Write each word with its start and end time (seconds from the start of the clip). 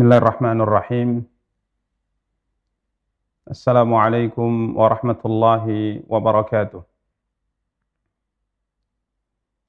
بسم 0.00 0.08
الله 0.08 0.22
الرحمن 0.24 0.58
الرحيم 0.64 1.08
السلام 3.52 3.90
عليكم 3.94 4.50
ورحمة 4.80 5.20
الله 5.28 5.64
وبركاته 6.08 6.82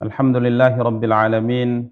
الحمد 0.08 0.36
لله 0.38 0.74
رب 0.80 1.04
العالمين 1.04 1.92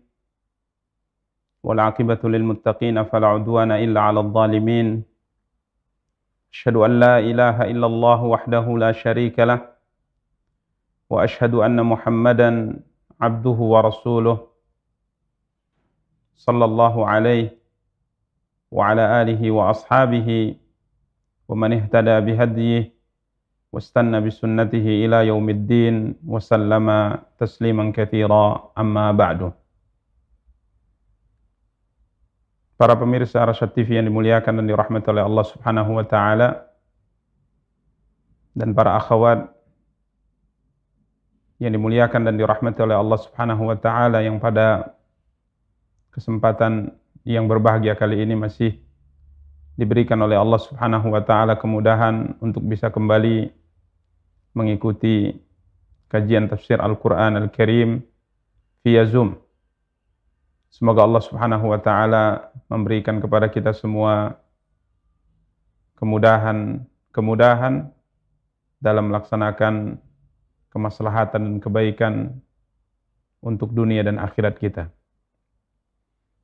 والعاقبة 1.64 2.22
للمتقين 2.24 3.04
فلا 3.12 3.28
عدوان 3.28 3.72
إلا 3.76 4.00
على 4.08 4.20
الظالمين 4.20 5.04
أشهد 6.54 6.76
أن 6.76 7.00
لا 7.00 7.20
إله 7.20 7.58
إلا 7.76 7.88
الله 7.92 8.20
وحده 8.24 8.66
لا 8.78 8.92
شريك 8.96 9.36
له 9.40 9.60
وأشهد 11.12 11.54
أن 11.60 11.84
محمدا 11.84 12.80
عبده 13.22 13.60
ورسوله 13.74 14.38
صلى 16.36 16.66
الله 16.66 16.96
عليه 17.08 17.59
وعلى 18.72 19.04
آله 19.22 19.42
وأصحابه 19.52 20.56
ومن 21.50 21.70
اهتدى 21.74 22.16
بهديه 22.20 22.84
واستنى 23.74 24.18
بسنته 24.22 24.88
إلى 25.06 25.28
يوم 25.28 25.48
الدين 25.50 25.96
وسلم 26.26 26.88
تسليما 27.38 27.92
كثيرا 27.96 28.74
أما 28.78 29.12
بعد 29.12 29.54
Para 32.80 32.96
pemirsa 32.96 33.44
Rasyad 33.44 33.76
TV 33.76 34.00
yang 34.00 34.08
dimuliakan 34.08 34.64
dan 34.64 34.64
dirahmati 34.64 35.12
oleh 35.12 35.20
Allah 35.20 35.44
Subhanahu 35.44 36.00
wa 36.00 36.06
taala 36.08 36.64
dan 38.56 38.72
para 38.72 38.96
akhwat 38.96 39.52
yang 41.60 41.76
dimuliakan 41.76 42.32
dan 42.32 42.40
dirahmati 42.40 42.80
oleh 42.80 42.96
Allah 42.96 43.20
Subhanahu 43.20 43.68
wa 43.68 43.76
taala 43.76 44.24
yang 44.24 44.40
pada 44.40 44.96
kesempatan 46.16 46.96
yang 47.30 47.46
berbahagia 47.46 47.94
kali 47.94 48.26
ini 48.26 48.34
masih 48.34 48.74
diberikan 49.78 50.18
oleh 50.18 50.34
Allah 50.34 50.58
Subhanahu 50.58 51.14
wa 51.14 51.22
taala 51.22 51.62
kemudahan 51.62 52.34
untuk 52.42 52.66
bisa 52.66 52.90
kembali 52.90 53.54
mengikuti 54.58 55.38
kajian 56.10 56.50
tafsir 56.50 56.82
Al-Qur'an 56.82 57.38
Al-Karim 57.38 58.02
via 58.82 59.06
Zoom. 59.06 59.38
Semoga 60.74 61.06
Allah 61.06 61.22
Subhanahu 61.22 61.70
wa 61.70 61.78
taala 61.78 62.50
memberikan 62.66 63.22
kepada 63.22 63.46
kita 63.46 63.78
semua 63.78 64.42
kemudahan 66.02 66.82
kemudahan 67.14 67.94
dalam 68.82 69.14
melaksanakan 69.14 70.02
kemaslahatan 70.74 71.42
dan 71.46 71.56
kebaikan 71.62 72.14
untuk 73.40 73.70
dunia 73.70 74.02
dan 74.02 74.18
akhirat 74.18 74.58
kita. 74.58 74.90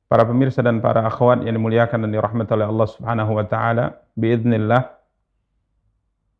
Para 0.06 0.22
pemirsa 0.22 0.62
dan 0.62 0.78
para 0.78 1.02
akhwat 1.02 1.42
yang 1.42 1.58
dimuliakan 1.58 2.06
dan 2.06 2.10
dirahmati 2.14 2.54
oleh 2.54 2.66
Allah 2.70 2.88
Subhanahu 2.88 3.30
wa 3.34 3.42
taala, 3.42 4.06
biiznillah 4.14 4.94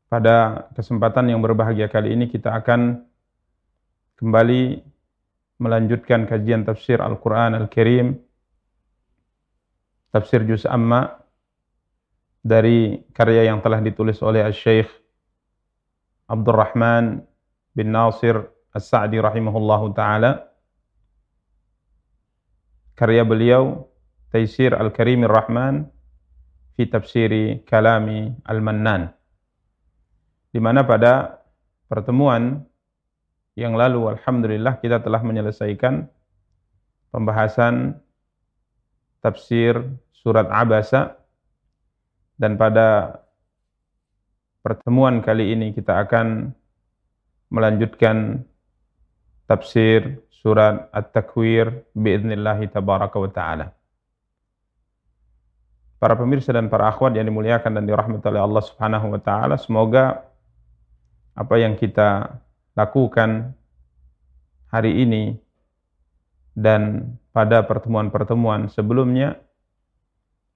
pada 0.07 0.71
kesempatan 0.79 1.35
yang 1.35 1.43
berbahagia 1.43 1.91
kali 1.91 2.15
ini 2.15 2.31
kita 2.31 2.55
akan 2.55 3.03
kembali 4.23 4.87
melanjutkan 5.59 6.31
kajian 6.31 6.63
tafsir 6.63 7.03
Al-Quran 7.03 7.59
Al-Karim, 7.59 8.15
tafsir 10.15 10.47
Juz 10.47 10.63
Amma, 10.63 11.19
dari 12.47 13.03
karya 13.11 13.51
yang 13.51 13.59
telah 13.59 13.83
ditulis 13.83 14.23
oleh 14.23 14.47
Al-Syeikh 14.47 14.87
Abdurrahman 16.31 17.27
bin 17.75 17.91
Nasir 17.91 18.47
As-Sa'di 18.71 19.19
rahimahullahu 19.19 19.91
ta'ala. 19.91 20.46
Karya 22.97 23.29
beliau, 23.29 23.93
Taisir 24.33 24.73
Al-Karimir 24.73 25.29
Rahman, 25.29 25.85
fi 26.77 26.89
tafsiri 26.89 27.61
kalami 27.69 28.33
Al-Mannan. 28.49 29.13
Di 30.49 30.57
mana 30.57 30.89
pada 30.89 31.45
pertemuan 31.93 32.65
yang 33.57 33.77
lalu 33.77 34.17
alhamdulillah 34.17 34.81
kita 34.81 35.05
telah 35.05 35.21
menyelesaikan 35.21 36.09
pembahasan 37.13 38.01
tafsir 39.21 39.81
surat 40.13 40.49
Abasa 40.49 41.21
dan 42.37 42.61
pada 42.61 43.21
pertemuan 44.61 45.25
kali 45.25 45.57
ini 45.57 45.73
kita 45.73 46.05
akan 46.05 46.53
melanjutkan 47.49 48.45
tafsir 49.49 50.21
surat 50.43 50.89
At-Takwir 50.93 51.87
biiznillah 51.97 52.59
tabaraka 52.69 53.17
wa 53.17 53.31
taala. 53.31 53.67
Para 55.97 56.13
pemirsa 56.13 56.53
dan 56.53 56.69
para 56.69 56.93
akhwat 56.93 57.17
yang 57.17 57.25
dimuliakan 57.25 57.81
dan 57.81 57.85
dirahmati 57.89 58.29
oleh 58.29 58.43
Allah 58.45 58.63
Subhanahu 58.63 59.17
wa 59.17 59.21
taala, 59.21 59.57
semoga 59.57 60.29
apa 61.33 61.55
yang 61.57 61.77
kita 61.77 62.37
lakukan 62.77 63.57
hari 64.69 65.05
ini 65.05 65.41
dan 66.57 67.13
pada 67.33 67.65
pertemuan-pertemuan 67.65 68.69
sebelumnya 68.73 69.41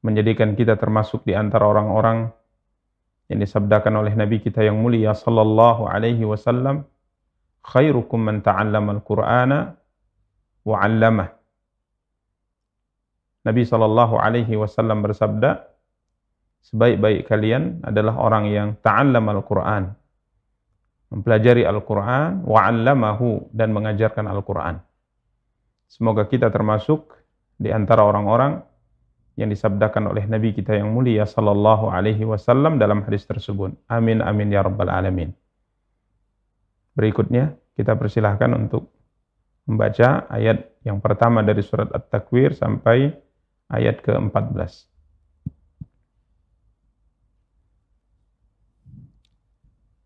menjadikan 0.00 0.56
kita 0.56 0.80
termasuk 0.80 1.24
di 1.28 1.36
antara 1.36 1.68
orang-orang 1.68 2.32
yang 3.28 3.38
disabdakan 3.38 4.00
oleh 4.00 4.16
Nabi 4.16 4.42
kita 4.42 4.64
yang 4.64 4.80
mulia 4.80 5.14
sallallahu 5.14 5.86
alaihi 5.86 6.26
wasallam 6.26 6.88
khairukum 7.64 8.20
man 8.20 8.42
ta'allama 8.44 9.00
al-Qur'ana 9.00 9.58
wa 10.64 10.76
'allamah 10.80 11.28
Nabi 13.40 13.62
sallallahu 13.64 14.20
alaihi 14.20 14.52
wasallam 14.56 15.00
bersabda 15.00 15.64
sebaik-baik 16.60 17.24
kalian 17.24 17.80
adalah 17.84 18.20
orang 18.20 18.52
yang 18.52 18.68
ta'allama 18.84 19.32
al-Qur'an 19.40 20.00
mempelajari 21.10 21.66
Al-Quran, 21.66 22.46
wa'allamahu, 22.46 23.50
dan 23.50 23.74
mengajarkan 23.74 24.30
Al-Quran. 24.30 24.78
Semoga 25.90 26.24
kita 26.30 26.54
termasuk 26.54 27.18
di 27.58 27.74
antara 27.74 28.06
orang-orang 28.06 28.62
yang 29.34 29.50
disabdakan 29.50 30.14
oleh 30.14 30.30
Nabi 30.30 30.54
kita 30.54 30.78
yang 30.78 30.94
mulia 30.94 31.26
sallallahu 31.26 31.90
alaihi 31.90 32.22
wasallam 32.22 32.78
dalam 32.78 33.02
hadis 33.02 33.26
tersebut. 33.26 33.74
Amin 33.90 34.22
amin 34.22 34.54
ya 34.54 34.62
rabbal 34.62 34.86
alamin. 34.86 35.34
Berikutnya 36.99 37.55
kita 37.75 37.95
persilahkan 37.99 38.55
untuk 38.55 38.91
membaca 39.67 40.29
ayat 40.31 40.71
yang 40.85 41.01
pertama 41.01 41.41
dari 41.41 41.59
surat 41.65 41.91
At-Takwir 41.91 42.55
sampai 42.55 43.11
ayat 43.67 43.99
ke-14. 44.05 44.95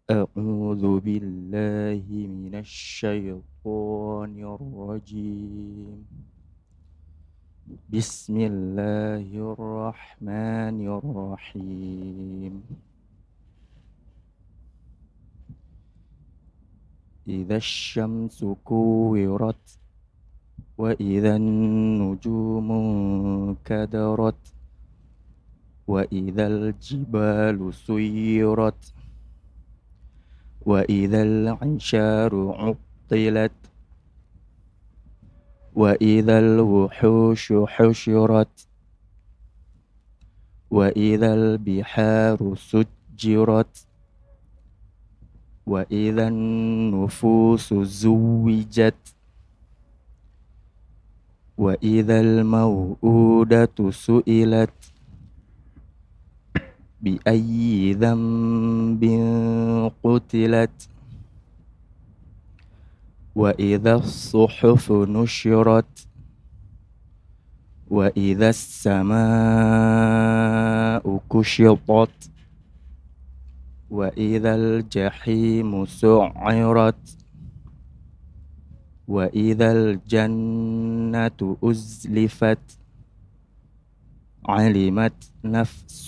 أعوذ 0.09 1.05
بالله 1.05 2.05
من 2.09 2.53
الشيطان 2.65 4.33
الرجيم 4.41 5.97
بسم 7.93 8.35
الله 8.37 9.29
الرحمن 9.29 10.77
الرحيم 10.97 12.53
إذا 17.28 17.56
الشمس 17.56 18.44
كورت 18.64 19.78
وإذا 20.78 21.36
النجوم 21.36 22.68
كدرت 23.64 24.54
وإذا 25.86 26.46
الجبال 26.46 27.74
سيرت 27.74 28.94
وإذا 30.66 31.22
العشار 31.22 32.32
عطلت 32.58 33.52
وإذا 35.74 36.38
الوحوش 36.38 37.52
حشرت 37.52 38.68
وإذا 40.70 41.34
البحار 41.34 42.54
سجرت 42.54 43.86
وإذا 45.66 46.28
النفوس 46.28 47.74
زوجت 47.74 48.94
وإذا 51.58 52.20
الموءودة 52.20 53.90
سئلت 53.90 54.70
بأي 57.00 57.92
ذنب 57.92 59.04
قتلت. 60.04 60.88
وإذا 63.34 63.94
الصحف 63.94 64.92
نشرت 64.92 66.08
وإذا 67.90 68.48
السماء 68.48 69.14
كشطت. 71.30 72.30
وإذا 73.93 74.55
الجحيم 74.55 75.71
سعرت 75.85 77.03
وإذا 79.09 79.69
الجنة 79.71 81.39
أزلفت 81.63 82.65
علمت 84.45 85.17
نفس 85.43 86.07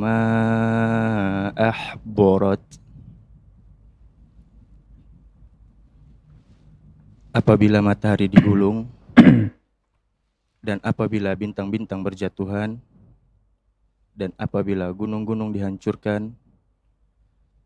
ما 0.00 0.20
أحضرت 1.56 2.66
Apabila 7.32 7.80
matahari 7.80 8.28
digulung 8.28 8.92
dan 10.60 10.76
apabila 10.84 11.32
bintang-bintang 11.32 12.04
berjatuhan 12.04 12.76
dan 14.12 14.36
apabila 14.36 14.92
gunung-gunung 14.92 15.48
dihancurkan 15.48 16.36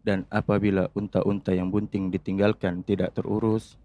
dan 0.01 0.25
apabila 0.33 0.89
unta-unta 0.98 1.53
yang 1.53 1.69
bunting 1.69 2.09
ditinggalkan 2.09 2.81
tidak 2.81 3.13
terurus 3.13 3.77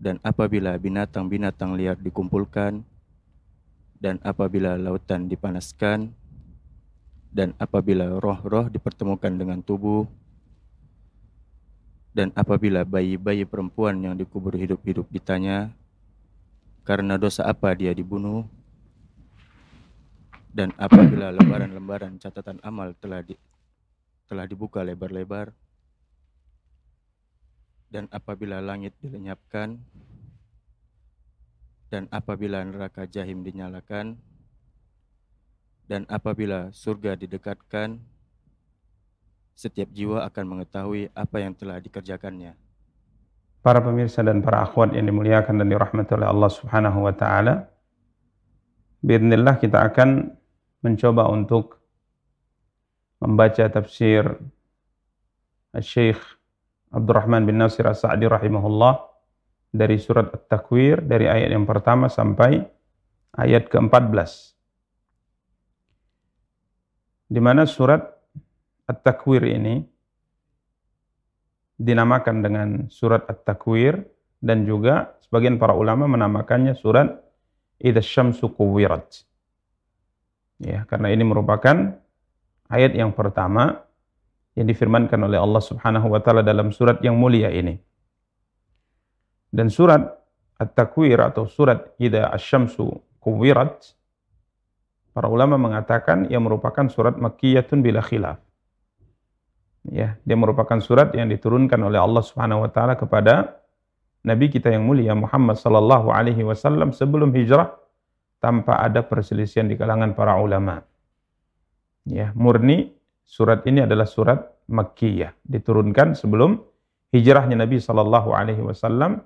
dan 0.00 0.16
apabila 0.24 0.76
binatang-binatang 0.80 1.76
liar 1.76 1.98
dikumpulkan 2.00 2.80
dan 3.98 4.16
apabila 4.24 4.78
lautan 4.78 5.28
dipanaskan 5.28 6.14
dan 7.28 7.52
apabila 7.60 8.16
roh-roh 8.16 8.72
dipertemukan 8.72 9.34
dengan 9.36 9.60
tubuh 9.60 10.08
dan 12.18 12.34
apabila 12.34 12.82
bayi-bayi 12.82 13.46
perempuan 13.46 13.94
yang 14.02 14.18
dikubur 14.18 14.58
hidup-hidup 14.58 15.06
ditanya, 15.06 15.70
karena 16.82 17.14
dosa 17.14 17.46
apa 17.46 17.70
dia 17.78 17.94
dibunuh? 17.94 18.42
Dan 20.50 20.74
apabila 20.74 21.30
lembaran-lembaran 21.30 22.18
catatan 22.18 22.58
amal 22.66 22.90
telah 22.98 23.22
di, 23.22 23.38
telah 24.28 24.44
dibuka 24.44 24.84
lebar-lebar, 24.84 25.56
dan 27.88 28.04
apabila 28.12 28.60
langit 28.60 28.92
dilenyapkan, 29.00 29.80
dan 31.88 32.04
apabila 32.12 32.60
neraka 32.60 33.08
jahim 33.08 33.40
dinyalakan, 33.40 34.20
dan 35.88 36.04
apabila 36.12 36.68
surga 36.68 37.16
didekatkan, 37.16 37.96
setiap 39.56 39.88
jiwa 39.90 40.22
akan 40.28 40.44
mengetahui 40.44 41.08
apa 41.16 41.36
yang 41.40 41.56
telah 41.56 41.80
dikerjakannya. 41.80 42.54
Para 43.58 43.82
pemirsa 43.82 44.22
dan 44.22 44.38
para 44.44 44.62
akhwat 44.62 44.94
yang 44.94 45.08
dimuliakan 45.08 45.58
dan 45.58 45.66
dirahmati 45.66 46.14
oleh 46.14 46.28
Allah 46.30 46.50
Subhanahu 46.52 47.08
wa 47.08 47.14
taala. 47.16 47.66
Bismillah 49.02 49.58
kita 49.58 49.82
akan 49.82 50.30
mencoba 50.84 51.26
untuk 51.26 51.82
membaca 53.18 53.64
tafsir 53.66 54.24
Syekh 55.78 56.18
Abdurrahman 56.94 57.44
bin 57.44 57.60
Nasir 57.60 57.84
As-Sa'di 57.84 58.24
rahimahullah 58.24 58.94
dari 59.68 60.00
surat 60.00 60.32
At-Takwir 60.32 61.04
dari 61.04 61.28
ayat 61.28 61.52
yang 61.52 61.68
pertama 61.68 62.08
sampai 62.08 62.64
ayat 63.36 63.68
ke-14. 63.68 64.56
Di 67.28 67.40
mana 67.44 67.68
surat 67.68 68.00
At-Takwir 68.88 69.44
ini 69.44 69.84
dinamakan 71.76 72.36
dengan 72.40 72.68
surat 72.88 73.28
At-Takwir 73.28 74.00
dan 74.40 74.64
juga 74.64 75.20
sebagian 75.28 75.60
para 75.60 75.76
ulama 75.76 76.08
menamakannya 76.08 76.72
surat 76.72 77.20
Idza 77.78 78.00
Syamsu 78.00 78.48
Kuwirat. 78.56 79.28
Ya, 80.58 80.82
karena 80.88 81.14
ini 81.14 81.22
merupakan 81.22 81.94
ayat 82.68 82.94
yang 82.94 83.12
pertama 83.12 83.84
yang 84.56 84.66
difirmankan 84.68 85.18
oleh 85.24 85.38
Allah 85.40 85.62
Subhanahu 85.62 86.12
wa 86.12 86.20
taala 86.20 86.44
dalam 86.44 86.72
surat 86.72 87.00
yang 87.04 87.16
mulia 87.16 87.52
ini. 87.52 87.76
Dan 89.48 89.72
surat 89.72 90.04
At-Takwir 90.58 91.22
atau 91.22 91.48
surat 91.48 91.94
Idza 91.96 92.28
Asy-Syamsu 92.28 92.90
Kuwirat 93.22 93.94
para 95.18 95.26
ulama 95.26 95.58
mengatakan 95.58 96.30
ia 96.30 96.38
merupakan 96.38 96.86
surat 96.86 97.18
makkiyatun 97.18 97.82
bila 97.82 97.98
khilaf 97.98 98.38
ya 99.90 100.14
dia 100.22 100.36
merupakan 100.38 100.78
surat 100.78 101.10
yang 101.16 101.26
diturunkan 101.26 101.80
oleh 101.82 101.98
Allah 101.98 102.22
Subhanahu 102.22 102.62
wa 102.62 102.70
taala 102.70 102.94
kepada 102.94 103.58
nabi 104.22 104.52
kita 104.52 104.70
yang 104.70 104.86
mulia 104.86 105.18
Muhammad 105.18 105.58
sallallahu 105.58 106.14
alaihi 106.14 106.46
wasallam 106.46 106.94
sebelum 106.94 107.34
hijrah 107.34 107.74
tanpa 108.38 108.78
ada 108.78 109.02
perselisihan 109.02 109.66
di 109.66 109.74
kalangan 109.74 110.14
para 110.14 110.38
ulama 110.38 110.86
ya 112.08 112.32
murni 112.32 112.90
surat 113.22 113.62
ini 113.68 113.84
adalah 113.84 114.08
surat 114.08 114.40
makkiyah. 114.68 115.36
Diturunkan 115.44 116.16
sebelum 116.16 116.56
hijrahnya 117.12 117.60
Nabi 117.60 117.76
sallallahu 117.80 118.32
alaihi 118.32 118.64
wasallam 118.64 119.20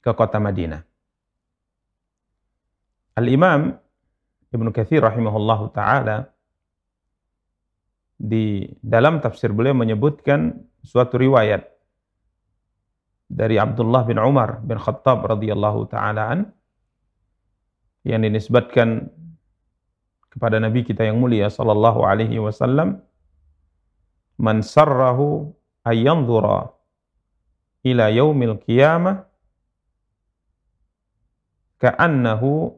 ke 0.00 0.10
kota 0.16 0.40
Madinah. 0.40 0.80
Al-Imam 3.16 3.72
Ibnu 4.52 4.70
Katsir 4.72 5.04
rahimahullahu 5.04 5.72
taala 5.72 6.32
di 8.16 8.64
dalam 8.80 9.20
tafsir 9.20 9.52
beliau 9.52 9.76
menyebutkan 9.76 10.56
suatu 10.80 11.20
riwayat 11.20 11.68
dari 13.28 13.60
Abdullah 13.60 14.06
bin 14.08 14.16
Umar 14.16 14.62
bin 14.64 14.80
Khattab 14.80 15.26
radhiyallahu 15.26 15.90
taalaan 15.90 16.48
yang 18.06 18.22
dinisbatkan 18.22 19.10
kepada 20.36 20.60
nabi 20.60 20.84
kita 20.84 21.08
yang 21.08 21.16
mulia 21.16 21.48
sallallahu 21.48 22.04
alaihi 22.04 22.36
wasallam 22.36 23.00
man 24.36 24.60
sarrahu 24.60 25.48
ayanzura 25.80 26.76
ila 27.80 28.12
yaumil 28.12 28.60
qiyamah 28.60 29.24
ka'annahu 31.80 32.76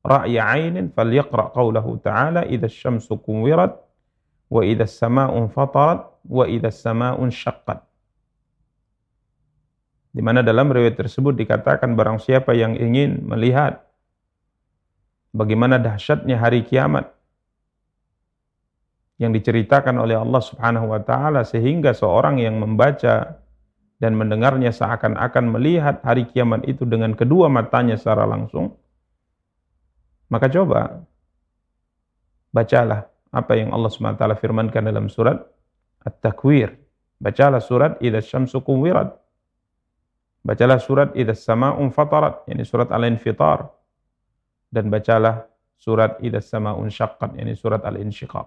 ra'ya 0.00 0.48
'ainin 0.48 0.88
falyaqra 0.96 1.52
qawlahu 1.52 2.00
ta'ala 2.00 2.48
idza 2.48 2.72
asy-syamsu 2.72 3.20
kuwirat 3.20 3.76
wa 4.48 4.64
idza 4.64 4.88
as-sama'u 4.88 5.52
fatarat 5.52 6.08
wa 6.24 6.48
idza 6.48 6.72
as-sama'u 6.72 7.20
syaqqat 7.28 7.84
di 10.16 10.24
mana 10.24 10.40
dalam 10.40 10.72
riwayat 10.72 10.96
tersebut 10.96 11.36
dikatakan 11.36 11.92
barang 11.92 12.16
siapa 12.16 12.56
yang 12.56 12.72
ingin 12.80 13.28
melihat 13.28 13.87
bagaimana 15.38 15.78
dahsyatnya 15.78 16.34
hari 16.42 16.66
kiamat 16.66 17.06
yang 19.22 19.30
diceritakan 19.30 20.02
oleh 20.02 20.18
Allah 20.18 20.42
Subhanahu 20.42 20.90
wa 20.90 20.98
taala 20.98 21.46
sehingga 21.46 21.94
seorang 21.94 22.42
yang 22.42 22.58
membaca 22.58 23.38
dan 23.98 24.14
mendengarnya 24.14 24.74
seakan-akan 24.74 25.54
melihat 25.54 26.02
hari 26.02 26.26
kiamat 26.26 26.66
itu 26.66 26.82
dengan 26.82 27.14
kedua 27.14 27.46
matanya 27.46 27.94
secara 27.94 28.26
langsung 28.26 28.74
maka 30.26 30.50
coba 30.50 31.06
bacalah 32.52 33.08
apa 33.32 33.52
yang 33.56 33.72
Allah 33.72 33.92
SWT 33.92 34.24
firmankan 34.40 34.84
dalam 34.84 35.08
surat 35.12 35.40
At-Takwir. 36.04 36.72
Bacalah 37.18 37.60
surat 37.60 37.98
Idza 37.98 38.22
Syamsu 38.22 38.62
Kuwirat. 38.62 39.10
Bacalah 40.46 40.78
surat 40.78 41.12
Idza 41.18 41.34
Sama'un 41.34 41.90
Fatarat, 41.90 42.46
yakni 42.46 42.64
surat 42.64 42.88
Al-Infitar. 42.94 43.68
Dan 44.68 44.92
bacalah 44.92 45.48
surat 45.78 46.20
Idza 46.20 46.44
Sama'un 46.44 46.90
Syaqqat, 46.92 47.38
yakni 47.38 47.56
surat 47.56 47.80
Al-Insyiqaq. 47.86 48.46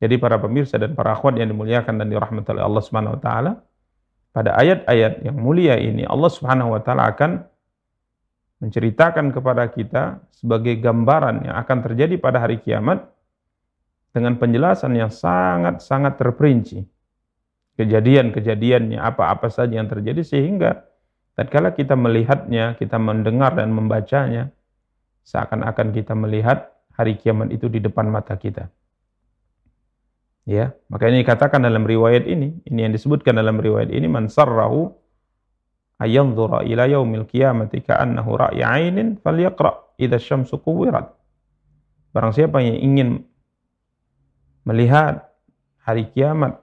Jadi 0.00 0.14
para 0.20 0.36
pemirsa 0.36 0.76
dan 0.76 0.92
para 0.92 1.14
akhwat 1.16 1.38
yang 1.38 1.48
dimuliakan 1.50 1.96
dan 2.00 2.06
dirahmati 2.10 2.48
oleh 2.52 2.64
Allah 2.64 2.82
Subhanahu 2.82 3.14
wa 3.16 3.20
taala, 3.20 3.52
pada 4.34 4.58
ayat-ayat 4.58 5.22
yang 5.22 5.36
mulia 5.38 5.78
ini 5.78 6.02
Allah 6.04 6.30
Subhanahu 6.30 6.74
wa 6.74 6.80
taala 6.82 7.08
akan 7.14 7.46
menceritakan 8.58 9.30
kepada 9.30 9.68
kita 9.70 10.24
sebagai 10.34 10.80
gambaran 10.80 11.46
yang 11.46 11.56
akan 11.56 11.78
terjadi 11.84 12.16
pada 12.18 12.42
hari 12.42 12.58
kiamat 12.58 13.06
dengan 14.14 14.38
penjelasan 14.38 14.94
yang 14.94 15.10
sangat-sangat 15.10 16.18
terperinci. 16.18 16.86
Kejadian-kejadiannya 17.74 19.02
apa-apa 19.02 19.50
saja 19.50 19.78
yang 19.78 19.90
terjadi 19.90 20.22
sehingga 20.22 20.86
tatkala 21.34 21.74
kita 21.74 21.94
melihatnya, 21.98 22.78
kita 22.78 22.98
mendengar 22.98 23.54
dan 23.54 23.70
membacanya 23.70 24.54
seakan-akan 25.26 25.90
kita 25.90 26.14
melihat 26.14 26.70
hari 26.94 27.18
kiamat 27.18 27.50
itu 27.50 27.66
di 27.66 27.82
depan 27.82 28.06
mata 28.06 28.38
kita. 28.38 28.70
Ya, 30.44 30.76
makanya 30.92 31.24
dikatakan 31.24 31.64
dalam 31.64 31.88
riwayat 31.88 32.28
ini, 32.28 32.60
ini 32.68 32.78
yang 32.84 32.92
disebutkan 32.92 33.32
dalam 33.32 33.56
riwayat 33.56 33.88
ini 33.88 34.04
man 34.04 34.28
sarrahu 34.28 34.92
ayanzura 35.96 36.60
ila 36.68 36.84
yaumil 36.84 37.24
qiyamati 37.24 37.80
ka'annahu 37.80 38.30
ra'ya 38.36 38.68
'ainin 38.68 39.16
falyaqra 39.24 39.96
idza 39.96 40.20
syamsu 40.20 40.60
kuwirat. 40.60 41.08
Barang 42.12 42.36
siapa 42.36 42.60
yang 42.60 42.76
ingin 42.76 43.08
melihat 44.68 45.32
hari 45.80 46.12
kiamat 46.12 46.60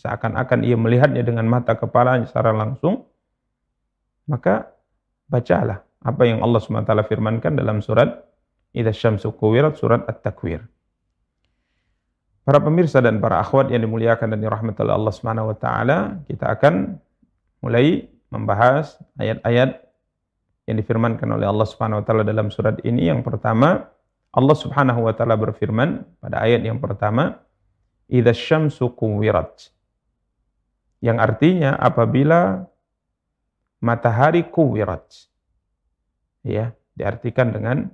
seakan-akan 0.00 0.64
ia 0.64 0.74
melihatnya 0.80 1.20
dengan 1.20 1.44
mata 1.46 1.76
kepalanya 1.76 2.24
secara 2.24 2.50
langsung, 2.56 3.11
maka 4.26 4.70
bacalah 5.30 5.82
apa 6.02 6.22
yang 6.26 6.42
Allah 6.42 6.58
SWT 6.58 6.90
firmankan 7.06 7.54
dalam 7.54 7.78
surat 7.78 8.22
Idza 8.72 8.92
syamsu 8.96 9.36
kuwirat 9.36 9.76
surat 9.76 10.08
At-Takwir. 10.08 10.64
Para 12.42 12.58
pemirsa 12.58 13.04
dan 13.04 13.20
para 13.20 13.38
akhwat 13.38 13.68
yang 13.68 13.84
dimuliakan 13.84 14.32
dan 14.32 14.40
dirahmati 14.40 14.80
oleh 14.82 14.96
Allah 14.96 15.12
Subhanahu 15.12 15.54
kita 16.26 16.44
akan 16.56 16.96
mulai 17.62 18.08
membahas 18.32 18.98
ayat-ayat 19.20 19.78
yang 20.66 20.76
difirmankan 20.80 21.28
oleh 21.36 21.46
Allah 21.46 21.68
Subhanahu 21.68 22.00
wa 22.00 22.04
taala 22.08 22.24
dalam 22.24 22.48
surat 22.48 22.80
ini. 22.82 23.12
Yang 23.12 23.28
pertama, 23.28 23.92
Allah 24.32 24.56
Subhanahu 24.56 25.04
wa 25.04 25.12
taala 25.12 25.36
berfirman 25.36 26.02
pada 26.18 26.40
ayat 26.42 26.64
yang 26.64 26.80
pertama, 26.80 27.44
"Idza 28.08 28.32
syamsu 28.32 28.90
kuwirat." 28.96 29.70
Yang 31.04 31.18
artinya 31.20 31.70
apabila 31.76 32.71
matahari 33.82 34.46
kuwirat. 34.46 35.26
Ya, 36.46 36.74
diartikan 36.94 37.50
dengan 37.50 37.90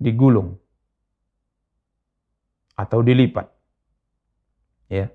digulung 0.00 0.56
atau 2.76 3.00
dilipat. 3.00 3.48
Ya. 4.88 5.12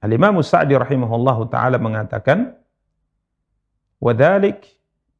Al-Imam 0.00 0.38
Sa'di 0.40 0.78
rahimahullahu 0.78 1.50
taala 1.50 1.76
mengatakan 1.76 2.56
wadhalik 4.00 4.64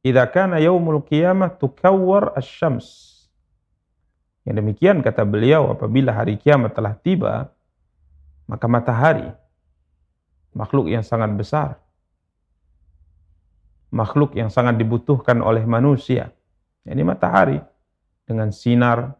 idza 0.01 0.25
kana 0.31 0.57
yaumul 0.57 1.03
qiyamah 1.03 1.59
tukawwar 1.59 2.33
asy-syams. 2.33 3.19
Yang 4.41 4.55
demikian 4.65 4.97
kata 5.05 5.21
beliau 5.21 5.69
apabila 5.69 6.17
hari 6.17 6.33
kiamat 6.41 6.73
telah 6.73 6.97
tiba 6.97 7.53
maka 8.49 8.65
matahari 8.65 9.29
makhluk 10.57 10.89
yang 10.89 11.05
sangat 11.05 11.29
besar 11.37 11.77
makhluk 13.91 14.33
yang 14.39 14.47
sangat 14.47 14.79
dibutuhkan 14.79 15.43
oleh 15.43 15.67
manusia. 15.67 16.31
Ini 16.87 17.03
matahari 17.05 17.59
dengan 18.25 18.49
sinar 18.49 19.13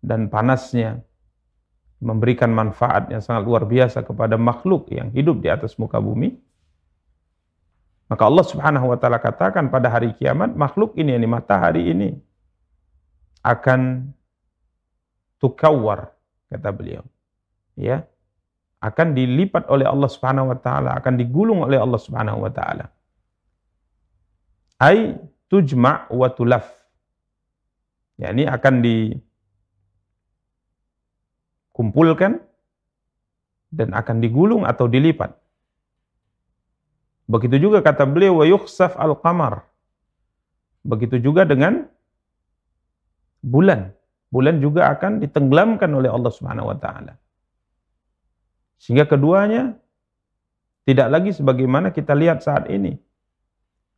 dan 0.00 0.32
panasnya 0.32 1.04
memberikan 2.00 2.50
manfaat 2.50 3.10
yang 3.12 3.22
sangat 3.22 3.44
luar 3.46 3.68
biasa 3.68 4.02
kepada 4.02 4.40
makhluk 4.40 4.90
yang 4.90 5.12
hidup 5.12 5.44
di 5.44 5.52
atas 5.52 5.76
muka 5.76 6.00
bumi. 6.00 6.34
Maka 8.08 8.24
Allah 8.24 8.46
Subhanahu 8.46 8.88
wa 8.88 8.96
taala 8.96 9.20
katakan 9.20 9.68
pada 9.68 9.92
hari 9.92 10.16
kiamat 10.16 10.56
makhluk 10.56 10.96
ini 10.96 11.12
ini 11.12 11.28
matahari 11.28 11.92
ini 11.92 12.16
akan 13.44 14.10
tukawar 15.36 16.16
kata 16.48 16.70
beliau. 16.72 17.04
Ya. 17.76 18.08
Akan 18.78 19.10
dilipat 19.10 19.66
oleh 19.66 19.90
Allah 19.90 20.06
Subhanahu 20.06 20.54
wa 20.54 20.58
taala, 20.58 20.94
akan 20.94 21.18
digulung 21.18 21.66
oleh 21.66 21.82
Allah 21.82 21.98
Subhanahu 21.98 22.46
wa 22.46 22.50
taala. 22.54 22.94
Ai 24.78 25.18
tujma' 25.50 26.06
wa 26.10 26.28
tulaf. 26.30 26.66
Ya, 28.18 28.30
ini 28.34 28.46
akan 28.46 28.82
di 28.82 29.14
kumpulkan 31.74 32.42
dan 33.70 33.94
akan 33.94 34.18
digulung 34.18 34.66
atau 34.66 34.90
dilipat. 34.90 35.34
Begitu 37.28 37.68
juga 37.68 37.84
kata 37.84 38.08
beliau 38.08 38.40
wa 38.40 38.46
al-qamar. 38.46 39.68
Begitu 40.82 41.20
juga 41.20 41.44
dengan 41.44 41.86
bulan. 43.44 43.92
Bulan 44.28 44.60
juga 44.60 44.92
akan 44.92 45.20
ditenggelamkan 45.22 45.88
oleh 45.92 46.10
Allah 46.10 46.32
Subhanahu 46.32 46.72
wa 46.72 46.76
taala. 46.76 47.16
Sehingga 48.80 49.04
keduanya 49.08 49.76
tidak 50.88 51.08
lagi 51.12 51.30
sebagaimana 51.36 51.92
kita 51.92 52.16
lihat 52.16 52.40
saat 52.40 52.68
ini. 52.72 52.96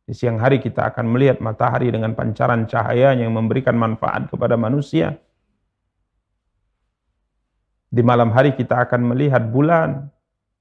Di 0.05 0.13
siang 0.17 0.41
hari 0.41 0.59
kita 0.59 0.91
akan 0.91 1.05
melihat 1.07 1.39
matahari 1.39 1.93
dengan 1.93 2.17
pancaran 2.17 2.67
cahayanya 2.67 3.25
yang 3.25 3.35
memberikan 3.37 3.77
manfaat 3.77 4.27
kepada 4.27 4.57
manusia 4.57 5.15
di 7.91 7.99
malam 7.99 8.31
hari 8.31 8.55
kita 8.55 8.87
akan 8.87 9.03
melihat 9.03 9.51
bulan 9.51 10.07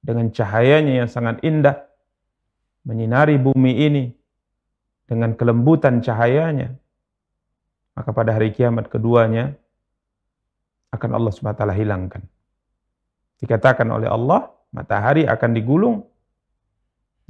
dengan 0.02 0.34
cahayanya 0.34 1.06
yang 1.06 1.08
sangat 1.08 1.38
indah 1.46 1.78
menyinari 2.82 3.38
bumi 3.38 3.86
ini 3.86 4.04
dengan 5.06 5.38
kelembutan 5.38 6.02
cahayanya. 6.02 6.74
Maka 7.94 8.10
pada 8.10 8.34
hari 8.34 8.50
kiamat 8.50 8.90
keduanya 8.90 9.54
akan 10.90 11.10
Allah 11.14 11.30
SWT 11.30 11.62
hilangkan. 11.78 12.22
Dikatakan 13.38 13.86
oleh 13.94 14.10
Allah, 14.10 14.50
matahari 14.74 15.22
akan 15.22 15.50
digulung, 15.54 16.02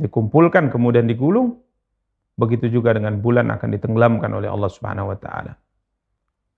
dikumpulkan 0.00 0.72
kemudian 0.72 1.04
digulung, 1.04 1.60
begitu 2.36 2.70
juga 2.70 2.94
dengan 2.96 3.18
bulan 3.18 3.50
akan 3.54 3.68
ditenggelamkan 3.74 4.30
oleh 4.30 4.48
Allah 4.50 4.70
Subhanahu 4.70 5.10
wa 5.10 5.18
taala. 5.18 5.58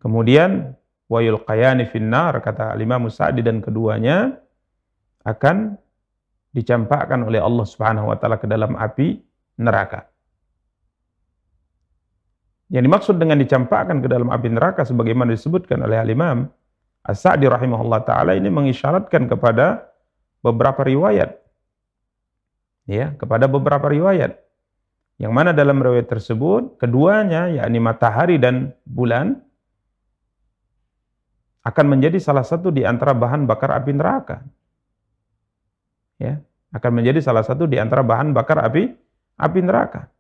Kemudian 0.02 0.75
wa 1.07 1.21
yulqayani 1.21 1.87
finnar 1.87 2.41
kata 2.41 2.75
Imam 2.81 3.07
Sa'di 3.07 3.45
dan 3.45 3.61
keduanya 3.62 4.41
akan 5.23 5.79
dicampakkan 6.52 7.23
oleh 7.23 7.38
Allah 7.38 7.67
Subhanahu 7.69 8.11
wa 8.11 8.17
taala 8.19 8.37
ke 8.37 8.50
dalam 8.50 8.75
api 8.75 9.21
neraka. 9.62 10.09
Yang 12.73 12.83
dimaksud 12.88 13.17
dengan 13.21 13.37
dicampakkan 13.37 14.00
ke 14.00 14.09
dalam 14.09 14.33
api 14.33 14.49
neraka 14.49 14.83
sebagaimana 14.88 15.37
disebutkan 15.37 15.85
oleh 15.85 16.00
Al-Imam 16.00 16.49
As-Sa'di 17.02 17.50
rahimahullah 17.50 18.07
taala 18.07 18.38
ini 18.38 18.47
mengisyaratkan 18.47 19.26
kepada 19.26 19.91
beberapa 20.38 20.87
riwayat. 20.87 21.35
Ya, 22.87 23.14
kepada 23.19 23.50
beberapa 23.50 23.91
riwayat. 23.91 24.38
Yang 25.23 25.33
mana 25.38 25.55
dalam 25.55 25.79
riwayat 25.79 26.11
tersebut 26.11 26.83
keduanya 26.83 27.47
yakni 27.47 27.79
matahari 27.79 28.43
dan 28.43 28.75
bulan 28.83 29.38
akan 31.62 31.87
menjadi 31.87 32.19
salah 32.19 32.43
satu 32.43 32.75
di 32.75 32.83
antara 32.83 33.14
bahan 33.14 33.47
bakar 33.47 33.71
api 33.71 33.95
neraka. 33.95 34.43
Ya, 36.19 36.43
akan 36.75 36.91
menjadi 36.99 37.23
salah 37.23 37.47
satu 37.47 37.71
di 37.71 37.79
antara 37.79 38.02
bahan 38.02 38.35
bakar 38.35 38.67
api 38.67 38.91
api 39.38 39.61
neraka. 39.62 40.11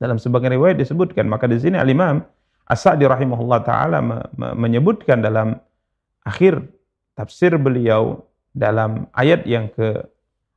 Dalam 0.00 0.16
sebagian 0.16 0.56
riwayat 0.56 0.80
disebutkan, 0.80 1.28
maka 1.28 1.44
di 1.44 1.60
sini 1.60 1.76
Al-Imam 1.76 2.24
As-Sa'di 2.64 3.04
rahimahullah 3.04 3.60
taala 3.68 4.00
menyebutkan 4.56 5.20
dalam 5.20 5.60
akhir 6.24 6.64
tafsir 7.12 7.60
beliau 7.60 8.24
dalam 8.56 9.12
ayat 9.12 9.44
yang 9.44 9.68
ke 9.68 10.08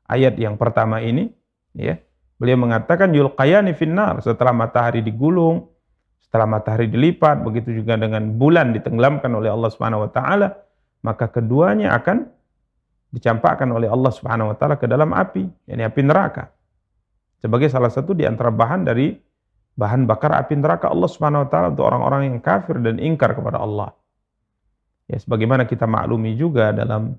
ayat 0.08 0.40
yang 0.40 0.56
pertama 0.56 1.04
ini, 1.04 1.28
ya. 1.76 2.00
Beliau 2.38 2.58
mengatakan 2.62 3.10
yulqayani 3.18 3.74
finnar 3.74 4.22
setelah 4.22 4.54
matahari 4.54 5.02
digulung, 5.02 5.74
setelah 6.22 6.46
matahari 6.46 6.86
dilipat, 6.86 7.42
begitu 7.42 7.74
juga 7.74 7.98
dengan 7.98 8.38
bulan 8.38 8.78
ditenggelamkan 8.78 9.34
oleh 9.34 9.50
Allah 9.50 9.70
Subhanahu 9.74 10.06
wa 10.06 10.12
taala, 10.14 10.54
maka 11.02 11.26
keduanya 11.34 11.98
akan 11.98 12.30
dicampakkan 13.10 13.66
oleh 13.74 13.90
Allah 13.90 14.14
Subhanahu 14.14 14.54
wa 14.54 14.56
taala 14.60 14.78
ke 14.78 14.86
dalam 14.86 15.18
api, 15.18 15.50
yakni 15.66 15.82
api 15.82 16.02
neraka. 16.06 16.54
Sebagai 17.42 17.74
salah 17.74 17.90
satu 17.90 18.14
di 18.14 18.28
antara 18.28 18.54
bahan 18.54 18.86
dari 18.86 19.18
bahan 19.78 20.06
bakar 20.10 20.38
api 20.38 20.58
neraka 20.58 20.94
Allah 20.94 21.10
Subhanahu 21.10 21.46
wa 21.46 21.50
taala 21.50 21.68
untuk 21.74 21.86
orang-orang 21.90 22.22
yang 22.30 22.38
kafir 22.42 22.78
dan 22.82 23.02
ingkar 23.02 23.34
kepada 23.34 23.58
Allah. 23.62 23.94
Ya 25.08 25.18
sebagaimana 25.18 25.64
kita 25.64 25.88
maklumi 25.88 26.36
juga 26.36 26.76
dalam 26.76 27.16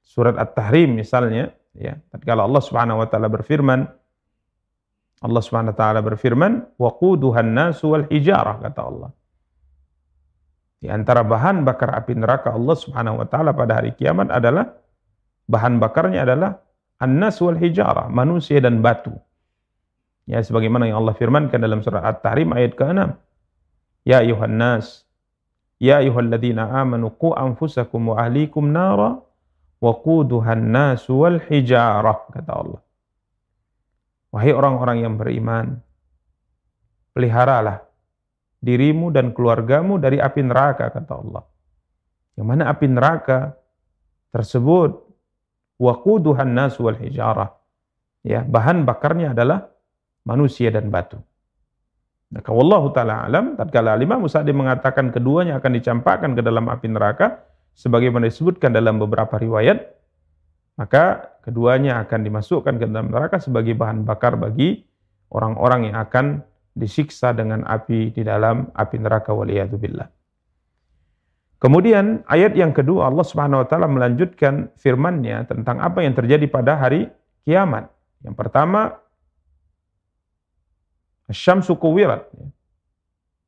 surat 0.00 0.34
At-Tahrim 0.40 0.96
misalnya, 0.96 1.52
ya, 1.76 1.98
tatkala 2.12 2.44
Allah 2.44 2.62
Subhanahu 2.62 3.00
wa 3.00 3.08
taala 3.08 3.28
berfirman, 3.32 3.88
Allah 5.22 5.42
Subhanahu 5.42 5.72
wa 5.72 5.78
taala 5.78 6.00
berfirman, 6.02 6.52
"Waquduhan 6.76 7.52
nasu 7.54 7.94
wal 7.94 8.06
hijarah," 8.10 8.58
kata 8.58 8.80
Allah. 8.82 9.10
Di 10.82 10.90
antara 10.90 11.22
bahan 11.22 11.62
bakar 11.62 11.94
api 11.94 12.18
neraka 12.18 12.50
Allah 12.50 12.74
Subhanahu 12.74 13.22
wa 13.22 13.26
taala 13.30 13.54
pada 13.54 13.78
hari 13.78 13.94
kiamat 13.94 14.34
adalah 14.34 14.74
bahan 15.46 15.78
bakarnya 15.78 16.26
adalah 16.26 16.58
an-nas 16.98 17.38
wal 17.38 17.54
hijarah, 17.54 18.10
manusia 18.10 18.58
dan 18.58 18.82
batu. 18.82 19.14
Ya 20.26 20.42
sebagaimana 20.42 20.90
yang 20.90 21.02
Allah 21.02 21.14
firmankan 21.14 21.58
dalam 21.58 21.82
surah 21.82 22.02
At-Tahrim 22.02 22.54
ayat 22.54 22.78
ke-6. 22.78 23.14
Ya 24.06 24.22
ayuhan 24.22 24.58
nas, 24.58 25.06
ya 25.82 26.02
ayyuhalladzina 26.02 26.66
amanu 26.82 27.10
qu 27.14 27.34
anfusakum 27.34 28.14
wa 28.14 28.22
ahlikum 28.22 28.70
nara 28.70 29.22
waquduhan 29.82 30.70
nas 30.70 31.10
wal 31.10 31.42
hijarah 31.42 32.30
kata 32.30 32.52
Allah. 32.54 32.82
Wahai 34.30 34.54
orang-orang 34.54 35.02
yang 35.02 35.14
beriman, 35.18 35.82
peliharalah 37.12 37.82
dirimu 38.62 39.10
dan 39.10 39.34
keluargamu 39.34 39.98
dari 39.98 40.22
api 40.22 40.40
neraka, 40.46 40.88
kata 40.88 41.12
Allah. 41.18 41.44
Yang 42.38 42.46
mana 42.46 42.62
api 42.70 42.86
neraka 42.88 43.58
tersebut 44.32 45.02
waquduhan 45.76 46.54
nas 46.54 46.78
wal 46.78 46.96
hijarah. 46.96 47.50
Ya, 48.22 48.46
bahan 48.46 48.86
bakarnya 48.86 49.34
adalah 49.34 49.68
manusia 50.22 50.70
dan 50.70 50.88
batu. 50.88 51.18
Maka 52.32 52.48
wallahu 52.48 52.94
taala 52.96 53.28
alam 53.28 53.58
tatkala 53.60 54.00
Imam 54.00 54.24
Sa'di 54.24 54.56
mengatakan 54.56 55.12
keduanya 55.12 55.60
akan 55.60 55.72
dicampakkan 55.76 56.32
ke 56.32 56.40
dalam 56.40 56.64
api 56.70 56.88
neraka 56.88 57.51
sebagaimana 57.76 58.28
disebutkan 58.28 58.72
dalam 58.72 59.00
beberapa 59.00 59.36
riwayat 59.36 59.92
maka 60.76 61.36
keduanya 61.44 62.00
akan 62.02 62.20
dimasukkan 62.24 62.80
ke 62.80 62.84
dalam 62.88 63.12
neraka 63.12 63.42
sebagai 63.42 63.76
bahan 63.76 64.08
bakar 64.08 64.40
bagi 64.40 64.82
orang-orang 65.28 65.92
yang 65.92 65.98
akan 66.00 66.40
disiksa 66.72 67.36
dengan 67.36 67.68
api 67.68 68.16
di 68.16 68.24
dalam 68.24 68.72
api 68.72 68.96
neraka 68.96 69.36
waliyadzubillah. 69.36 70.08
Kemudian 71.60 72.26
ayat 72.26 72.58
yang 72.58 72.74
kedua 72.74 73.06
Allah 73.06 73.22
Subhanahu 73.22 73.62
wa 73.62 73.66
taala 73.68 73.86
melanjutkan 73.86 74.72
firman-Nya 74.80 75.46
tentang 75.46 75.78
apa 75.78 76.02
yang 76.02 76.16
terjadi 76.16 76.42
pada 76.50 76.74
hari 76.74 77.06
kiamat. 77.46 77.92
Yang 78.24 78.34
pertama 78.34 78.98
Syamsu 81.30 81.78
kuwirat. 81.78 82.26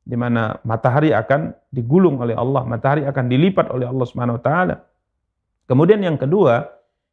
Di 0.05 0.13
mana 0.13 0.61
matahari 0.61 1.09
akan 1.09 1.49
digulung 1.73 2.21
oleh 2.21 2.37
Allah, 2.37 2.61
matahari 2.61 3.09
akan 3.09 3.25
dilipat 3.25 3.73
oleh 3.73 3.89
Allah 3.89 4.05
Subhanahu 4.05 4.37
wa 4.37 4.43
taala. 4.45 4.75
Kemudian 5.65 5.97
yang 6.05 6.21
kedua, 6.21 6.61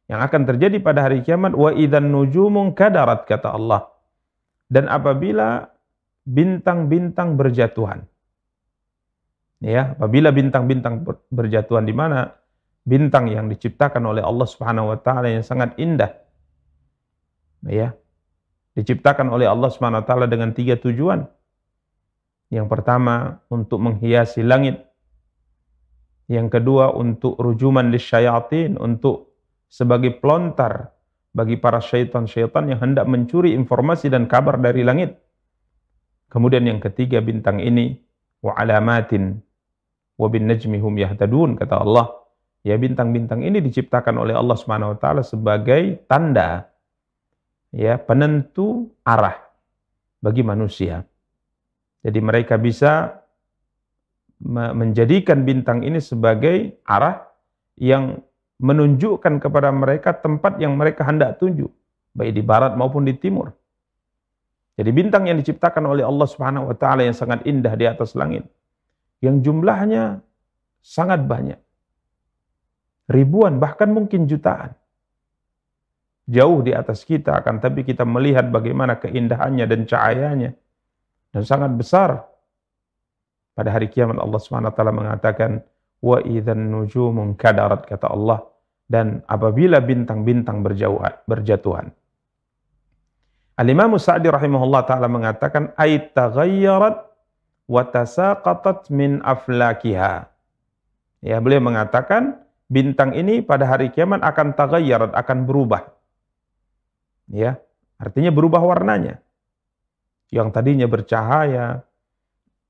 yang 0.05 0.21
akan 0.21 0.45
terjadi 0.45 0.77
pada 0.77 1.09
hari 1.09 1.25
kiamat 1.25 1.57
wa 1.57 1.73
idzan 1.73 2.13
nujumun 2.13 2.77
kadarat 2.77 3.25
kata 3.25 3.49
Allah. 3.49 3.89
Dan 4.69 4.85
apabila 4.93 5.73
bintang-bintang 6.23 7.35
berjatuhan. 7.35 8.05
Ya, 9.63 9.95
apabila 9.95 10.35
bintang-bintang 10.35 11.07
berjatuhan 11.31 11.87
di 11.87 11.95
mana 11.95 12.35
bintang 12.83 13.31
yang 13.31 13.47
diciptakan 13.47 14.03
oleh 14.03 14.19
Allah 14.19 14.43
Subhanahu 14.43 14.91
wa 14.91 14.99
taala 14.99 15.31
yang 15.31 15.43
sangat 15.43 15.75
indah. 15.79 16.11
Ya. 17.63 17.95
Diciptakan 18.75 19.31
oleh 19.31 19.47
Allah 19.47 19.71
Subhanahu 19.71 20.03
wa 20.03 20.07
taala 20.07 20.25
dengan 20.27 20.51
tiga 20.51 20.75
tujuan. 20.75 21.23
Yang 22.53 22.69
pertama 22.69 23.41
untuk 23.49 23.81
menghiasi 23.81 24.45
langit. 24.45 24.85
Yang 26.29 26.61
kedua 26.61 26.93
untuk 26.93 27.33
rujuman 27.41 27.89
lisyayatin, 27.89 28.77
untuk 28.77 29.33
sebagai 29.73 30.21
pelontar 30.21 30.93
bagi 31.33 31.57
para 31.57 31.81
syaitan-syaitan 31.81 32.69
yang 32.69 32.79
hendak 32.79 33.09
mencuri 33.09 33.57
informasi 33.57 34.13
dan 34.13 34.29
kabar 34.29 34.61
dari 34.61 34.85
langit. 34.85 35.17
Kemudian 36.29 36.69
yang 36.69 36.77
ketiga 36.77 37.25
bintang 37.25 37.57
ini 37.57 37.97
wa 38.45 38.53
alamatin 38.53 39.41
wa 40.13 40.29
bin 40.29 40.45
najmi 40.45 40.77
hum 40.77 40.93
yahtadun 40.93 41.57
kata 41.57 41.81
Allah. 41.81 42.21
Ya 42.63 42.77
bintang-bintang 42.77 43.43
ini 43.43 43.59
diciptakan 43.59 44.21
oleh 44.21 44.37
Allah 44.37 44.55
Subhanahu 44.55 44.95
wa 44.95 44.97
taala 45.01 45.25
sebagai 45.25 46.05
tanda 46.05 46.69
ya 47.73 47.97
penentu 47.97 48.93
arah 49.03 49.41
bagi 50.21 50.45
manusia. 50.45 51.03
Jadi 52.03 52.19
mereka 52.19 52.59
bisa 52.59 53.23
menjadikan 54.43 55.47
bintang 55.47 55.87
ini 55.87 56.03
sebagai 56.03 56.83
arah 56.83 57.23
yang 57.79 58.19
menunjukkan 58.59 59.39
kepada 59.39 59.71
mereka 59.71 60.11
tempat 60.11 60.59
yang 60.59 60.75
mereka 60.75 61.07
hendak 61.07 61.39
tuju, 61.39 61.71
baik 62.11 62.35
di 62.35 62.43
barat 62.43 62.75
maupun 62.75 63.07
di 63.07 63.15
timur. 63.15 63.55
Jadi 64.75 64.89
bintang 64.91 65.31
yang 65.31 65.39
diciptakan 65.39 65.85
oleh 65.87 66.03
Allah 66.03 66.27
Subhanahu 66.27 66.69
wa 66.69 66.75
taala 66.75 67.07
yang 67.07 67.15
sangat 67.15 67.45
indah 67.47 67.71
di 67.77 67.85
atas 67.87 68.17
langit 68.19 68.43
yang 69.23 69.39
jumlahnya 69.39 70.19
sangat 70.83 71.23
banyak. 71.23 71.59
Ribuan 73.07 73.63
bahkan 73.63 73.87
mungkin 73.87 74.27
jutaan. 74.27 74.75
Jauh 76.27 76.59
di 76.63 76.71
atas 76.75 77.07
kita 77.07 77.39
akan 77.39 77.63
tapi 77.63 77.87
kita 77.87 78.03
melihat 78.07 78.47
bagaimana 78.51 78.99
keindahannya 78.99 79.63
dan 79.67 79.87
cahayanya 79.87 80.51
dan 81.33 81.43
sangat 81.43 81.73
besar. 81.73 82.29
Pada 83.53 83.69
hari 83.69 83.89
kiamat 83.89 84.17
Allah 84.17 84.41
taala 84.73 84.93
mengatakan 84.93 85.61
wa 86.01 86.17
idzan 86.21 86.73
nujumun 86.73 87.37
kadarat 87.37 87.85
kata 87.85 88.09
Allah 88.09 88.41
dan 88.89 89.21
apabila 89.29 89.77
bintang-bintang 89.77 90.65
berjatuhan 91.25 91.93
Al-Imam 93.53 93.93
Sa'di 94.01 94.33
rahimahullah 94.33 94.81
taala 94.89 95.05
mengatakan 95.05 95.77
ay 95.77 96.09
taghayyarat 96.11 97.05
wa 97.69 97.81
tasaqatat 97.85 98.89
min 98.89 99.21
aflakiha. 99.21 100.25
Ya, 101.23 101.37
beliau 101.39 101.63
mengatakan 101.63 102.43
bintang 102.67 103.15
ini 103.15 103.45
pada 103.45 103.69
hari 103.69 103.93
kiamat 103.93 104.25
akan 104.25 104.57
taghayyarat, 104.57 105.13
akan 105.13 105.37
berubah. 105.45 105.85
Ya, 107.31 107.61
artinya 108.01 108.33
berubah 108.33 108.59
warnanya. 108.59 109.22
Yang 110.33 110.49
tadinya 110.49 110.89
bercahaya, 110.89 111.85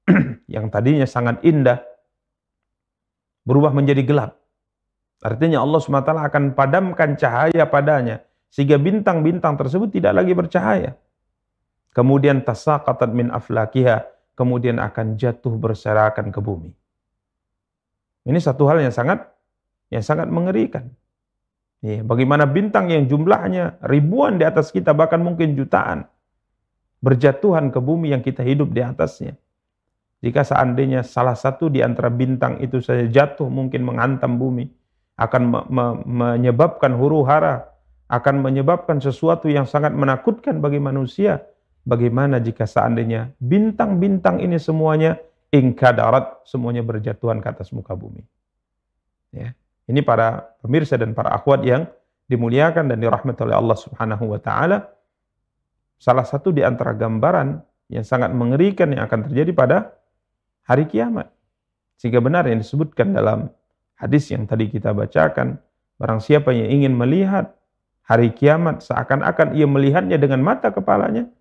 yang 0.53 0.67
tadinya 0.67 1.07
sangat 1.07 1.39
indah, 1.47 1.79
berubah 3.47 3.71
menjadi 3.71 4.03
gelap. 4.03 4.35
Artinya 5.23 5.63
Allah 5.63 5.79
SWT 5.79 6.11
akan 6.11 6.43
padamkan 6.51 7.15
cahaya 7.15 7.63
padanya 7.63 8.27
sehingga 8.51 8.75
bintang-bintang 8.75 9.55
tersebut 9.55 9.95
tidak 9.95 10.19
lagi 10.19 10.35
bercahaya. 10.35 10.99
Kemudian 11.95 12.43
tasaqatat 12.43 13.07
min 13.15 13.31
aflakiha, 13.31 14.03
kemudian 14.35 14.83
akan 14.83 15.15
jatuh 15.15 15.55
berserakan 15.55 16.27
ke 16.27 16.43
bumi. 16.43 16.75
Ini 18.27 18.39
satu 18.43 18.67
hal 18.67 18.83
yang 18.83 18.91
sangat 18.91 19.23
yang 19.87 20.03
sangat 20.03 20.27
mengerikan. 20.27 20.91
Bagaimana 21.83 22.47
bintang 22.47 22.91
yang 22.91 23.07
jumlahnya 23.11 23.83
ribuan 23.83 24.39
di 24.39 24.47
atas 24.47 24.71
kita, 24.71 24.95
bahkan 24.95 25.19
mungkin 25.19 25.51
jutaan, 25.55 26.07
berjatuhan 27.03 27.67
ke 27.67 27.83
bumi 27.83 28.15
yang 28.15 28.23
kita 28.23 28.39
hidup 28.47 28.71
di 28.71 28.79
atasnya. 28.79 29.35
Jika 30.23 30.47
seandainya 30.47 31.03
salah 31.03 31.35
satu 31.35 31.67
di 31.67 31.83
antara 31.83 32.07
bintang 32.07 32.63
itu 32.63 32.79
saja 32.79 33.03
jatuh 33.03 33.51
mungkin 33.51 33.83
menghantam 33.83 34.39
bumi, 34.39 34.71
akan 35.19 35.41
me 35.43 35.59
me 35.67 35.85
menyebabkan 36.07 36.95
huru 36.95 37.27
hara, 37.27 37.67
akan 38.07 38.39
menyebabkan 38.39 39.03
sesuatu 39.03 39.51
yang 39.51 39.67
sangat 39.67 39.91
menakutkan 39.91 40.63
bagi 40.63 40.79
manusia. 40.79 41.43
Bagaimana 41.83 42.39
jika 42.39 42.63
seandainya 42.63 43.35
bintang-bintang 43.43 44.39
ini 44.39 44.55
semuanya 44.55 45.19
ingkadarat, 45.51 46.47
semuanya 46.47 46.79
berjatuhan 46.79 47.43
ke 47.43 47.47
atas 47.51 47.75
muka 47.75 47.91
bumi. 47.91 48.23
Ya. 49.35 49.51
Ini 49.91 49.99
para 49.99 50.55
pemirsa 50.63 50.95
dan 50.95 51.11
para 51.11 51.35
akhwat 51.35 51.67
yang 51.67 51.91
dimuliakan 52.31 52.87
dan 52.87 53.03
dirahmati 53.03 53.43
oleh 53.43 53.59
Allah 53.59 53.75
Subhanahu 53.75 54.31
wa 54.31 54.39
taala. 54.39 54.87
Salah 56.03 56.27
satu 56.27 56.51
di 56.51 56.59
antara 56.59 56.91
gambaran 56.91 57.63
yang 57.87 58.03
sangat 58.03 58.35
mengerikan 58.35 58.91
yang 58.91 59.07
akan 59.07 59.31
terjadi 59.31 59.55
pada 59.55 59.77
hari 60.67 60.83
kiamat. 60.83 61.31
Sehingga 61.95 62.19
benar 62.19 62.43
yang 62.43 62.59
disebutkan 62.59 63.15
dalam 63.15 63.47
hadis 63.95 64.27
yang 64.27 64.43
tadi 64.43 64.67
kita 64.67 64.91
bacakan, 64.91 65.63
barang 65.95 66.19
siapa 66.19 66.51
yang 66.51 66.67
ingin 66.67 66.91
melihat 66.91 67.55
hari 68.03 68.35
kiamat 68.35 68.83
seakan-akan 68.83 69.55
ia 69.55 69.63
melihatnya 69.63 70.19
dengan 70.19 70.43
mata 70.43 70.75
kepalanya 70.75 71.31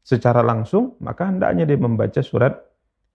secara 0.00 0.40
langsung, 0.40 0.96
maka 0.96 1.28
hendaknya 1.28 1.68
dia 1.68 1.76
membaca 1.76 2.24
surat 2.24 2.64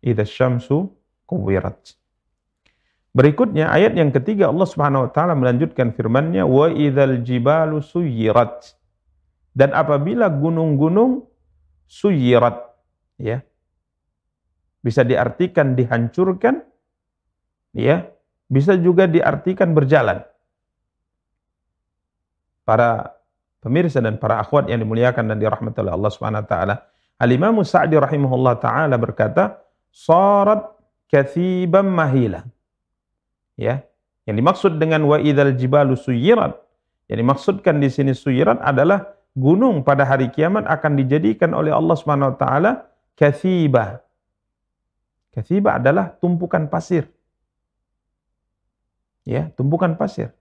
Idza 0.06 0.30
syamsu 0.30 0.94
kuwirat. 1.26 1.98
Berikutnya 3.18 3.74
ayat 3.74 3.98
yang 3.98 4.14
ketiga 4.14 4.54
Allah 4.54 4.70
Subhanahu 4.70 5.10
wa 5.10 5.12
taala 5.12 5.34
melanjutkan 5.34 5.90
firman-Nya 5.90 6.46
wa 6.46 6.70
idzal 6.70 7.26
jibalu 7.26 7.82
suyirat. 7.82 8.78
Dan 9.58 9.74
apabila 9.74 10.30
gunung-gunung 10.30 11.26
suyirat 11.90 12.62
ya. 13.18 13.42
Bisa 14.86 15.02
diartikan 15.02 15.74
dihancurkan 15.74 16.62
ya, 17.74 18.06
bisa 18.46 18.78
juga 18.78 19.10
diartikan 19.10 19.74
berjalan 19.74 20.22
para 22.62 23.18
pemirsa 23.60 23.98
dan 24.00 24.22
para 24.22 24.40
akhwat 24.40 24.70
yang 24.70 24.80
dimuliakan 24.86 25.34
dan 25.34 25.42
dirahmati 25.42 25.82
oleh 25.82 25.92
Allah 25.98 26.12
Subhanahu 26.14 26.46
wa 26.46 26.48
taala. 26.48 26.76
Al-Imam 27.18 27.58
Sa'di 27.66 27.98
rahimahullah 27.98 28.62
taala 28.62 28.96
berkata, 29.02 29.58
"Sarat 29.90 30.70
kathiban 31.10 31.90
mahila." 31.90 32.46
Ya. 33.58 33.82
Yang 34.30 34.36
dimaksud 34.44 34.72
dengan 34.78 35.02
wa 35.10 35.18
idzal 35.18 35.58
jibalu 35.58 35.98
suyirat, 35.98 36.54
yang 37.10 37.26
dimaksudkan 37.26 37.82
di 37.82 37.90
sini 37.90 38.14
suyirat 38.14 38.62
adalah 38.62 39.17
gunung 39.38 39.86
pada 39.86 40.02
hari 40.02 40.34
kiamat 40.34 40.66
akan 40.66 40.98
dijadikan 40.98 41.54
oleh 41.54 41.70
Allah 41.70 41.94
Subhanahu 41.94 42.34
wa 42.34 42.38
taala 42.42 42.72
kathiba. 43.14 44.02
Kathiba 45.30 45.78
adalah 45.78 46.18
tumpukan 46.18 46.66
pasir. 46.66 47.06
Ya, 49.22 49.54
tumpukan 49.54 49.94
pasir. 49.94 50.34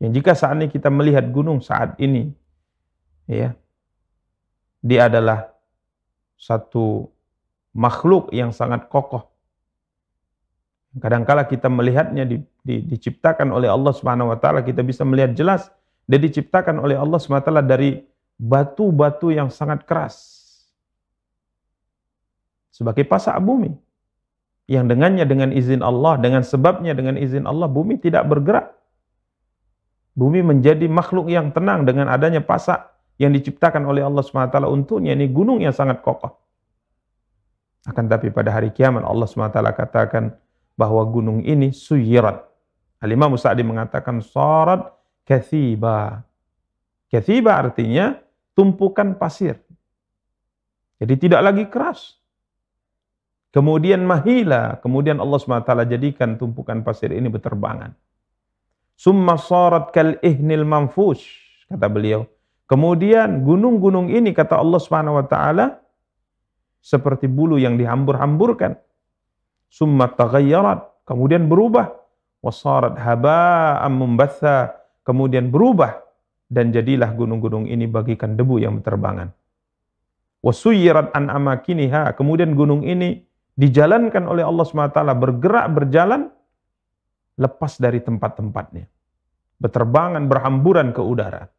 Yang 0.00 0.24
jika 0.24 0.32
saat 0.32 0.56
ini 0.56 0.72
kita 0.72 0.88
melihat 0.88 1.28
gunung 1.28 1.60
saat 1.60 1.92
ini, 2.00 2.32
ya, 3.28 3.52
dia 4.80 5.00
adalah 5.12 5.52
satu 6.40 7.12
makhluk 7.76 8.32
yang 8.32 8.48
sangat 8.56 8.88
kokoh. 8.88 9.28
Kadangkala 10.96 11.44
kita 11.44 11.68
melihatnya 11.68 12.24
di, 12.24 12.40
di, 12.64 12.80
diciptakan 12.80 13.52
oleh 13.52 13.68
Allah 13.68 13.92
Subhanahu 13.92 14.32
wa 14.32 14.38
taala, 14.40 14.64
kita 14.64 14.80
bisa 14.80 15.04
melihat 15.04 15.36
jelas 15.36 15.68
dia 16.10 16.18
diciptakan 16.18 16.82
oleh 16.82 16.98
Allah 16.98 17.22
taala 17.22 17.62
dari 17.62 18.02
batu-batu 18.34 19.30
yang 19.30 19.46
sangat 19.46 19.86
keras. 19.86 20.42
Sebagai 22.74 23.06
pasak 23.06 23.38
bumi. 23.38 23.70
Yang 24.66 24.84
dengannya 24.90 25.24
dengan 25.26 25.50
izin 25.54 25.82
Allah, 25.86 26.18
dengan 26.18 26.42
sebabnya 26.42 26.98
dengan 26.98 27.14
izin 27.14 27.46
Allah 27.46 27.70
bumi 27.70 27.98
tidak 28.02 28.26
bergerak. 28.26 28.74
Bumi 30.18 30.42
menjadi 30.42 30.90
makhluk 30.90 31.30
yang 31.30 31.54
tenang 31.54 31.86
dengan 31.86 32.10
adanya 32.10 32.42
pasak 32.42 32.90
yang 33.18 33.30
diciptakan 33.30 33.86
oleh 33.86 34.02
Allah 34.02 34.26
SWT 34.26 34.58
untuknya. 34.66 35.14
Ini 35.14 35.30
gunung 35.30 35.62
yang 35.62 35.74
sangat 35.74 36.02
kokoh. 36.02 36.34
Akan 37.86 38.10
tapi 38.10 38.34
pada 38.34 38.50
hari 38.50 38.74
kiamat 38.74 39.06
Allah 39.06 39.26
SWT 39.26 39.58
katakan 39.74 40.34
bahwa 40.74 41.02
gunung 41.06 41.42
ini 41.46 41.70
suyirat. 41.70 42.42
Al-Imam 43.02 43.34
mengatakan 43.34 44.22
sarat 44.22 44.99
kathiba. 45.30 46.26
Kathiba 47.06 47.54
artinya 47.54 48.18
tumpukan 48.58 49.14
pasir. 49.14 49.62
Jadi 50.98 51.14
tidak 51.22 51.40
lagi 51.46 51.64
keras. 51.70 52.18
Kemudian 53.54 54.02
mahila, 54.06 54.78
kemudian 54.82 55.18
Allah 55.18 55.38
SWT 55.38 55.70
jadikan 55.90 56.38
tumpukan 56.38 56.82
pasir 56.86 57.10
ini 57.14 57.26
berterbangan. 57.30 57.94
Summa 58.94 59.38
sarat 59.38 59.90
kal 59.90 60.18
ihnil 60.22 60.62
manfush, 60.62 61.24
kata 61.66 61.86
beliau. 61.90 62.26
Kemudian 62.70 63.42
gunung-gunung 63.42 64.06
ini 64.14 64.30
kata 64.30 64.54
Allah 64.54 64.78
SWT 64.78 65.34
seperti 66.78 67.26
bulu 67.26 67.58
yang 67.58 67.74
dihambur-hamburkan. 67.74 68.78
Summa 69.66 70.10
taghayyarat, 70.10 71.06
kemudian 71.06 71.46
berubah. 71.50 71.90
Wasarat 72.40 72.96
haba'am 72.96 73.92
mumbatha, 73.92 74.79
kemudian 75.10 75.50
berubah 75.50 75.98
dan 76.46 76.70
jadilah 76.70 77.10
gunung-gunung 77.18 77.66
ini 77.66 77.90
bagikan 77.90 78.38
debu 78.38 78.62
yang 78.62 78.78
berterbangan. 78.78 79.34
Wasuyirat 80.46 81.10
an 81.18 81.34
amakiniha, 81.34 82.14
kemudian 82.14 82.54
gunung 82.54 82.86
ini 82.86 83.26
dijalankan 83.58 84.30
oleh 84.30 84.46
Allah 84.46 84.62
SWT, 84.62 84.98
bergerak, 85.18 85.66
berjalan, 85.74 86.30
lepas 87.34 87.74
dari 87.82 87.98
tempat-tempatnya. 87.98 88.86
Berterbangan, 89.58 90.30
berhamburan 90.30 90.94
ke 90.94 91.02
udara. 91.02 91.50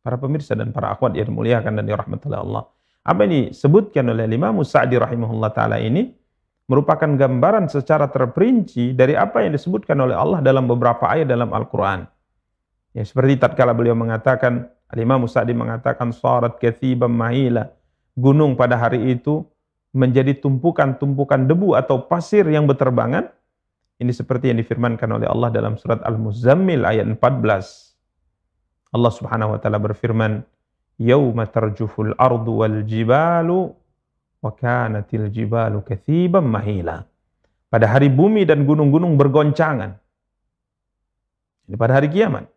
Para 0.00 0.16
pemirsa 0.16 0.56
dan 0.56 0.72
para 0.72 0.96
akhwat 0.96 1.12
yang 1.12 1.28
dimuliakan 1.28 1.76
dan 1.76 1.84
dirahmati 1.84 2.32
Allah. 2.32 2.64
Apa 3.04 3.28
ini 3.28 3.52
sebutkan 3.52 4.08
oleh 4.08 4.24
Imam 4.26 4.56
Sa'di 4.64 4.96
rahimahullah 4.96 5.52
ta'ala 5.52 5.76
ini, 5.78 6.08
merupakan 6.70 7.10
gambaran 7.18 7.66
secara 7.66 8.06
terperinci 8.06 8.94
dari 8.94 9.18
apa 9.18 9.42
yang 9.42 9.58
disebutkan 9.58 9.98
oleh 9.98 10.14
Allah 10.14 10.38
dalam 10.38 10.70
beberapa 10.70 11.02
ayat 11.02 11.26
dalam 11.26 11.50
Al-Quran. 11.50 12.06
Ya, 12.94 13.02
seperti 13.02 13.42
tatkala 13.42 13.74
beliau 13.74 13.98
mengatakan, 13.98 14.70
Al-Imam 14.86 15.26
Sa'di 15.26 15.50
mengatakan, 15.50 16.14
Sarat 16.14 16.62
kathiban 16.62 17.10
mahila. 17.10 17.74
Gunung 18.14 18.54
pada 18.54 18.78
hari 18.78 19.18
itu 19.18 19.42
menjadi 19.90 20.38
tumpukan-tumpukan 20.38 21.50
debu 21.50 21.74
atau 21.74 22.06
pasir 22.06 22.46
yang 22.46 22.70
berterbangan. 22.70 23.26
Ini 23.98 24.14
seperti 24.14 24.54
yang 24.54 24.62
difirmankan 24.62 25.10
oleh 25.10 25.26
Allah 25.26 25.50
dalam 25.50 25.74
surat 25.74 25.98
Al-Muzammil 26.06 26.86
ayat 26.86 27.06
14. 27.06 28.94
Allah 28.94 29.12
Subhanahu 29.14 29.54
wa 29.54 29.58
taala 29.58 29.78
berfirman, 29.82 30.42
"Yauma 30.98 31.46
tarjuful 31.50 32.14
ardu 32.18 32.62
wal 32.62 32.82
jibalu 32.86 33.74
wa 34.40 34.52
kanatil 34.52 35.28
jibalu 35.28 35.84
kathiban 35.84 36.44
mahila." 36.44 37.04
Pada 37.70 37.86
hari 37.86 38.10
bumi 38.10 38.42
dan 38.42 38.66
gunung-gunung 38.66 39.14
bergoncangan. 39.14 39.94
Ini 41.70 41.76
pada 41.78 42.02
hari 42.02 42.10
kiamat. 42.10 42.50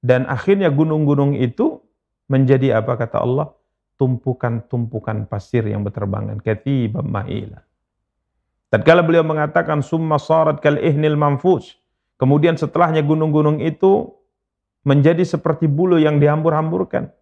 Dan 0.00 0.24
akhirnya 0.24 0.72
gunung-gunung 0.72 1.36
itu 1.36 1.84
menjadi 2.24 2.80
apa 2.80 2.96
kata 2.96 3.20
Allah? 3.20 3.52
tumpukan-tumpukan 4.00 5.28
pasir 5.28 5.60
yang 5.68 5.84
berterbangan. 5.84 6.40
Katibam 6.40 7.04
mahila. 7.04 7.60
Tatkala 8.72 9.04
beliau 9.04 9.20
mengatakan 9.20 9.84
summa 9.84 10.16
sarat 10.16 10.64
kal 10.64 10.80
ihnil 10.80 11.20
manfus. 11.20 11.76
Kemudian 12.16 12.56
setelahnya 12.56 13.04
gunung-gunung 13.04 13.60
itu 13.60 14.08
menjadi 14.88 15.20
seperti 15.28 15.68
bulu 15.68 16.00
yang 16.00 16.16
dihambur-hamburkan. 16.16 17.12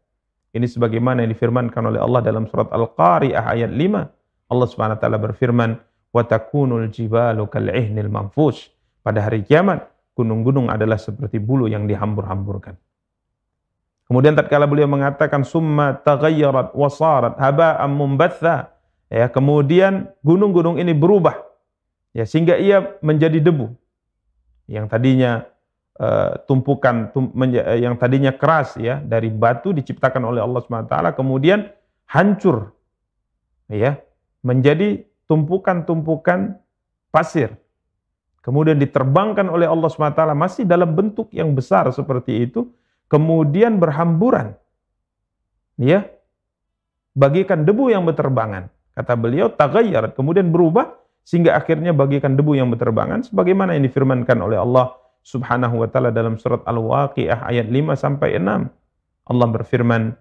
Ini 0.53 0.65
sebagaimana 0.65 1.25
yang 1.25 1.33
difirmankan 1.33 1.83
oleh 1.93 2.01
Allah 2.01 2.25
dalam 2.25 2.49
surat 2.49 2.73
Al-Qari'ah 2.73 3.45
ayat 3.53 3.69
5. 3.69 4.49
Allah 4.49 4.67
Subhanahu 4.69 4.97
wa 4.97 5.01
taala 5.01 5.19
berfirman, 5.21 5.71
"Wa 6.09 6.25
takunul 6.25 6.89
jibalu 6.89 7.45
kal 7.53 7.69
ihnil 7.69 8.09
manfus." 8.09 8.73
Pada 9.05 9.25
hari 9.25 9.45
kiamat, 9.45 9.85
gunung-gunung 10.17 10.73
adalah 10.73 10.97
seperti 10.97 11.37
bulu 11.37 11.69
yang 11.69 11.85
dihambur-hamburkan. 11.85 12.75
Kemudian 14.09 14.33
tatkala 14.33 14.65
beliau 14.65 14.89
mengatakan 14.89 15.45
summa 15.45 15.93
taghayyarat 16.01 16.73
wasarat 16.73 17.37
haba'an 17.37 17.93
mumbatha 17.93 18.73
ya 19.13 19.29
kemudian 19.29 20.09
gunung-gunung 20.25 20.81
ini 20.81 20.97
berubah 20.97 21.37
ya 22.17 22.25
sehingga 22.25 22.57
ia 22.57 22.97
menjadi 23.05 23.37
debu 23.41 23.73
yang 24.69 24.89
tadinya 24.89 25.45
uh, 25.99 26.41
tumpukan 26.47 27.11
tum, 27.13 27.31
yang 27.79 27.95
tadinya 27.99 28.33
keras 28.33 28.79
ya 28.79 29.03
dari 29.03 29.29
batu 29.29 29.75
diciptakan 29.75 30.25
oleh 30.25 30.41
Allah 30.41 30.63
SWT 30.65 30.95
kemudian 31.19 31.69
hancur 32.09 32.73
ya 33.69 34.01
menjadi 34.41 35.05
tumpukan-tumpukan 35.29 36.57
pasir 37.13 37.53
kemudian 38.41 38.81
diterbangkan 38.81 39.51
oleh 39.53 39.69
Allah 39.69 39.93
SWT 39.93 40.23
masih 40.33 40.65
dalam 40.65 40.97
bentuk 40.97 41.29
yang 41.37 41.53
besar 41.53 41.91
seperti 41.93 42.49
itu 42.49 42.73
kemudian 43.11 43.81
berhamburan. 43.81 44.55
Ya. 45.81 46.07
Bagikan 47.19 47.67
debu 47.67 47.91
yang 47.91 48.07
berterbangan. 48.07 48.71
Kata 48.95 49.19
beliau, 49.19 49.51
tagayyar, 49.51 50.15
kemudian 50.15 50.55
berubah 50.55 50.95
sehingga 51.27 51.59
akhirnya 51.59 51.91
bagikan 51.91 52.39
debu 52.39 52.55
yang 52.55 52.71
berterbangan 52.71 53.27
sebagaimana 53.27 53.75
yang 53.75 53.85
difirmankan 53.91 54.39
oleh 54.39 54.59
Allah 54.59 54.95
Subhanahu 55.22 55.85
wa 55.85 55.88
taala 55.90 56.11
dalam 56.14 56.40
surat 56.40 56.64
Al-Waqiah 56.64 57.44
ayat 57.44 57.68
5 57.68 57.94
sampai 57.98 58.40
6. 58.40 58.70
Allah 59.28 59.48
berfirman, 59.52 60.16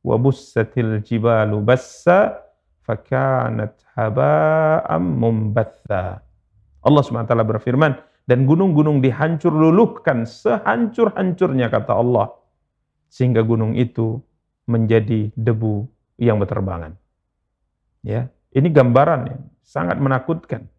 "Wa 0.00 0.16
bussatil 0.16 1.04
jibalu 1.04 1.60
bassa 1.60 2.40
fakanat 2.86 3.76
haba'am 3.92 5.04
mumbatha." 5.04 6.24
Allah 6.80 7.02
Subhanahu 7.04 7.28
wa 7.28 7.30
taala 7.30 7.44
berfirman, 7.44 7.92
dan 8.30 8.46
gunung-gunung 8.46 9.02
dihancur 9.02 9.50
luluhkan 9.50 10.22
sehancur-hancurnya 10.22 11.66
kata 11.66 11.98
Allah 11.98 12.30
sehingga 13.10 13.42
gunung 13.42 13.74
itu 13.74 14.22
menjadi 14.70 15.34
debu 15.34 15.90
yang 16.14 16.38
berterbangan. 16.38 16.94
Ya, 18.06 18.30
ini 18.54 18.70
gambaran 18.70 19.20
yang 19.26 19.42
sangat 19.66 19.98
menakutkan 19.98 20.70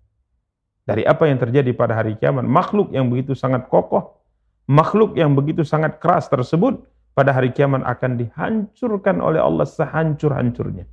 dari 0.85 1.05
apa 1.05 1.29
yang 1.29 1.37
terjadi 1.37 1.71
pada 1.77 1.97
hari 1.97 2.17
kiamat. 2.17 2.45
Makhluk 2.45 2.93
yang 2.93 3.07
begitu 3.07 3.37
sangat 3.37 3.69
kokoh, 3.69 4.17
makhluk 4.65 5.13
yang 5.17 5.33
begitu 5.37 5.61
sangat 5.61 6.01
keras 6.01 6.27
tersebut 6.27 6.81
pada 7.13 7.35
hari 7.35 7.51
kiamat 7.51 7.83
akan 7.85 8.17
dihancurkan 8.17 9.19
oleh 9.19 9.41
Allah 9.41 9.67
sehancur-hancurnya. 9.67 10.87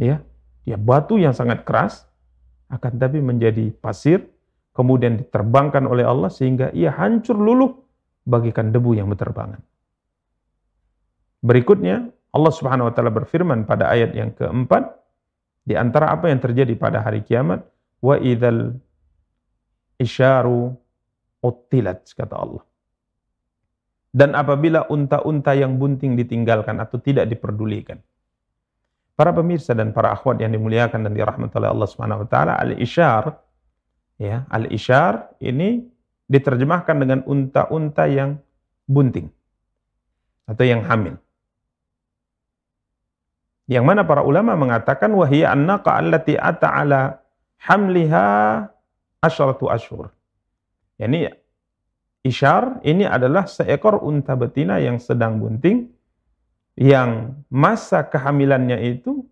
Ya, 0.00 0.24
ya 0.66 0.76
batu 0.78 1.18
yang 1.18 1.32
sangat 1.32 1.62
keras 1.66 2.06
akan 2.72 2.96
tapi 2.96 3.20
menjadi 3.20 3.68
pasir 3.76 4.24
kemudian 4.72 5.20
diterbangkan 5.20 5.84
oleh 5.84 6.08
Allah 6.08 6.32
sehingga 6.32 6.72
ia 6.72 6.92
hancur 6.92 7.36
luluh 7.36 7.76
bagikan 8.24 8.72
debu 8.72 8.96
yang 8.96 9.08
berterbangan. 9.12 9.60
Berikutnya 11.42 12.08
Allah 12.32 12.52
Subhanahu 12.54 12.88
wa 12.88 12.92
taala 12.94 13.12
berfirman 13.12 13.68
pada 13.68 13.92
ayat 13.92 14.16
yang 14.16 14.32
keempat 14.32 14.96
di 15.68 15.76
antara 15.76 16.14
apa 16.14 16.32
yang 16.32 16.40
terjadi 16.40 16.72
pada 16.78 17.04
hari 17.04 17.20
kiamat 17.26 17.66
wa 18.02 18.18
idzal 18.18 18.76
isyaru 19.96 20.74
utilat 21.40 22.02
kata 22.12 22.34
Allah. 22.34 22.64
Dan 24.12 24.36
apabila 24.36 24.92
unta-unta 24.92 25.56
yang 25.56 25.80
bunting 25.80 26.18
ditinggalkan 26.20 26.76
atau 26.82 27.00
tidak 27.00 27.32
diperdulikan. 27.32 27.96
Para 29.16 29.32
pemirsa 29.32 29.72
dan 29.72 29.96
para 29.96 30.12
akhwat 30.12 30.42
yang 30.42 30.52
dimuliakan 30.52 31.08
dan 31.08 31.16
dirahmati 31.16 31.54
oleh 31.56 31.70
Allah 31.72 31.88
Subhanahu 31.88 32.26
wa 32.26 32.28
taala, 32.28 32.52
al-isyar 32.60 33.40
ya 34.20 34.44
al-isyar 34.52 35.36
ini 35.40 35.84
diterjemahkan 36.28 36.96
dengan 36.96 37.20
unta-unta 37.24 38.04
yang 38.08 38.36
bunting 38.84 39.32
atau 40.48 40.64
yang 40.64 40.84
hamil. 40.84 41.16
Yang 43.70 43.84
mana 43.88 44.02
para 44.04 44.26
ulama 44.26 44.58
mengatakan 44.58 45.08
wahiyya 45.14 45.54
annaqa 45.54 45.96
allati 45.96 46.36
ata 46.36 46.68
ala 46.68 47.21
hamliha 47.62 48.66
asyratu 49.22 49.70
ashur. 49.70 50.10
Yani 50.98 51.30
isyar 52.26 52.82
ini 52.82 53.06
adalah 53.06 53.46
seekor 53.46 54.02
unta 54.02 54.34
betina 54.34 54.82
yang 54.82 54.98
sedang 54.98 55.38
bunting 55.38 55.90
yang 56.78 57.42
masa 57.52 58.06
kehamilannya 58.06 58.80
itu 58.82 59.26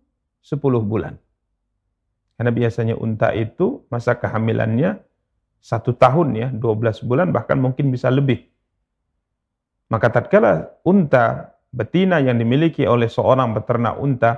10 0.45 0.61
bulan. 0.85 1.17
Karena 2.37 2.51
biasanya 2.53 2.95
unta 2.97 3.35
itu 3.37 3.85
masa 3.93 4.17
kehamilannya 4.17 4.97
satu 5.61 5.93
tahun 5.93 6.29
ya, 6.33 6.47
12 6.49 7.05
bulan 7.05 7.29
bahkan 7.29 7.61
mungkin 7.61 7.93
bisa 7.93 8.09
lebih. 8.09 8.49
Maka 9.93 10.09
tatkala 10.09 10.81
unta 10.81 11.53
betina 11.69 12.17
yang 12.17 12.39
dimiliki 12.41 12.87
oleh 12.87 13.11
seorang 13.11 13.53
peternak 13.53 13.95
unta 14.01 14.31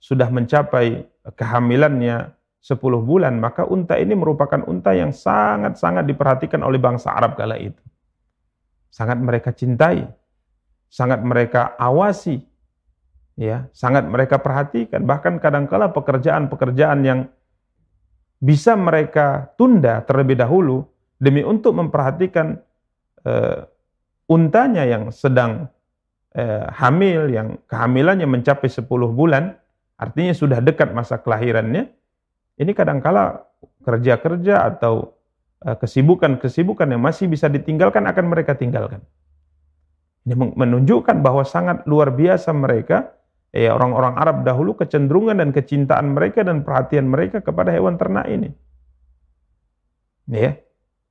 sudah 0.00 0.32
mencapai 0.32 1.04
kehamilannya 1.36 2.39
10 2.60 2.76
bulan, 3.00 3.40
maka 3.40 3.64
unta 3.64 3.96
ini 3.96 4.12
merupakan 4.12 4.60
unta 4.68 4.92
yang 4.92 5.16
sangat-sangat 5.16 6.04
diperhatikan 6.04 6.60
oleh 6.60 6.76
bangsa 6.76 7.16
Arab 7.16 7.40
kala 7.40 7.56
itu. 7.56 7.80
Sangat 8.92 9.16
mereka 9.16 9.56
cintai, 9.56 10.04
sangat 10.92 11.24
mereka 11.24 11.72
awasi, 11.80 12.44
ya, 13.40 13.64
sangat 13.72 14.04
mereka 14.04 14.36
perhatikan. 14.44 15.08
Bahkan 15.08 15.40
kadangkala 15.40 15.88
pekerjaan-pekerjaan 15.96 17.00
yang 17.00 17.20
bisa 18.40 18.76
mereka 18.76 19.52
tunda 19.56 20.04
terlebih 20.04 20.36
dahulu 20.36 20.84
demi 21.16 21.40
untuk 21.40 21.76
memperhatikan 21.76 22.60
uh, 23.24 23.64
untanya 24.30 24.86
yang 24.86 25.10
sedang 25.10 25.66
eh, 26.38 26.66
hamil 26.78 27.26
yang 27.34 27.58
kehamilannya 27.66 28.30
mencapai 28.30 28.70
10 28.70 28.86
bulan, 29.10 29.58
artinya 29.98 30.30
sudah 30.30 30.62
dekat 30.62 30.94
masa 30.94 31.18
kelahirannya, 31.18 31.90
ini 32.60 32.76
kadangkala 32.76 33.48
kerja-kerja 33.88 34.68
atau 34.68 35.16
eh, 35.64 35.76
kesibukan-kesibukan 35.80 36.92
yang 36.92 37.00
masih 37.00 37.24
bisa 37.26 37.48
ditinggalkan 37.48 38.04
akan 38.04 38.24
mereka 38.28 38.52
tinggalkan. 38.52 39.00
Ini 40.28 40.36
menunjukkan 40.36 41.24
bahwa 41.24 41.48
sangat 41.48 41.88
luar 41.88 42.12
biasa 42.12 42.52
mereka, 42.52 43.16
eh, 43.56 43.72
orang-orang 43.72 44.20
Arab 44.20 44.36
dahulu 44.44 44.76
kecenderungan 44.76 45.40
dan 45.40 45.56
kecintaan 45.56 46.12
mereka 46.12 46.44
dan 46.44 46.60
perhatian 46.60 47.08
mereka 47.08 47.40
kepada 47.40 47.72
hewan 47.72 47.96
ternak 47.96 48.28
ini. 48.28 48.52
Ya. 50.28 50.60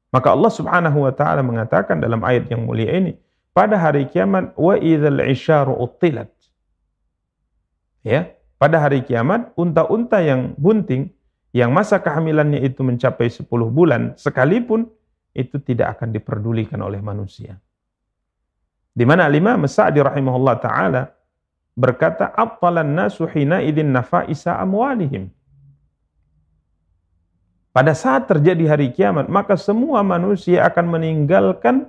Maka 0.09 0.33
Allah 0.33 0.53
Subhanahu 0.53 1.05
wa 1.05 1.13
taala 1.13 1.41
mengatakan 1.45 2.01
dalam 2.01 2.21
ayat 2.25 2.49
yang 2.49 2.65
mulia 2.65 2.93
ini, 2.97 3.17
pada 3.53 3.77
hari 3.77 4.05
kiamat 4.09 4.53
wa 4.57 4.77
idzal 4.77 5.21
isyaru 5.25 5.73
uttilat. 5.77 6.29
Ya, 8.05 8.33
pada 8.57 8.79
hari 8.79 9.03
kiamat 9.03 9.51
unta-unta 9.59 10.23
yang 10.23 10.55
bunting 10.55 11.11
yang 11.49 11.73
masa 11.73 11.97
kehamilannya 11.97 12.61
itu 12.61 12.85
mencapai 12.85 13.29
10 13.29 13.45
bulan 13.73 14.13
sekalipun 14.13 14.85
itu 15.33 15.57
tidak 15.61 15.97
akan 15.97 16.13
diperdulikan 16.13 16.77
oleh 16.81 17.01
manusia. 17.01 17.57
Di 18.93 19.05
mana 19.05 19.29
Imam 19.31 19.63
Sa'di 19.65 20.01
rahimahullah 20.01 20.55
taala 20.59 21.01
berkata, 21.73 22.29
"Attalan 22.35 22.91
nasu 22.91 23.25
hina 23.29 23.63
idzin 23.63 23.89
nafaisa 23.89 24.59
amwalihim." 24.59 25.31
Pada 27.69 27.93
saat 27.93 28.25
terjadi 28.27 28.65
hari 28.65 28.89
kiamat, 28.91 29.29
maka 29.29 29.55
semua 29.55 30.01
manusia 30.01 30.65
akan 30.65 30.99
meninggalkan 30.99 31.85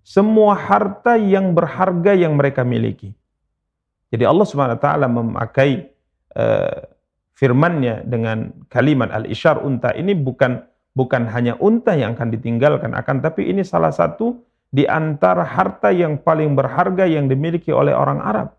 semua 0.00 0.56
harta 0.56 1.20
yang 1.20 1.52
berharga 1.52 2.16
yang 2.16 2.34
mereka 2.34 2.64
miliki. 2.64 3.12
Jadi 4.10 4.24
Allah 4.26 4.46
Subhanahu 4.48 4.80
wa 4.80 4.82
taala 4.82 5.06
memakai 5.06 5.92
uh, 6.34 6.82
firman-Nya 7.40 8.04
dengan 8.04 8.52
kalimat 8.68 9.08
al-isyar 9.08 9.64
unta 9.64 9.96
ini 9.96 10.12
bukan 10.12 10.60
bukan 10.92 11.24
hanya 11.32 11.56
unta 11.56 11.96
yang 11.96 12.12
akan 12.12 12.28
ditinggalkan 12.28 12.92
akan 12.92 13.24
tapi 13.24 13.48
ini 13.48 13.64
salah 13.64 13.90
satu 13.90 14.36
di 14.68 14.84
antara 14.84 15.42
harta 15.42 15.88
yang 15.88 16.20
paling 16.20 16.52
berharga 16.52 17.08
yang 17.08 17.26
dimiliki 17.26 17.72
oleh 17.72 17.96
orang 17.96 18.20
Arab. 18.20 18.54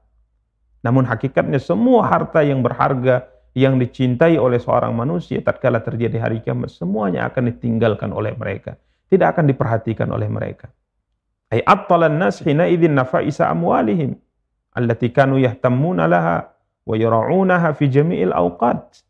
Namun 0.81 1.05
hakikatnya 1.05 1.61
semua 1.61 2.09
harta 2.09 2.41
yang 2.41 2.65
berharga 2.65 3.29
yang 3.51 3.75
dicintai 3.75 4.39
oleh 4.39 4.59
seorang 4.59 4.95
manusia 4.95 5.43
tatkala 5.43 5.83
terjadi 5.83 6.23
hari 6.23 6.39
kiamat 6.39 6.71
semuanya 6.71 7.27
akan 7.27 7.51
ditinggalkan 7.51 8.15
oleh 8.15 8.31
mereka 8.31 8.79
tidak 9.11 9.35
akan 9.35 9.51
diperhatikan 9.51 10.07
oleh 10.07 10.31
mereka 10.31 10.71
ay 11.51 11.59
attalan 11.67 12.15
nas 12.15 12.39
hina 12.39 12.71
idzin 12.71 12.95
nafaisa 12.95 13.51
amwalihim 13.51 14.15
allati 14.71 15.11
kanu 15.11 15.35
yahtammuna 15.43 16.07
laha 16.07 16.47
wa 16.91 17.71
fi 17.71 17.85
jami'il 17.87 18.35
awqat 18.35 19.07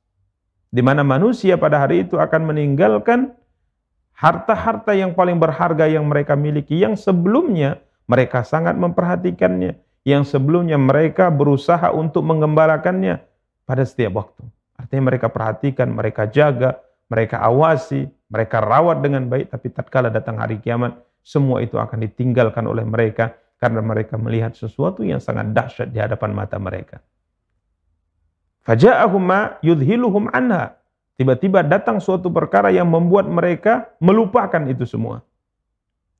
di 0.69 0.79
mana 0.85 1.01
manusia 1.01 1.57
pada 1.57 1.81
hari 1.81 2.05
itu 2.05 2.21
akan 2.21 2.53
meninggalkan 2.53 3.33
harta-harta 4.13 4.93
yang 4.93 5.17
paling 5.17 5.41
berharga 5.41 5.89
yang 5.89 6.05
mereka 6.05 6.37
miliki 6.37 6.77
yang 6.77 6.93
sebelumnya 6.93 7.81
mereka 8.05 8.45
sangat 8.45 8.77
memperhatikannya 8.77 9.81
yang 10.05 10.25
sebelumnya 10.25 10.77
mereka 10.77 11.29
berusaha 11.29 11.93
untuk 11.93 12.25
mengembalakannya 12.25 13.21
pada 13.65 13.83
setiap 13.85 14.17
waktu. 14.17 14.43
Artinya 14.77 15.13
mereka 15.13 15.29
perhatikan, 15.29 15.93
mereka 15.93 16.25
jaga, 16.25 16.81
mereka 17.05 17.37
awasi, 17.37 18.09
mereka 18.33 18.57
rawat 18.63 19.05
dengan 19.05 19.29
baik, 19.29 19.53
tapi 19.53 19.69
tatkala 19.69 20.09
datang 20.09 20.41
hari 20.41 20.57
kiamat, 20.57 20.97
semua 21.21 21.61
itu 21.61 21.77
akan 21.77 22.01
ditinggalkan 22.01 22.65
oleh 22.65 22.81
mereka 22.81 23.37
karena 23.61 23.77
mereka 23.85 24.17
melihat 24.17 24.57
sesuatu 24.57 25.05
yang 25.05 25.21
sangat 25.21 25.53
dahsyat 25.53 25.93
di 25.93 26.01
hadapan 26.01 26.33
mata 26.33 26.57
mereka. 26.57 26.97
Faja'ahum 28.67 29.21
ma 29.21 29.57
yudhiluhum 29.65 30.29
anha. 30.31 30.77
Tiba-tiba 31.17 31.61
datang 31.61 32.01
suatu 32.01 32.33
perkara 32.33 32.73
yang 32.73 32.89
membuat 32.89 33.29
mereka 33.29 33.93
melupakan 34.01 34.61
itu 34.65 34.85
semua. 34.89 35.21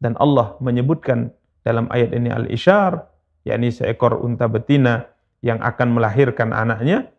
Dan 0.01 0.17
Allah 0.17 0.57
menyebutkan 0.61 1.33
dalam 1.61 1.89
ayat 1.89 2.13
ini 2.13 2.29
al-isyar, 2.29 3.05
yakni 3.45 3.69
seekor 3.69 4.17
unta 4.21 4.49
betina 4.49 5.09
yang 5.41 5.61
akan 5.61 5.97
melahirkan 5.97 6.53
anaknya, 6.53 7.09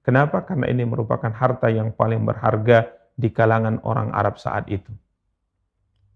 Kenapa? 0.00 0.42
Karena 0.48 0.66
ini 0.72 0.82
merupakan 0.88 1.28
harta 1.28 1.68
yang 1.68 1.92
paling 1.92 2.24
berharga 2.24 2.88
di 3.12 3.28
kalangan 3.28 3.84
orang 3.84 4.08
Arab 4.16 4.40
saat 4.40 4.64
itu. 4.72 4.88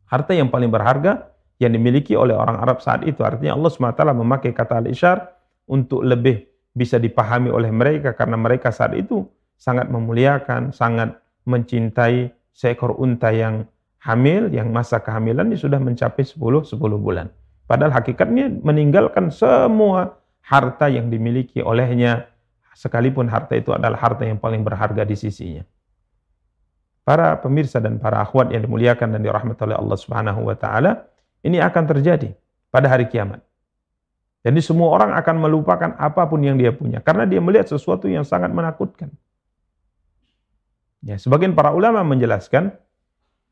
Harta 0.08 0.32
yang 0.32 0.48
paling 0.48 0.72
berharga 0.72 1.28
yang 1.60 1.76
dimiliki 1.76 2.16
oleh 2.16 2.32
orang 2.32 2.56
Arab 2.56 2.80
saat 2.80 3.04
itu. 3.04 3.20
Artinya 3.20 3.52
Allah 3.52 3.70
SWT 3.70 4.02
memakai 4.16 4.56
kata 4.56 4.80
al-isyar 4.80 5.36
untuk 5.68 6.00
lebih 6.00 6.48
bisa 6.74 6.98
dipahami 6.98 7.54
oleh 7.54 7.70
mereka 7.70 8.12
karena 8.18 8.34
mereka 8.34 8.74
saat 8.74 8.98
itu 8.98 9.24
sangat 9.54 9.86
memuliakan, 9.88 10.74
sangat 10.74 11.16
mencintai 11.46 12.34
seekor 12.50 12.98
unta 12.98 13.30
yang 13.30 13.64
hamil, 14.02 14.50
yang 14.50 14.68
masa 14.74 15.00
kehamilannya 15.00 15.56
sudah 15.56 15.78
mencapai 15.78 16.26
10 16.26 16.36
10 16.36 16.76
bulan. 16.98 17.30
Padahal 17.64 17.96
hakikatnya 17.96 18.60
meninggalkan 18.60 19.32
semua 19.32 20.20
harta 20.44 20.92
yang 20.92 21.08
dimiliki 21.08 21.64
olehnya 21.64 22.28
sekalipun 22.76 23.30
harta 23.30 23.56
itu 23.56 23.72
adalah 23.72 23.96
harta 23.96 24.28
yang 24.28 24.36
paling 24.36 24.60
berharga 24.60 25.06
di 25.06 25.16
sisinya. 25.16 25.64
Para 27.04 27.36
pemirsa 27.40 27.80
dan 27.80 27.96
para 28.00 28.20
akhwat 28.20 28.52
yang 28.52 28.64
dimuliakan 28.64 29.16
dan 29.16 29.20
dirahmati 29.24 29.60
oleh 29.64 29.76
Allah 29.76 29.96
Subhanahu 29.96 30.40
wa 30.44 30.56
taala, 30.56 31.08
ini 31.44 31.60
akan 31.60 31.84
terjadi 31.84 32.32
pada 32.68 32.88
hari 32.88 33.08
kiamat. 33.08 33.44
Jadi 34.44 34.60
semua 34.60 34.92
orang 34.92 35.16
akan 35.16 35.36
melupakan 35.40 35.90
apa 35.96 36.28
pun 36.28 36.44
yang 36.44 36.60
dia 36.60 36.68
punya 36.68 37.00
karena 37.00 37.24
dia 37.24 37.40
melihat 37.40 37.64
sesuatu 37.64 38.04
yang 38.04 38.28
sangat 38.28 38.52
menakutkan. 38.52 39.08
Ya, 41.00 41.16
sebagian 41.16 41.56
para 41.56 41.72
ulama 41.72 42.04
menjelaskan 42.04 42.76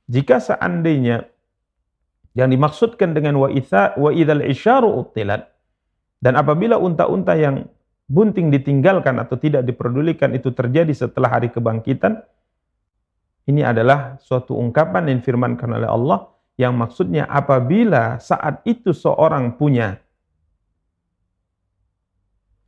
jika 0.05 0.37
seandainya 0.37 1.33
yang 2.37 2.53
dimaksudkan 2.53 3.17
dengan 3.17 3.41
wa 3.41 3.49
itha 3.49 3.97
wa 3.97 4.13
idzal 4.13 4.45
isyaru 4.45 4.89
utilat 5.01 5.49
dan 6.21 6.37
apabila 6.37 6.77
unta-unta 6.77 7.41
yang 7.41 7.65
bunting 8.09 8.53
ditinggalkan 8.53 9.17
atau 9.17 9.41
tidak 9.41 9.65
diperdulikan 9.65 10.37
itu 10.37 10.53
terjadi 10.53 10.93
setelah 10.93 11.41
hari 11.41 11.49
kebangkitan, 11.49 12.21
ini 13.49 13.65
adalah 13.65 14.21
suatu 14.21 14.55
ungkapan 14.61 15.09
yang 15.09 15.25
firmankan 15.25 15.73
oleh 15.73 15.89
Allah 15.89 16.29
yang 16.61 16.77
maksudnya 16.77 17.25
apabila 17.27 18.21
saat 18.21 18.61
itu 18.69 18.93
seorang 18.93 19.57
punya 19.57 19.97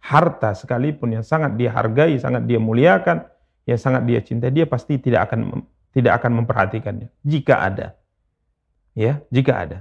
harta 0.05 0.53
sekalipun 0.53 1.17
yang 1.17 1.25
sangat 1.25 1.57
dia 1.57 1.73
hargai, 1.73 2.21
sangat 2.21 2.45
dia 2.45 2.61
muliakan, 2.61 3.25
yang 3.65 3.81
sangat 3.81 4.05
dia 4.05 4.21
cintai, 4.21 4.53
dia 4.53 4.69
pasti 4.69 5.01
tidak 5.01 5.33
akan 5.33 5.65
tidak 5.97 6.21
akan 6.21 6.45
memperhatikannya 6.45 7.09
jika 7.25 7.65
ada. 7.65 7.97
Ya, 8.93 9.25
jika 9.33 9.53
ada. 9.59 9.79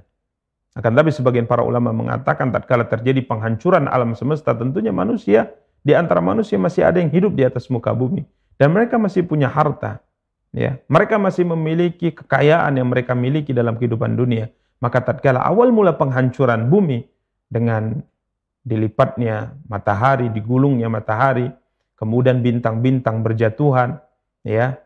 Akan 0.73 0.97
tapi 0.97 1.13
sebagian 1.13 1.45
para 1.45 1.61
ulama 1.61 1.93
mengatakan 1.93 2.49
tatkala 2.49 2.89
terjadi 2.89 3.21
penghancuran 3.21 3.85
alam 3.85 4.17
semesta 4.17 4.57
tentunya 4.57 4.89
manusia 4.89 5.53
di 5.85 5.93
antara 5.93 6.23
manusia 6.23 6.57
masih 6.57 6.87
ada 6.87 6.97
yang 6.97 7.11
hidup 7.13 7.35
di 7.35 7.45
atas 7.45 7.69
muka 7.69 7.93
bumi 7.93 8.25
dan 8.57 8.73
mereka 8.73 8.95
masih 8.97 9.21
punya 9.21 9.51
harta 9.51 9.99
ya 10.55 10.79
mereka 10.87 11.19
masih 11.19 11.43
memiliki 11.45 12.09
kekayaan 12.15 12.79
yang 12.79 12.87
mereka 12.89 13.13
miliki 13.13 13.51
dalam 13.51 13.75
kehidupan 13.75 14.15
dunia 14.15 14.49
maka 14.79 15.03
tatkala 15.03 15.43
awal 15.43 15.69
mula 15.69 15.93
penghancuran 15.93 16.71
bumi 16.71 17.05
dengan 17.51 18.01
dilipatnya 18.63 19.53
matahari 19.67 20.31
digulungnya 20.31 20.87
matahari 20.87 21.51
kemudian 21.99 22.39
bintang-bintang 22.39 23.19
berjatuhan 23.19 23.99
ya 24.47 24.79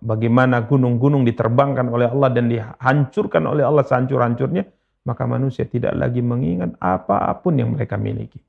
bagaimana 0.00 0.64
gunung-gunung 0.64 1.24
diterbangkan 1.24 1.88
oleh 1.88 2.08
Allah 2.12 2.30
dan 2.32 2.52
dihancurkan 2.52 3.44
oleh 3.48 3.64
Allah 3.64 3.84
sehancur-hancurnya 3.84 4.68
maka 5.04 5.28
manusia 5.28 5.68
tidak 5.68 5.92
lagi 5.92 6.24
mengingat 6.24 6.74
apa 6.80 7.28
pun 7.38 7.60
yang 7.60 7.76
mereka 7.76 8.00
miliki. 8.00 8.40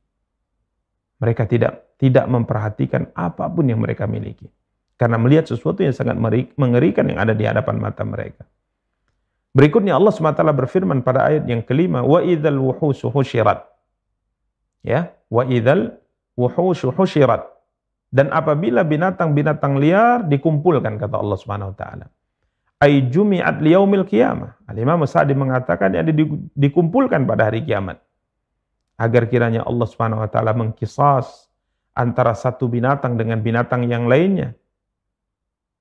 Mereka 1.20 1.48
tidak 1.48 1.96
tidak 2.00 2.26
memperhatikan 2.28 3.12
apa 3.16 3.48
pun 3.52 3.68
yang 3.68 3.84
mereka 3.84 4.08
miliki. 4.08 4.48
Karena 4.96 5.20
melihat 5.20 5.52
sesuatu 5.52 5.84
yang 5.84 5.92
sangat 5.92 6.16
mengerikan 6.56 7.04
yang 7.12 7.20
ada 7.20 7.36
di 7.36 7.44
hadapan 7.44 7.76
mata 7.80 8.08
mereka. 8.08 8.48
Berikutnya 9.56 9.96
Allah 9.96 10.12
SWT 10.12 10.40
berfirman 10.40 11.04
pada 11.04 11.32
ayat 11.32 11.48
yang 11.48 11.64
kelima, 11.64 12.04
wa 12.04 12.24
idzal 12.24 12.60
wuhusu 12.60 13.12
husyirat. 13.12 13.64
Ya, 14.86 15.18
wa 15.34 15.42
idzal 15.50 15.98
wuhusu 16.38 16.94
husyirat. 16.94 17.42
Dan 18.14 18.30
apabila 18.30 18.86
binatang-binatang 18.86 19.82
liar 19.82 20.22
dikumpulkan 20.30 21.02
kata 21.02 21.18
Allah 21.18 21.38
Subhanahu 21.42 21.74
wa 21.74 21.78
taala 21.78 22.06
ay 22.86 23.08
jumi'at 23.08 23.64
liyaumil 23.64 24.06
qiyamah. 24.06 24.60
Al-Imam 24.68 25.02
Sa'di 25.08 25.34
mengatakan 25.34 25.96
yang 25.96 26.06
dikumpulkan 26.54 27.24
pada 27.24 27.50
hari 27.50 27.64
kiamat. 27.64 27.98
Agar 28.96 29.28
kiranya 29.28 29.66
Allah 29.68 29.88
Subhanahu 29.90 30.24
wa 30.24 30.30
taala 30.32 30.56
mengkisas 30.56 31.52
antara 31.96 32.32
satu 32.36 32.68
binatang 32.68 33.20
dengan 33.20 33.40
binatang 33.40 33.88
yang 33.88 34.08
lainnya. 34.08 34.56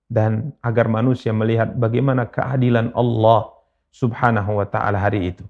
Dan 0.09 0.55
agar 0.63 0.87
manusia 0.87 1.35
melihat 1.35 1.75
bagaimana 1.75 2.31
keadilan 2.31 2.95
Allah 2.95 3.51
Subhanahu 3.91 4.63
wa 4.63 4.67
taala 4.67 4.99
hari 4.99 5.35
itu. 5.35 5.45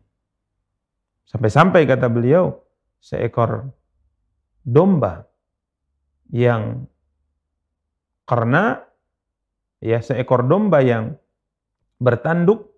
Sampai-sampai 1.28 1.88
kata 1.88 2.08
beliau, 2.08 2.63
seekor 3.04 3.68
domba 4.64 5.28
yang 6.32 6.88
karena 8.24 8.80
ya 9.84 10.00
seekor 10.00 10.48
domba 10.48 10.80
yang 10.80 11.12
bertanduk 12.00 12.72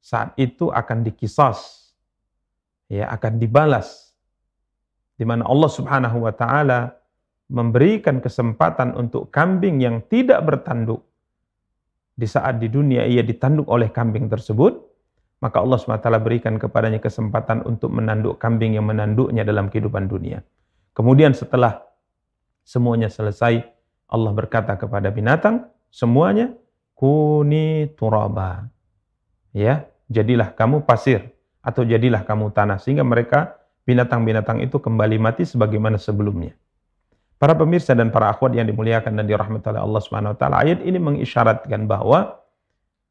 saat 0.00 0.32
itu 0.40 0.72
akan 0.72 1.04
dikisas 1.04 1.92
ya 2.88 3.12
akan 3.12 3.36
dibalas. 3.36 4.16
Di 5.16 5.24
mana 5.28 5.44
Allah 5.44 5.68
Subhanahu 5.68 6.24
wa 6.24 6.32
taala 6.32 6.96
memberikan 7.52 8.24
kesempatan 8.24 8.96
untuk 8.96 9.28
kambing 9.28 9.84
yang 9.84 10.00
tidak 10.08 10.40
bertanduk 10.44 11.04
di 12.16 12.24
saat 12.24 12.56
di 12.56 12.72
dunia 12.72 13.04
ia 13.04 13.20
ditanduk 13.20 13.68
oleh 13.68 13.92
kambing 13.92 14.32
tersebut 14.32 14.85
maka 15.40 15.60
Allah 15.60 15.76
SWT 15.76 16.08
berikan 16.24 16.56
kepadanya 16.56 17.00
kesempatan 17.00 17.60
untuk 17.68 17.92
menanduk 17.92 18.40
kambing 18.40 18.76
yang 18.76 18.88
menanduknya 18.88 19.44
dalam 19.44 19.68
kehidupan 19.68 20.08
dunia. 20.08 20.40
Kemudian 20.96 21.36
setelah 21.36 21.84
semuanya 22.64 23.12
selesai, 23.12 23.60
Allah 24.08 24.32
berkata 24.32 24.72
kepada 24.80 25.12
binatang, 25.12 25.68
semuanya 25.92 26.56
kuni 26.96 27.92
turaba. 28.00 28.72
Ya, 29.52 29.88
jadilah 30.08 30.52
kamu 30.56 30.88
pasir 30.88 31.32
atau 31.60 31.84
jadilah 31.84 32.24
kamu 32.24 32.52
tanah 32.54 32.80
sehingga 32.80 33.04
mereka 33.04 33.60
binatang-binatang 33.84 34.62
itu 34.64 34.80
kembali 34.80 35.16
mati 35.20 35.44
sebagaimana 35.44 36.00
sebelumnya. 36.00 36.56
Para 37.36 37.52
pemirsa 37.52 37.92
dan 37.92 38.08
para 38.08 38.32
akhwat 38.32 38.56
yang 38.56 38.64
dimuliakan 38.64 39.20
dan 39.20 39.28
dirahmati 39.28 39.68
oleh 39.68 39.82
Allah 39.84 40.00
Subhanahu 40.00 40.32
wa 40.32 40.38
taala, 40.40 40.56
ayat 40.64 40.80
ini 40.80 40.96
mengisyaratkan 40.96 41.84
bahwa 41.84 42.40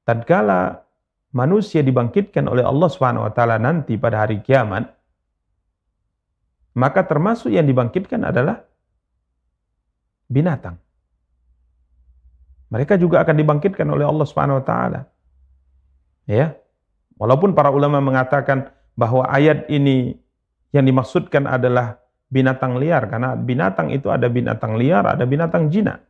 tatkala 0.02 0.85
manusia 1.36 1.84
dibangkitkan 1.84 2.48
oleh 2.48 2.64
Allah 2.64 2.88
Subhanahu 2.88 3.28
wa 3.28 3.32
taala 3.36 3.60
nanti 3.60 4.00
pada 4.00 4.24
hari 4.24 4.40
kiamat, 4.40 4.88
maka 6.80 7.04
termasuk 7.04 7.52
yang 7.52 7.68
dibangkitkan 7.68 8.24
adalah 8.24 8.64
binatang. 10.32 10.80
Mereka 12.72 12.96
juga 12.96 13.20
akan 13.22 13.36
dibangkitkan 13.36 13.88
oleh 13.92 14.08
Allah 14.08 14.26
Subhanahu 14.26 14.64
wa 14.64 14.66
taala. 14.66 15.02
Ya. 16.24 16.56
Walaupun 17.20 17.56
para 17.56 17.72
ulama 17.72 18.00
mengatakan 18.04 18.72
bahwa 18.96 19.28
ayat 19.28 19.68
ini 19.72 20.20
yang 20.76 20.84
dimaksudkan 20.84 21.48
adalah 21.48 22.00
binatang 22.28 22.76
liar 22.76 23.08
karena 23.08 23.40
binatang 23.40 23.92
itu 23.96 24.12
ada 24.12 24.28
binatang 24.28 24.76
liar, 24.76 25.08
ada 25.08 25.24
binatang 25.24 25.72
jinak. 25.72 26.04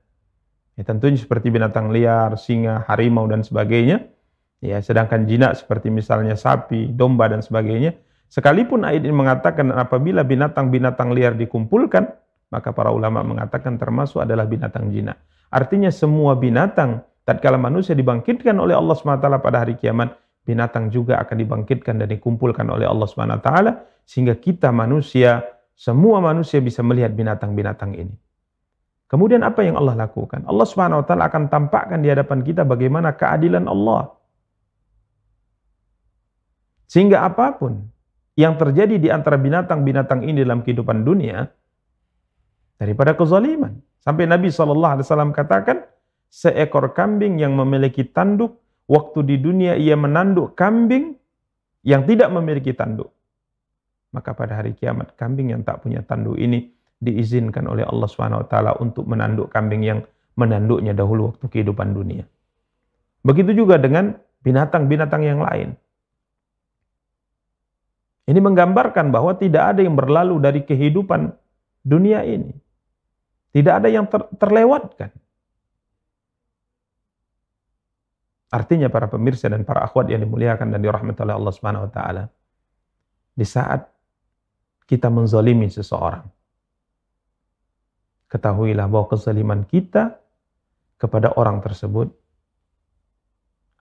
Ya, 0.74 0.82
tentunya 0.82 1.18
seperti 1.18 1.54
binatang 1.54 1.94
liar, 1.94 2.34
singa, 2.42 2.86
harimau 2.90 3.30
dan 3.30 3.46
sebagainya. 3.46 4.15
Ya, 4.64 4.80
sedangkan 4.80 5.28
jinak 5.28 5.60
seperti 5.60 5.92
misalnya 5.92 6.40
sapi, 6.40 6.90
domba 6.92 7.28
dan 7.28 7.44
sebagainya, 7.44 7.96
sekalipun 8.32 8.88
ayat 8.88 9.04
ini 9.04 9.14
mengatakan 9.14 9.72
apabila 9.76 10.24
binatang-binatang 10.24 11.12
liar 11.12 11.36
dikumpulkan, 11.36 12.08
maka 12.50 12.72
para 12.72 12.90
ulama 12.94 13.22
mengatakan 13.22 13.76
termasuk 13.76 14.24
adalah 14.24 14.48
binatang 14.48 14.90
jinak. 14.90 15.20
Artinya 15.52 15.92
semua 15.92 16.34
binatang 16.40 17.04
tatkala 17.28 17.60
manusia 17.60 17.94
dibangkitkan 17.94 18.56
oleh 18.56 18.78
Allah 18.78 18.96
SWT 18.96 19.28
pada 19.44 19.58
hari 19.62 19.76
kiamat, 19.76 20.16
binatang 20.46 20.94
juga 20.94 21.20
akan 21.20 21.36
dibangkitkan 21.36 22.00
dan 22.00 22.08
dikumpulkan 22.08 22.66
oleh 22.70 22.86
Allah 22.86 23.10
SWT 23.10 23.50
sehingga 24.06 24.38
kita 24.38 24.70
manusia, 24.70 25.42
semua 25.74 26.22
manusia 26.22 26.62
bisa 26.62 26.86
melihat 26.86 27.12
binatang-binatang 27.12 27.98
ini. 27.98 28.16
Kemudian 29.06 29.46
apa 29.46 29.62
yang 29.62 29.78
Allah 29.78 30.08
lakukan? 30.08 30.46
Allah 30.50 30.66
Subhanahu 30.66 31.02
wa 31.02 31.06
taala 31.06 31.30
akan 31.30 31.46
tampakkan 31.50 32.02
di 32.02 32.10
hadapan 32.10 32.42
kita 32.42 32.66
bagaimana 32.66 33.14
keadilan 33.14 33.70
Allah. 33.70 34.15
Sehingga 36.86 37.26
apa 37.26 37.58
pun 37.58 37.82
yang 38.36 38.60
terjadi 38.60 39.00
di 39.00 39.10
antara 39.10 39.40
binatang-binatang 39.40 40.28
ini 40.28 40.44
dalam 40.44 40.62
kehidupan 40.62 41.02
dunia, 41.08 41.48
daripada 42.76 43.16
kezaliman. 43.16 43.80
Sampai 44.04 44.30
Nabi 44.30 44.52
SAW 44.52 45.34
katakan, 45.34 45.88
seekor 46.30 46.94
kambing 46.94 47.42
yang 47.42 47.56
memiliki 47.56 48.06
tanduk, 48.06 48.60
waktu 48.86 49.26
di 49.26 49.36
dunia 49.42 49.74
ia 49.80 49.98
menanduk 49.98 50.54
kambing 50.54 51.18
yang 51.82 52.06
tidak 52.06 52.30
memiliki 52.30 52.76
tanduk. 52.76 53.10
Maka 54.14 54.32
pada 54.38 54.62
hari 54.62 54.78
kiamat, 54.78 55.18
kambing 55.18 55.52
yang 55.52 55.66
tak 55.66 55.82
punya 55.84 56.06
tanduk 56.06 56.38
ini 56.38 56.72
diizinkan 57.02 57.68
oleh 57.68 57.84
Allah 57.84 58.08
SWT 58.08 58.56
untuk 58.80 59.04
menanduk 59.10 59.52
kambing 59.52 59.84
yang 59.84 60.00
menanduknya 60.36 60.96
dahulu 60.96 61.36
waktu 61.36 61.46
kehidupan 61.52 61.96
dunia. 61.96 62.24
Begitu 63.26 63.66
juga 63.66 63.82
dengan 63.82 64.16
binatang-binatang 64.46 65.24
yang 65.26 65.42
lain. 65.42 65.76
Ini 68.26 68.40
menggambarkan 68.42 69.14
bahwa 69.14 69.38
tidak 69.38 69.76
ada 69.76 69.86
yang 69.86 69.94
berlalu 69.94 70.42
dari 70.42 70.66
kehidupan 70.66 71.30
dunia 71.86 72.26
ini. 72.26 72.50
Tidak 73.54 73.74
ada 73.74 73.88
yang 73.88 74.10
ter 74.10 74.26
terlewatkan. 74.36 75.14
Artinya 78.50 78.90
para 78.90 79.06
pemirsa 79.06 79.46
dan 79.46 79.62
para 79.62 79.86
akhwat 79.86 80.10
yang 80.10 80.26
dimuliakan 80.26 80.74
dan 80.74 80.82
dirahmati 80.82 81.22
oleh 81.22 81.36
Allah 81.38 81.54
Subhanahu 81.54 81.86
wa 81.86 81.92
taala. 81.94 82.24
Di 83.36 83.46
saat 83.46 83.86
kita 84.90 85.12
menzalimi 85.12 85.70
seseorang, 85.70 86.26
ketahuilah 88.32 88.88
bahwa 88.90 89.06
kezaliman 89.12 89.68
kita 89.70 90.18
kepada 90.96 91.36
orang 91.36 91.62
tersebut 91.62 92.10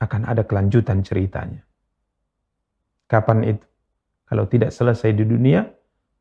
akan 0.02 0.22
ada 0.26 0.42
kelanjutan 0.44 1.00
ceritanya. 1.00 1.62
Kapan 3.09 3.57
itu? 3.57 3.66
Kalau 4.24 4.48
tidak 4.48 4.72
selesai 4.72 5.12
di 5.12 5.24
dunia, 5.28 5.64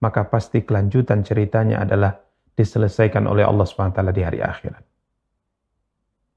maka 0.03 0.27
pasti 0.27 0.63
kelanjutan 0.67 1.23
ceritanya 1.23 1.83
adalah 1.87 2.11
diselesaikan 2.53 3.23
oleh 3.25 3.47
Allah 3.47 3.63
SWT 3.63 3.99
di 4.11 4.21
hari 4.21 4.39
akhirat. 4.43 4.83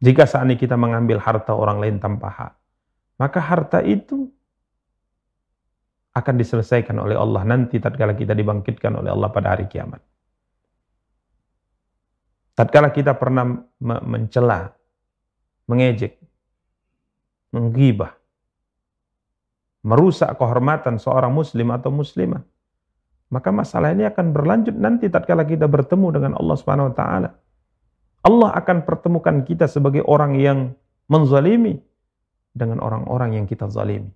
Jika 0.01 0.23
saat 0.29 0.47
ini 0.47 0.55
kita 0.55 0.79
mengambil 0.79 1.19
harta 1.19 1.57
orang 1.57 1.83
lain 1.83 1.97
tanpa 1.99 2.29
hak, 2.31 2.53
maka 3.19 3.41
harta 3.41 3.81
itu 3.83 4.29
akan 6.17 6.35
diselesaikan 6.41 6.97
oleh 6.97 7.17
Allah 7.17 7.45
nanti 7.45 7.77
tatkala 7.77 8.17
kita 8.17 8.33
dibangkitkan 8.33 8.93
oleh 8.97 9.13
Allah 9.13 9.29
pada 9.29 9.53
hari 9.53 9.69
kiamat. 9.69 10.01
Tatkala 12.57 12.89
kita 12.89 13.13
pernah 13.13 13.45
mencela, 13.85 14.73
mengejek, 15.69 16.17
menggibah, 17.53 18.17
merusak 19.87 20.35
kehormatan 20.35 20.99
seorang 20.99 21.31
muslim 21.31 21.71
atau 21.71 21.95
muslimah, 21.95 22.43
maka 23.31 23.55
masalah 23.55 23.95
ini 23.95 24.03
akan 24.03 24.35
berlanjut 24.35 24.75
nanti 24.75 25.07
tatkala 25.07 25.47
kita 25.47 25.71
bertemu 25.71 26.07
dengan 26.11 26.33
Allah 26.35 26.57
Subhanahu 26.59 26.91
wa 26.91 26.95
taala. 26.99 27.31
Allah 28.27 28.51
akan 28.59 28.83
pertemukan 28.83 29.47
kita 29.47 29.71
sebagai 29.71 30.03
orang 30.03 30.35
yang 30.43 30.75
menzalimi 31.07 31.79
dengan 32.51 32.83
orang-orang 32.83 33.39
yang 33.39 33.47
kita 33.47 33.71
zalimi. 33.71 34.11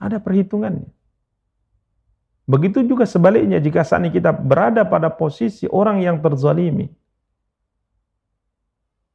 Ada 0.00 0.16
perhitungannya. 0.16 0.88
Begitu 2.48 2.80
juga 2.88 3.04
sebaliknya 3.04 3.60
jika 3.60 3.84
saat 3.84 4.08
ini 4.08 4.10
kita 4.16 4.32
berada 4.32 4.88
pada 4.88 5.12
posisi 5.12 5.68
orang 5.68 6.00
yang 6.00 6.16
terzalimi. 6.24 6.88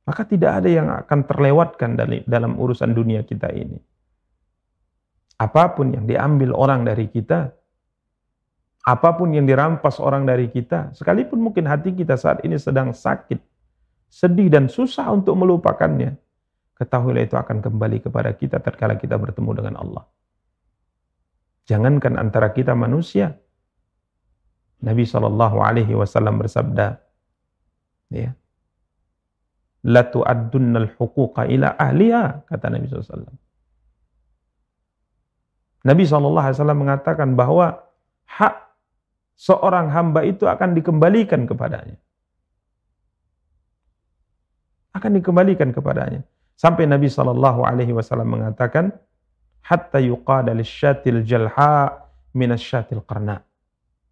Maka 0.06 0.24
tidak 0.24 0.64
ada 0.64 0.70
yang 0.70 0.88
akan 0.88 1.20
terlewatkan 1.26 1.98
dalam 2.30 2.56
urusan 2.56 2.94
dunia 2.94 3.26
kita 3.26 3.50
ini 3.52 3.82
apa 5.38 5.64
pun 5.78 5.94
yang 5.94 6.10
diambil 6.10 6.52
orang 6.58 6.82
dari 6.82 7.06
kita, 7.14 7.54
apa 8.82 9.10
pun 9.14 9.30
yang 9.38 9.46
dirampas 9.46 10.02
orang 10.02 10.26
dari 10.26 10.50
kita, 10.50 10.98
sekalipun 10.98 11.38
mungkin 11.38 11.70
hati 11.70 11.94
kita 11.94 12.18
saat 12.18 12.42
ini 12.42 12.58
sedang 12.58 12.90
sakit, 12.90 13.38
sedih 14.10 14.50
dan 14.50 14.66
susah 14.66 15.14
untuk 15.14 15.38
melupakannya, 15.38 16.18
ketahuilah 16.74 17.30
itu 17.30 17.38
akan 17.38 17.62
kembali 17.62 18.02
kepada 18.02 18.34
kita 18.34 18.58
tatkala 18.58 18.98
kita 18.98 19.14
bertemu 19.14 19.52
dengan 19.54 19.76
Allah. 19.78 20.04
Jangankan 21.70 22.18
antara 22.18 22.50
kita 22.50 22.74
manusia, 22.74 23.38
Nabi 24.82 25.06
Shallallahu 25.06 25.58
Alaihi 25.62 25.94
Wasallam 25.94 26.42
bersabda, 26.42 26.98
ya, 28.10 28.34
la 29.86 30.02
tu'addunnal 30.02 30.98
huquqa 30.98 31.46
ila 31.46 31.78
ahliha, 31.78 32.48
kata 32.48 32.74
Nabi 32.74 32.88
SAW 32.90 33.47
Nabi 35.88 36.04
SAW 36.04 36.36
mengatakan 36.76 37.32
bahwa 37.40 37.80
hak 38.28 38.56
seorang 39.40 39.88
hamba 39.88 40.28
itu 40.28 40.44
akan 40.44 40.76
dikembalikan 40.76 41.48
kepadanya. 41.48 41.96
Akan 44.92 45.16
dikembalikan 45.16 45.72
kepadanya. 45.72 46.28
Sampai 46.60 46.90
Nabi 46.90 47.08
SAW 47.08 47.40
mengatakan, 48.28 48.92
hatta 49.64 50.04
yuqada 50.04 50.52
lisyatil 50.52 51.24
jalha 51.24 52.04
minasyatil 52.36 53.08
qarna. 53.08 53.40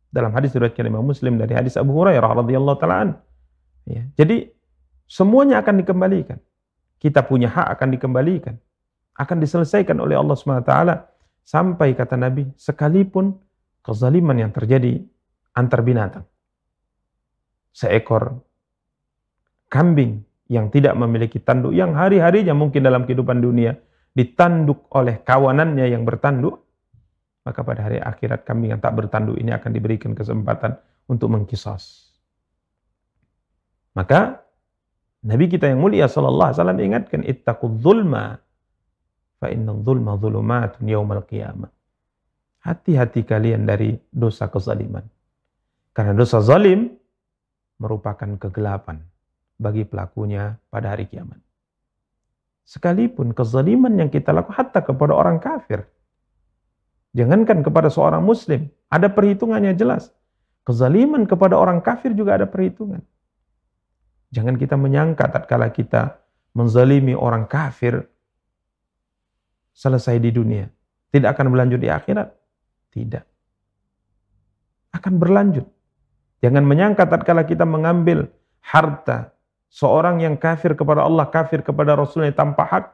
Dalam 0.08 0.32
hadis 0.32 0.56
diriwayatkan 0.56 0.88
Imam 0.88 1.04
Muslim 1.04 1.36
dari 1.36 1.60
hadis 1.60 1.76
Abu 1.76 1.92
Hurairah 1.92 2.40
radhiyallahu 2.40 2.80
taala 2.80 3.20
Ya. 3.86 4.02
Jadi 4.18 4.50
semuanya 5.06 5.62
akan 5.62 5.78
dikembalikan. 5.86 6.42
Kita 6.98 7.22
punya 7.22 7.54
hak 7.54 7.78
akan 7.78 7.94
dikembalikan. 7.94 8.58
Akan 9.14 9.38
diselesaikan 9.38 9.94
oleh 10.02 10.18
Allah 10.18 10.34
taala 10.66 10.96
Sampai 11.46 11.94
kata 11.94 12.18
Nabi, 12.18 12.50
sekalipun 12.58 13.38
kezaliman 13.86 14.34
yang 14.34 14.50
terjadi 14.50 14.98
antar 15.54 15.86
binatang. 15.86 16.26
Seekor 17.70 18.42
kambing 19.70 20.26
yang 20.50 20.74
tidak 20.74 20.98
memiliki 20.98 21.38
tanduk, 21.38 21.70
yang 21.78 21.94
hari-harinya 21.94 22.58
mungkin 22.58 22.82
dalam 22.82 23.06
kehidupan 23.06 23.46
dunia 23.46 23.78
ditanduk 24.18 24.90
oleh 24.96 25.22
kawanannya 25.22 25.86
yang 25.86 26.02
bertanduk, 26.02 26.66
maka 27.46 27.62
pada 27.62 27.86
hari 27.86 28.02
akhirat 28.02 28.42
kambing 28.42 28.74
yang 28.74 28.82
tak 28.82 28.98
bertanduk 28.98 29.38
ini 29.38 29.54
akan 29.54 29.70
diberikan 29.70 30.18
kesempatan 30.18 30.82
untuk 31.06 31.30
mengkisos. 31.30 32.10
Maka 33.94 34.42
Nabi 35.26 35.46
kita 35.50 35.70
yang 35.70 35.82
mulia 35.82 36.10
sallallahu 36.10 36.54
alaihi 36.54 36.58
wasallam 36.58 36.82
ingatkan 36.82 37.22
ittaqul 37.26 37.78
zulma 37.82 38.38
fa 39.46 39.54
inna 39.54 39.78
zulumatun 39.78 40.90
yaumal 40.90 41.22
qiyamah. 41.22 41.70
Hati-hati 42.66 43.22
kalian 43.22 43.70
dari 43.70 43.94
dosa 44.10 44.50
kezaliman. 44.50 45.06
Karena 45.94 46.18
dosa 46.18 46.42
zalim 46.42 46.98
merupakan 47.78 48.26
kegelapan 48.42 49.06
bagi 49.62 49.86
pelakunya 49.86 50.58
pada 50.74 50.98
hari 50.98 51.06
kiamat. 51.06 51.38
Sekalipun 52.66 53.38
kezaliman 53.38 53.94
yang 53.94 54.10
kita 54.10 54.34
lakukan 54.34 54.58
hatta 54.58 54.82
kepada 54.82 55.14
orang 55.14 55.38
kafir. 55.38 55.86
Jangankan 57.14 57.62
kepada 57.62 57.94
seorang 57.94 58.26
muslim, 58.26 58.68
ada 58.90 59.08
perhitungannya 59.14 59.78
jelas. 59.78 60.10
Kezaliman 60.66 61.30
kepada 61.30 61.54
orang 61.54 61.80
kafir 61.86 62.18
juga 62.18 62.42
ada 62.42 62.50
perhitungan. 62.50 63.06
Jangan 64.34 64.58
kita 64.58 64.74
menyangka 64.76 65.30
tatkala 65.30 65.70
kita 65.70 66.18
menzalimi 66.58 67.14
orang 67.14 67.46
kafir 67.46 68.10
selesai 69.76 70.24
di 70.24 70.32
dunia. 70.32 70.66
Tidak 71.12 71.28
akan 71.28 71.52
berlanjut 71.52 71.80
di 71.84 71.92
akhirat. 71.92 72.32
Tidak. 72.96 73.24
Akan 74.96 75.20
berlanjut. 75.20 75.68
Jangan 76.40 76.64
menyangka 76.64 77.04
tatkala 77.04 77.44
kita 77.44 77.68
mengambil 77.68 78.32
harta 78.64 79.36
seorang 79.68 80.24
yang 80.24 80.40
kafir 80.40 80.74
kepada 80.74 81.04
Allah, 81.04 81.28
kafir 81.28 81.60
kepada 81.60 82.00
Rasulnya 82.00 82.32
tanpa 82.32 82.64
hak, 82.64 82.86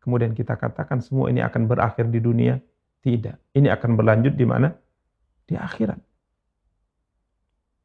kemudian 0.00 0.32
kita 0.32 0.56
katakan 0.56 1.04
semua 1.04 1.28
ini 1.28 1.44
akan 1.44 1.68
berakhir 1.68 2.08
di 2.08 2.18
dunia. 2.18 2.56
Tidak. 3.00 3.56
Ini 3.56 3.72
akan 3.72 3.96
berlanjut 3.96 4.36
di 4.36 4.44
mana? 4.44 4.68
Di 5.48 5.56
akhirat. 5.56 5.96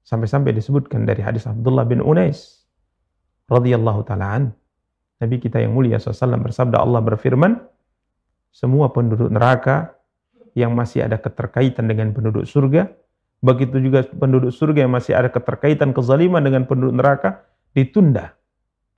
Sampai-sampai 0.03 0.51
disebutkan 0.51 1.07
dari 1.07 1.23
hadis 1.23 1.47
Abdullah 1.47 1.87
bin 1.87 2.03
Unais 2.03 2.67
radhiyallahu 3.47 4.03
taala 4.03 4.51
Nabi 5.25 5.41
kita 5.41 5.57
yang 5.57 5.73
mulia 5.73 5.97
SAW 5.97 6.37
bersabda 6.37 6.77
Allah 6.77 7.01
berfirman, 7.01 7.57
semua 8.53 8.93
penduduk 8.93 9.33
neraka 9.33 9.97
yang 10.53 10.71
masih 10.77 11.09
ada 11.09 11.17
keterkaitan 11.17 11.89
dengan 11.89 12.13
penduduk 12.13 12.45
surga, 12.45 12.93
begitu 13.41 13.81
juga 13.81 14.05
penduduk 14.05 14.53
surga 14.53 14.85
yang 14.85 14.93
masih 14.93 15.17
ada 15.17 15.33
keterkaitan 15.33 15.91
kezaliman 15.91 16.45
dengan 16.45 16.69
penduduk 16.69 17.01
neraka, 17.01 17.43
ditunda 17.73 18.37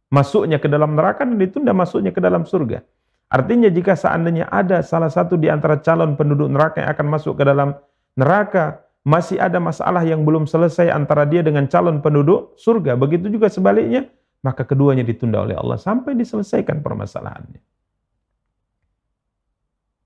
masuknya 0.07 0.57
ke 0.59 0.67
dalam 0.71 0.95
neraka 0.95 1.27
dan 1.27 1.35
ditunda 1.35 1.75
masuknya 1.75 2.11
ke 2.15 2.21
dalam 2.23 2.47
surga. 2.47 2.83
Artinya 3.27 3.67
jika 3.67 3.99
seandainya 3.99 4.47
ada 4.47 4.79
salah 4.79 5.11
satu 5.11 5.35
di 5.35 5.51
antara 5.51 5.83
calon 5.83 6.15
penduduk 6.15 6.47
neraka 6.47 6.79
yang 6.79 6.89
akan 6.95 7.07
masuk 7.11 7.33
ke 7.35 7.43
dalam 7.43 7.75
neraka, 8.15 8.87
masih 9.03 9.35
ada 9.35 9.59
masalah 9.59 10.03
yang 10.07 10.23
belum 10.23 10.47
selesai 10.47 10.87
antara 10.91 11.27
dia 11.27 11.43
dengan 11.43 11.67
calon 11.67 11.99
penduduk 11.99 12.55
surga. 12.55 12.95
Begitu 12.95 13.27
juga 13.27 13.51
sebaliknya, 13.51 14.07
maka 14.45 14.65
keduanya 14.65 15.01
ditunda 15.01 15.41
oleh 15.41 15.57
Allah 15.57 15.79
sampai 15.79 16.13
diselesaikan 16.13 16.81
permasalahannya. 16.81 17.61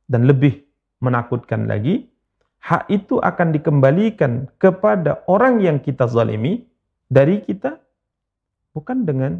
Dan 0.07 0.27
lebih 0.27 0.59
menakutkan 0.99 1.67
lagi, 1.67 2.07
hak 2.61 2.91
itu 2.91 3.17
akan 3.17 3.55
dikembalikan 3.55 4.51
kepada 4.59 5.23
orang 5.31 5.63
yang 5.63 5.77
kita 5.79 6.07
zalimi 6.07 6.67
dari 7.07 7.39
kita 7.43 7.81
Bukan 8.71 9.03
dengan 9.03 9.35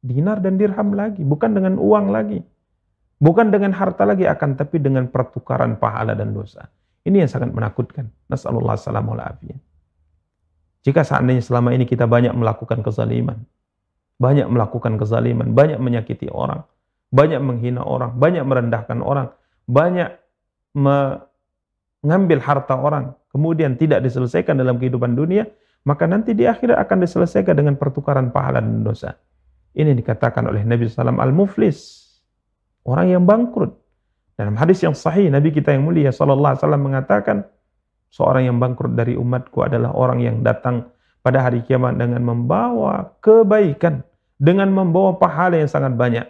dinar 0.00 0.40
dan 0.40 0.56
dirham 0.56 0.96
lagi, 0.96 1.20
bukan 1.20 1.52
dengan 1.52 1.76
uang 1.76 2.08
lagi. 2.08 2.40
Bukan 3.16 3.48
dengan 3.48 3.72
harta 3.72 4.04
lagi 4.04 4.28
akan 4.28 4.60
tapi 4.60 4.76
dengan 4.76 5.08
pertukaran 5.08 5.80
pahala 5.80 6.12
dan 6.12 6.36
dosa. 6.36 6.68
Ini 7.04 7.24
yang 7.24 7.30
sangat 7.32 7.52
menakutkan. 7.52 8.12
Nasallallahu 8.28 8.76
alaihi 8.76 9.56
Jika 10.84 11.00
seandainya 11.00 11.40
selama 11.40 11.72
ini 11.72 11.88
kita 11.88 12.04
banyak 12.04 12.36
melakukan 12.36 12.84
kezaliman, 12.84 13.40
banyak 14.16 14.48
melakukan 14.48 14.96
kezaliman, 14.96 15.52
banyak 15.52 15.76
menyakiti 15.76 16.32
orang, 16.32 16.64
banyak 17.12 17.40
menghina 17.40 17.84
orang, 17.84 18.16
banyak 18.16 18.44
merendahkan 18.44 18.98
orang, 19.04 19.32
banyak 19.68 20.16
mengambil 20.76 22.38
harta 22.40 22.76
orang, 22.76 23.12
kemudian 23.32 23.76
tidak 23.76 24.00
diselesaikan 24.04 24.56
dalam 24.56 24.80
kehidupan 24.80 25.12
dunia, 25.16 25.44
maka 25.84 26.08
nanti 26.08 26.32
di 26.32 26.48
akhirat 26.48 26.80
akan 26.82 26.98
diselesaikan 27.04 27.54
dengan 27.54 27.74
pertukaran 27.76 28.32
pahala 28.32 28.58
dan 28.64 28.82
dosa. 28.82 29.14
Ini 29.76 29.92
dikatakan 29.92 30.48
oleh 30.48 30.64
Nabi 30.64 30.88
SAW 30.88 31.20
al-muflis, 31.20 32.08
orang 32.88 33.12
yang 33.12 33.22
bangkrut. 33.28 33.76
Dalam 34.36 34.56
hadis 34.56 34.80
yang 34.84 34.96
sahih, 34.96 35.28
Nabi 35.28 35.52
kita 35.52 35.72
yang 35.72 35.84
mulia 35.84 36.12
SAW 36.12 36.56
mengatakan, 36.80 37.44
seorang 38.08 38.48
yang 38.48 38.56
bangkrut 38.56 38.96
dari 38.96 39.16
umatku 39.16 39.60
adalah 39.64 39.92
orang 39.92 40.24
yang 40.24 40.36
datang 40.40 40.88
pada 41.26 41.42
hari 41.42 41.58
kiamat 41.66 41.98
dengan 41.98 42.22
membawa 42.22 43.18
kebaikan, 43.18 44.06
dengan 44.38 44.70
membawa 44.70 45.18
pahala 45.18 45.58
yang 45.58 45.66
sangat 45.66 45.98
banyak. 45.98 46.22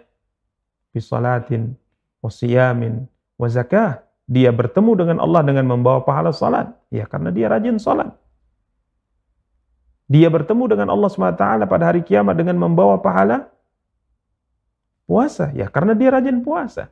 Bisalatin, 0.96 1.76
wasiyamin, 2.24 3.04
wazakah. 3.36 4.00
Dia 4.24 4.48
bertemu 4.48 4.96
dengan 4.96 5.16
Allah 5.20 5.44
dengan 5.44 5.68
membawa 5.68 6.00
pahala 6.00 6.32
salat. 6.32 6.72
Ya, 6.88 7.04
karena 7.04 7.28
dia 7.28 7.52
rajin 7.52 7.76
salat. 7.76 8.08
Dia 10.08 10.32
bertemu 10.32 10.64
dengan 10.64 10.88
Allah 10.88 11.12
SWT 11.12 11.44
pada 11.68 11.84
hari 11.84 12.00
kiamat 12.00 12.32
dengan 12.32 12.56
membawa 12.56 12.96
pahala 12.96 13.52
puasa. 15.04 15.52
Ya, 15.52 15.68
karena 15.68 15.92
dia 15.92 16.08
rajin 16.08 16.40
puasa. 16.40 16.88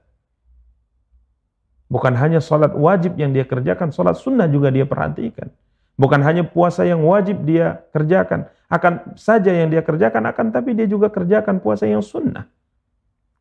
Bukan 1.89 2.13
hanya 2.21 2.45
sholat 2.45 2.77
wajib 2.77 3.17
yang 3.17 3.33
dia 3.33 3.49
kerjakan, 3.49 3.97
sholat 3.97 4.21
sunnah 4.21 4.45
juga 4.45 4.69
dia 4.69 4.85
perhatikan. 4.85 5.49
Bukan 5.95 6.21
hanya 6.27 6.43
puasa 6.43 6.83
yang 6.83 7.07
wajib 7.07 7.47
dia 7.47 7.87
kerjakan, 7.95 8.51
akan 8.67 9.15
saja 9.15 9.55
yang 9.55 9.71
dia 9.71 9.79
kerjakan 9.79 10.27
akan 10.27 10.51
tapi 10.51 10.75
dia 10.75 10.91
juga 10.91 11.07
kerjakan 11.07 11.63
puasa 11.63 11.87
yang 11.87 12.03
sunnah. 12.03 12.51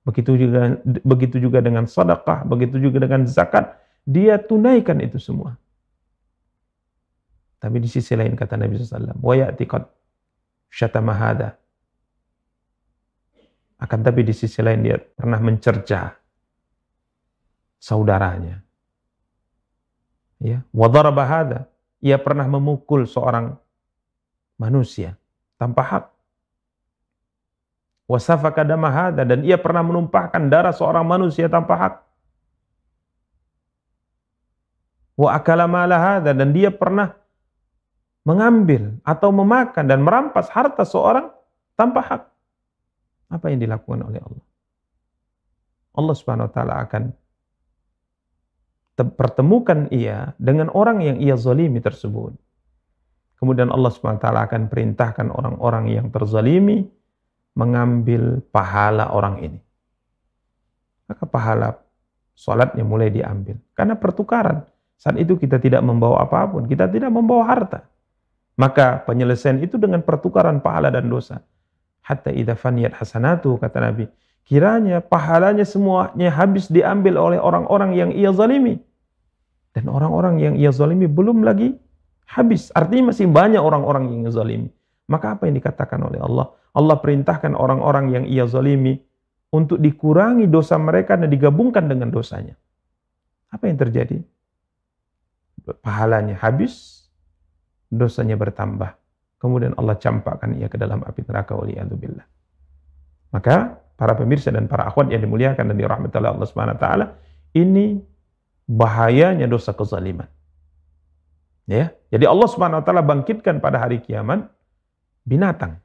Begitu 0.06 0.38
juga 0.38 0.78
begitu 1.02 1.42
juga 1.42 1.64
dengan 1.66 1.90
sedekah, 1.90 2.46
begitu 2.46 2.78
juga 2.78 3.02
dengan 3.02 3.26
zakat, 3.26 3.74
dia 4.06 4.38
tunaikan 4.38 5.02
itu 5.02 5.18
semua. 5.18 5.58
Tapi 7.58 7.80
di 7.80 7.88
sisi 7.88 8.14
lain 8.14 8.36
kata 8.36 8.60
Nabi 8.60 8.76
SAW, 8.76 9.18
wa 9.24 9.34
ya'ti 9.34 9.64
qad 9.64 9.88
syatama 10.68 11.16
hadha. 11.16 11.56
Akan 13.80 14.04
tapi 14.04 14.28
di 14.28 14.36
sisi 14.36 14.60
lain 14.60 14.84
dia 14.84 15.00
pernah 15.00 15.40
mencerca 15.40 16.20
saudaranya. 17.80 18.60
Ya, 20.44 20.68
wa. 20.76 20.92
Ia 22.04 22.20
pernah 22.20 22.44
memukul 22.52 23.08
seorang 23.08 23.56
manusia 24.60 25.16
tanpa 25.56 25.82
hak. 25.88 26.06
Wa 28.04 28.20
safaka 28.20 28.68
hadha 28.68 29.24
dan 29.24 29.48
ia 29.48 29.56
pernah 29.56 29.80
menumpahkan 29.88 30.52
darah 30.52 30.76
seorang 30.76 31.08
manusia 31.08 31.48
tanpa 31.48 31.80
hak. 31.80 31.94
Wa 35.16 35.40
akala 35.40 35.64
hadha 35.72 36.36
dan 36.36 36.52
dia 36.52 36.68
pernah 36.76 37.16
mengambil 38.28 39.00
atau 39.08 39.32
memakan 39.32 39.88
dan 39.88 40.04
merampas 40.04 40.52
harta 40.52 40.84
seorang 40.84 41.32
tanpa 41.80 42.04
hak. 42.04 42.22
Apa 43.32 43.48
yang 43.48 43.64
dilakukan 43.64 44.04
oleh 44.04 44.20
Allah? 44.20 44.46
Allah 45.94 46.16
Subhanahu 46.20 46.50
wa 46.50 46.54
taala 46.54 46.74
akan 46.84 47.16
pertemukan 49.12 49.92
ia 49.92 50.32
dengan 50.40 50.72
orang 50.72 51.04
yang 51.04 51.18
ia 51.20 51.36
zalimi 51.36 51.84
tersebut. 51.84 52.32
Kemudian 53.44 53.76
Allah 53.76 53.92
taala 54.22 54.48
akan 54.48 54.72
perintahkan 54.72 55.28
orang-orang 55.28 55.92
yang 55.92 56.08
terzalimi 56.08 56.88
mengambil 57.60 58.40
pahala 58.56 59.12
orang 59.12 59.36
ini. 59.44 59.60
Maka 61.12 61.28
pahala 61.28 61.76
salatnya 62.34 62.88
mulai 62.88 63.12
diambil 63.12 63.60
karena 63.76 64.00
pertukaran. 64.00 64.64
Saat 64.96 65.20
itu 65.20 65.36
kita 65.36 65.60
tidak 65.60 65.84
membawa 65.84 66.24
apa 66.24 66.48
pun, 66.48 66.64
kita 66.64 66.88
tidak 66.88 67.12
membawa 67.12 67.44
harta. 67.44 67.84
Maka 68.56 69.04
penyelesaian 69.04 69.60
itu 69.60 69.76
dengan 69.76 70.00
pertukaran 70.00 70.64
pahala 70.64 70.94
dan 70.94 71.12
dosa. 71.12 71.44
Hatta 72.00 72.32
idha 72.32 72.56
faniyat 72.56 72.96
hasanatu, 72.96 73.60
kata 73.60 73.84
Nabi. 73.84 74.06
Kiranya 74.44 75.04
pahalanya 75.04 75.68
semuanya 75.68 76.32
habis 76.32 76.72
diambil 76.72 77.20
oleh 77.20 77.40
orang-orang 77.40 77.92
yang 77.96 78.10
ia 78.16 78.32
zalimi. 78.32 78.80
Dan 79.74 79.90
orang-orang 79.90 80.38
yang 80.38 80.54
ia 80.54 80.70
zalimi 80.70 81.10
belum 81.10 81.42
lagi 81.42 81.74
habis. 82.30 82.70
Artinya 82.78 83.10
masih 83.10 83.26
banyak 83.26 83.60
orang-orang 83.60 84.10
yang 84.10 84.30
zalimi. 84.30 84.70
Maka 85.10 85.36
apa 85.36 85.50
yang 85.50 85.58
dikatakan 85.58 86.00
oleh 86.00 86.22
Allah? 86.22 86.54
Allah 86.74 86.98
perintahkan 87.02 87.58
orang-orang 87.58 88.06
yang 88.14 88.24
ia 88.30 88.46
zalimi 88.46 89.02
untuk 89.54 89.78
dikurangi 89.78 90.50
dosa 90.50 90.78
mereka 90.78 91.18
dan 91.18 91.30
digabungkan 91.30 91.86
dengan 91.86 92.10
dosanya. 92.10 92.58
Apa 93.54 93.70
yang 93.70 93.78
terjadi? 93.78 94.18
Pahalanya 95.82 96.42
habis, 96.42 97.06
dosanya 97.90 98.34
bertambah. 98.34 98.98
Kemudian 99.38 99.78
Allah 99.78 100.00
campakkan 100.02 100.58
ia 100.58 100.72
ke 100.72 100.80
dalam 100.80 101.06
api 101.06 101.22
neraka 101.28 101.54
waliyadzubillah. 101.54 102.26
Maka 103.34 103.78
para 103.94 104.14
pemirsa 104.18 104.50
dan 104.50 104.66
para 104.66 104.90
akhwat 104.90 105.14
yang 105.14 105.22
dimuliakan 105.22 105.70
dan 105.70 105.76
dirahmati 105.78 106.16
oleh 106.18 106.32
Allah 106.34 106.48
Subhanahu 106.48 106.76
wa 106.78 106.82
taala, 106.82 107.06
ini 107.54 108.02
bahayanya 108.70 109.48
dosa 109.50 109.76
kezaliman. 109.76 110.28
Ya. 111.68 111.96
Jadi 112.12 112.28
Allah 112.28 112.48
Subhanahu 112.52 112.84
wa 112.84 112.86
taala 112.86 113.04
bangkitkan 113.04 113.64
pada 113.64 113.80
hari 113.80 114.04
kiamat 114.04 114.52
binatang. 115.24 115.80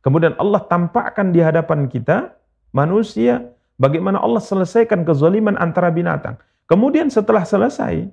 Kemudian 0.00 0.32
Allah 0.40 0.64
tampakkan 0.64 1.28
di 1.28 1.44
hadapan 1.44 1.84
kita 1.86 2.32
manusia 2.72 3.52
bagaimana 3.76 4.16
Allah 4.20 4.40
selesaikan 4.40 5.04
kezaliman 5.04 5.60
antara 5.60 5.92
binatang. 5.92 6.40
Kemudian 6.64 7.12
setelah 7.12 7.44
selesai 7.44 8.08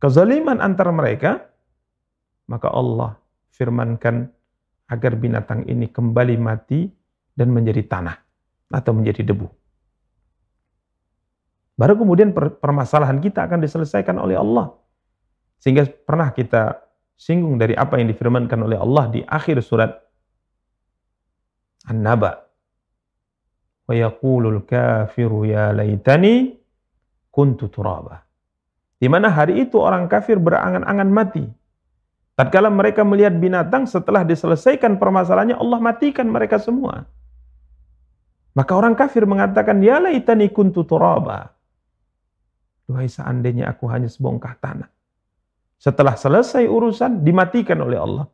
kezaliman 0.00 0.64
antara 0.64 0.88
mereka, 0.88 1.44
maka 2.48 2.72
Allah 2.72 3.20
firmankan 3.52 4.32
agar 4.88 5.12
binatang 5.20 5.68
ini 5.68 5.92
kembali 5.92 6.40
mati 6.40 6.88
dan 7.36 7.52
menjadi 7.52 7.84
tanah 7.84 8.16
atau 8.72 8.96
menjadi 8.96 9.22
debu. 9.28 9.59
Baru 11.80 11.96
kemudian 11.96 12.36
permasalahan 12.36 13.24
kita 13.24 13.48
akan 13.48 13.64
diselesaikan 13.64 14.20
oleh 14.20 14.36
Allah. 14.36 14.76
Sehingga 15.64 15.88
pernah 15.88 16.28
kita 16.28 16.76
singgung 17.16 17.56
dari 17.56 17.72
apa 17.72 17.96
yang 17.96 18.12
difirmankan 18.12 18.60
oleh 18.60 18.76
Allah 18.76 19.08
di 19.08 19.24
akhir 19.24 19.64
surat 19.64 19.88
An-Naba. 21.88 22.36
Wa 23.88 23.96
kafiru 24.68 25.48
ya 25.48 25.72
kuntu 27.32 27.64
turaba. 27.72 28.28
Di 29.00 29.08
mana 29.08 29.32
hari 29.32 29.64
itu 29.64 29.80
orang 29.80 30.04
kafir 30.04 30.36
berangan-angan 30.36 31.08
mati. 31.08 31.48
Tatkala 32.36 32.68
mereka 32.68 33.08
melihat 33.08 33.32
binatang 33.40 33.88
setelah 33.88 34.20
diselesaikan 34.28 35.00
permasalahannya 35.00 35.56
Allah 35.56 35.80
matikan 35.80 36.28
mereka 36.28 36.60
semua. 36.60 37.08
Maka 38.52 38.76
orang 38.76 38.92
kafir 38.92 39.24
mengatakan 39.24 39.80
ya 39.80 39.96
laitani 39.96 40.52
kuntu 40.52 40.84
turaba. 40.84 41.56
Duhai 42.90 43.06
seandainya 43.06 43.70
aku 43.70 43.86
hanya 43.86 44.10
sebongkah 44.10 44.58
tanah. 44.58 44.90
Setelah 45.78 46.18
selesai 46.18 46.66
urusan 46.66 47.22
dimatikan 47.22 47.78
oleh 47.86 48.02
Allah. 48.02 48.26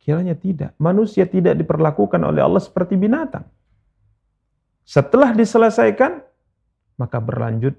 Kiranya 0.00 0.32
tidak. 0.32 0.72
Manusia 0.80 1.28
tidak 1.28 1.60
diperlakukan 1.60 2.16
oleh 2.24 2.40
Allah 2.40 2.64
seperti 2.64 2.96
binatang. 2.96 3.44
Setelah 4.88 5.36
diselesaikan 5.36 6.24
maka 6.96 7.20
berlanjut 7.20 7.76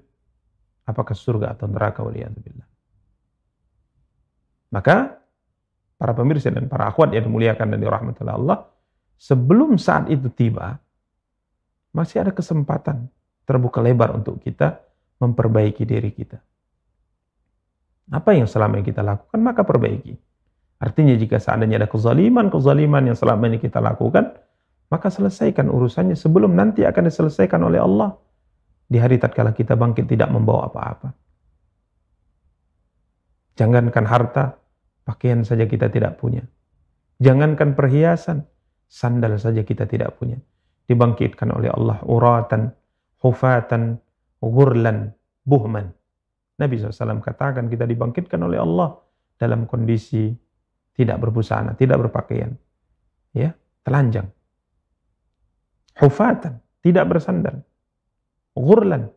apakah 0.86 1.18
surga 1.18 1.58
atau 1.58 1.66
neraka. 1.66 2.06
Maka 4.70 5.18
para 5.98 6.12
pemirsa 6.14 6.54
dan 6.54 6.70
para 6.70 6.86
akhwat 6.86 7.10
yang 7.10 7.26
dimuliakan 7.26 7.74
dan 7.74 7.78
dirahmati 7.82 8.22
Allah, 8.22 8.70
sebelum 9.18 9.74
saat 9.76 10.06
itu 10.06 10.30
tiba, 10.30 10.78
masih 11.90 12.22
ada 12.22 12.30
kesempatan 12.30 13.10
terbuka 13.42 13.82
lebar 13.82 14.14
untuk 14.14 14.38
kita 14.38 14.78
memperbaiki 15.20 15.84
diri 15.84 16.10
kita. 16.10 16.40
Apa 18.10 18.34
yang 18.34 18.50
selama 18.50 18.80
ini 18.80 18.84
kita 18.90 19.04
lakukan, 19.04 19.38
maka 19.38 19.62
perbaiki. 19.62 20.16
Artinya 20.80 21.14
jika 21.14 21.38
seandainya 21.38 21.84
ada 21.84 21.88
kezaliman-kezaliman 21.92 23.12
yang 23.12 23.16
selama 23.16 23.46
ini 23.52 23.60
kita 23.60 23.78
lakukan, 23.78 24.34
maka 24.90 25.08
selesaikan 25.12 25.70
urusannya 25.70 26.16
sebelum 26.18 26.56
nanti 26.56 26.82
akan 26.82 27.06
diselesaikan 27.06 27.60
oleh 27.62 27.78
Allah. 27.78 28.16
Di 28.90 28.98
hari 28.98 29.22
tatkala 29.22 29.54
kita 29.54 29.78
bangkit 29.78 30.10
tidak 30.10 30.32
membawa 30.34 30.66
apa-apa. 30.66 31.14
Jangankan 33.54 34.04
harta, 34.08 34.58
Pakaian 35.10 35.42
saja 35.42 35.66
kita 35.66 35.90
tidak 35.90 36.22
punya. 36.22 36.46
Jangankan 37.18 37.74
perhiasan, 37.74 38.46
sandal 38.86 39.42
saja 39.42 39.66
kita 39.66 39.90
tidak 39.90 40.14
punya. 40.22 40.38
Dibangkitkan 40.86 41.50
oleh 41.50 41.66
Allah 41.66 41.98
uratan, 42.06 42.70
hufatan, 43.18 43.98
ghurlan, 44.40 45.12
buhman. 45.44 45.92
Nabi 46.60 46.76
SAW 46.76 47.24
katakan 47.24 47.68
kita 47.68 47.88
dibangkitkan 47.88 48.40
oleh 48.40 48.60
Allah 48.60 48.96
dalam 49.40 49.64
kondisi 49.64 50.28
tidak 50.92 51.20
berbusana, 51.20 51.72
tidak 51.76 52.08
berpakaian. 52.08 52.52
Ya, 53.32 53.56
telanjang. 53.86 54.28
Hufatan, 55.96 56.60
tidak 56.84 57.04
bersandal. 57.08 57.64
Ghurlan, 58.56 59.08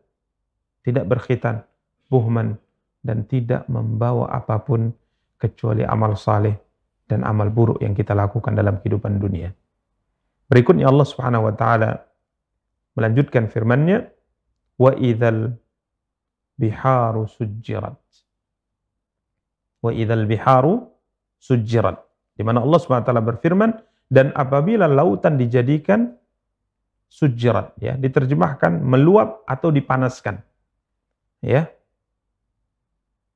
tidak 0.84 1.04
berkhitan. 1.08 1.64
Buhman, 2.04 2.60
dan 3.04 3.28
tidak 3.28 3.68
membawa 3.68 4.32
apa 4.32 4.60
pun 4.64 4.88
kecuali 5.36 5.84
amal 5.84 6.16
saleh 6.16 6.56
dan 7.04 7.20
amal 7.20 7.52
buruk 7.52 7.84
yang 7.84 7.92
kita 7.92 8.16
lakukan 8.16 8.56
dalam 8.56 8.80
kehidupan 8.80 9.20
dunia. 9.20 9.52
Berikutnya 10.48 10.88
Allah 10.88 11.04
Subhanahu 11.04 11.52
wa 11.52 11.54
taala 11.56 12.00
melanjutkan 12.96 13.52
firman-Nya 13.52 14.08
wa 14.80 14.92
idzal 14.98 15.54
biharu 16.58 17.26
sujjirat. 17.28 17.98
Wa 19.84 19.90
idzal 19.92 20.24
biharu 20.24 20.84
sujjirat. 21.38 21.98
Di 22.34 22.42
mana 22.42 22.62
Allah 22.62 22.78
Subhanahu 22.82 23.04
wa 23.04 23.08
taala 23.08 23.24
berfirman 23.24 23.70
dan 24.10 24.34
apabila 24.34 24.90
lautan 24.90 25.38
dijadikan 25.38 26.14
sujjirat 27.06 27.78
ya, 27.78 27.94
diterjemahkan 27.94 28.82
meluap 28.82 29.46
atau 29.46 29.70
dipanaskan. 29.70 30.42
Ya. 31.44 31.70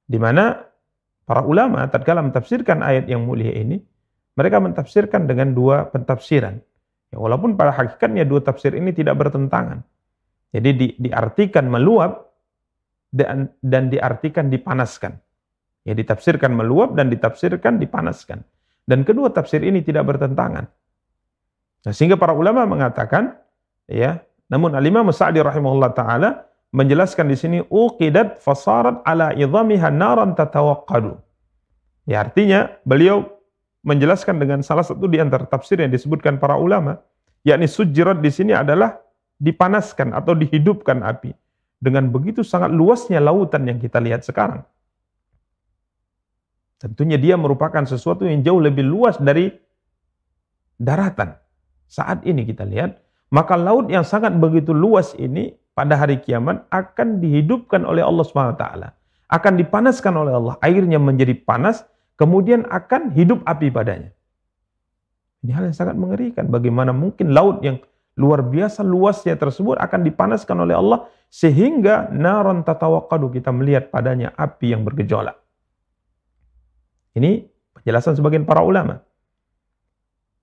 Di 0.09 0.17
mana 0.17 0.69
Para 1.29 1.45
ulama 1.45 1.85
tatkala 1.93 2.25
mentafsirkan 2.25 2.81
ayat 2.81 3.05
yang 3.05 3.29
mulia 3.29 3.53
ini, 3.53 3.85
mereka 4.33 4.65
mentafsirkan 4.65 5.29
dengan 5.29 5.53
dua 5.53 5.85
pentafsiran. 5.93 6.57
Ya, 7.13 7.21
walaupun 7.21 7.53
pada 7.53 7.69
hakikatnya 7.77 8.25
dua 8.25 8.41
tafsir 8.41 8.73
ini 8.73 8.97
tidak 8.97 9.21
bertentangan. 9.21 9.85
Jadi 10.49 10.71
di, 10.75 10.87
diartikan 10.97 11.69
meluap 11.69 12.33
dan, 13.13 13.53
dan 13.61 13.93
diartikan 13.93 14.49
dipanaskan. 14.49 15.17
Ya, 15.85 15.97
ditafsirkan 15.97 16.53
meluap 16.53 16.97
dan 16.97 17.09
ditafsirkan 17.09 17.81
dipanaskan. 17.81 18.45
Dan 18.89 19.05
kedua 19.05 19.33
tafsir 19.33 19.61
ini 19.65 19.85
tidak 19.85 20.09
bertentangan. 20.09 20.65
Nah, 21.85 21.93
sehingga 21.93 22.17
para 22.17 22.33
ulama 22.33 22.65
mengatakan, 22.65 23.37
ya, 23.89 24.21
namun 24.49 24.73
Al-Imam 24.73 25.09
Sa'di 25.13 25.45
rahimahullah 25.45 25.93
taala 25.93 26.49
menjelaskan 26.73 27.29
di 27.29 27.37
sini 27.37 27.59
uqidat 27.69 28.41
fasarat 28.41 29.01
ala 29.05 29.33
idhamiha 29.37 29.89
naran 29.93 30.37
tatawaqqadu. 30.37 31.17
Ya 32.09 32.25
artinya 32.25 32.73
beliau 32.89 33.29
menjelaskan 33.85 34.41
dengan 34.41 34.61
salah 34.65 34.85
satu 34.85 35.05
di 35.09 35.21
antara 35.21 35.45
tafsir 35.45 35.81
yang 35.81 35.93
disebutkan 35.93 36.41
para 36.41 36.57
ulama, 36.57 37.01
yakni 37.45 37.69
sujirat 37.69 38.21
di 38.21 38.29
sini 38.33 38.53
adalah 38.57 38.97
dipanaskan 39.39 40.15
atau 40.15 40.35
dihidupkan 40.35 41.03
api. 41.03 41.35
Dengan 41.79 42.11
begitu 42.11 42.43
sangat 42.43 42.75
luasnya 42.75 43.23
lautan 43.23 43.63
yang 43.71 43.79
kita 43.79 44.03
lihat 44.03 44.27
sekarang. 44.27 44.67
Tentunya 46.79 47.19
dia 47.19 47.35
merupakan 47.35 47.83
sesuatu 47.87 48.27
yang 48.27 48.43
jauh 48.43 48.59
lebih 48.59 48.87
luas 48.87 49.19
dari 49.19 49.51
daratan. 50.79 51.35
Saat 51.91 52.23
ini 52.23 52.47
kita 52.47 52.63
lihat, 52.67 53.03
maka 53.35 53.59
laut 53.59 53.91
yang 53.91 54.07
sangat 54.07 54.35
begitu 54.39 54.71
luas 54.71 55.15
ini 55.19 55.55
pada 55.75 55.99
hari 55.99 56.23
kiamat 56.23 56.67
akan 56.71 57.23
dihidupkan 57.23 57.83
oleh 57.87 58.03
Allah 58.03 58.27
SWT. 58.27 58.65
Akan 59.29 59.55
dipanaskan 59.59 60.15
oleh 60.19 60.33
Allah. 60.35 60.55
Airnya 60.63 60.99
menjadi 60.99 61.35
panas, 61.35 61.87
kemudian 62.19 62.67
akan 62.67 63.15
hidup 63.15 63.43
api 63.47 63.71
padanya. 63.71 64.11
Ini 65.43 65.51
hal 65.55 65.71
yang 65.71 65.77
sangat 65.77 65.95
mengerikan. 65.95 66.51
Bagaimana 66.51 66.91
mungkin 66.91 67.31
laut 67.31 67.63
yang 67.63 67.79
luar 68.19 68.43
biasa 68.43 68.83
luasnya 68.83 69.39
tersebut 69.39 69.79
akan 69.79 70.03
dipanaskan 70.03 70.67
oleh 70.67 70.75
Allah 70.75 71.07
sehingga 71.31 72.11
naron 72.11 72.67
tatawakadu 72.67 73.31
kita 73.31 73.55
melihat 73.55 73.95
padanya 73.95 74.35
api 74.35 74.75
yang 74.75 74.83
bergejolak. 74.83 75.39
Ini 77.15 77.47
penjelasan 77.79 78.19
sebagian 78.19 78.43
para 78.43 78.67
ulama. 78.67 78.99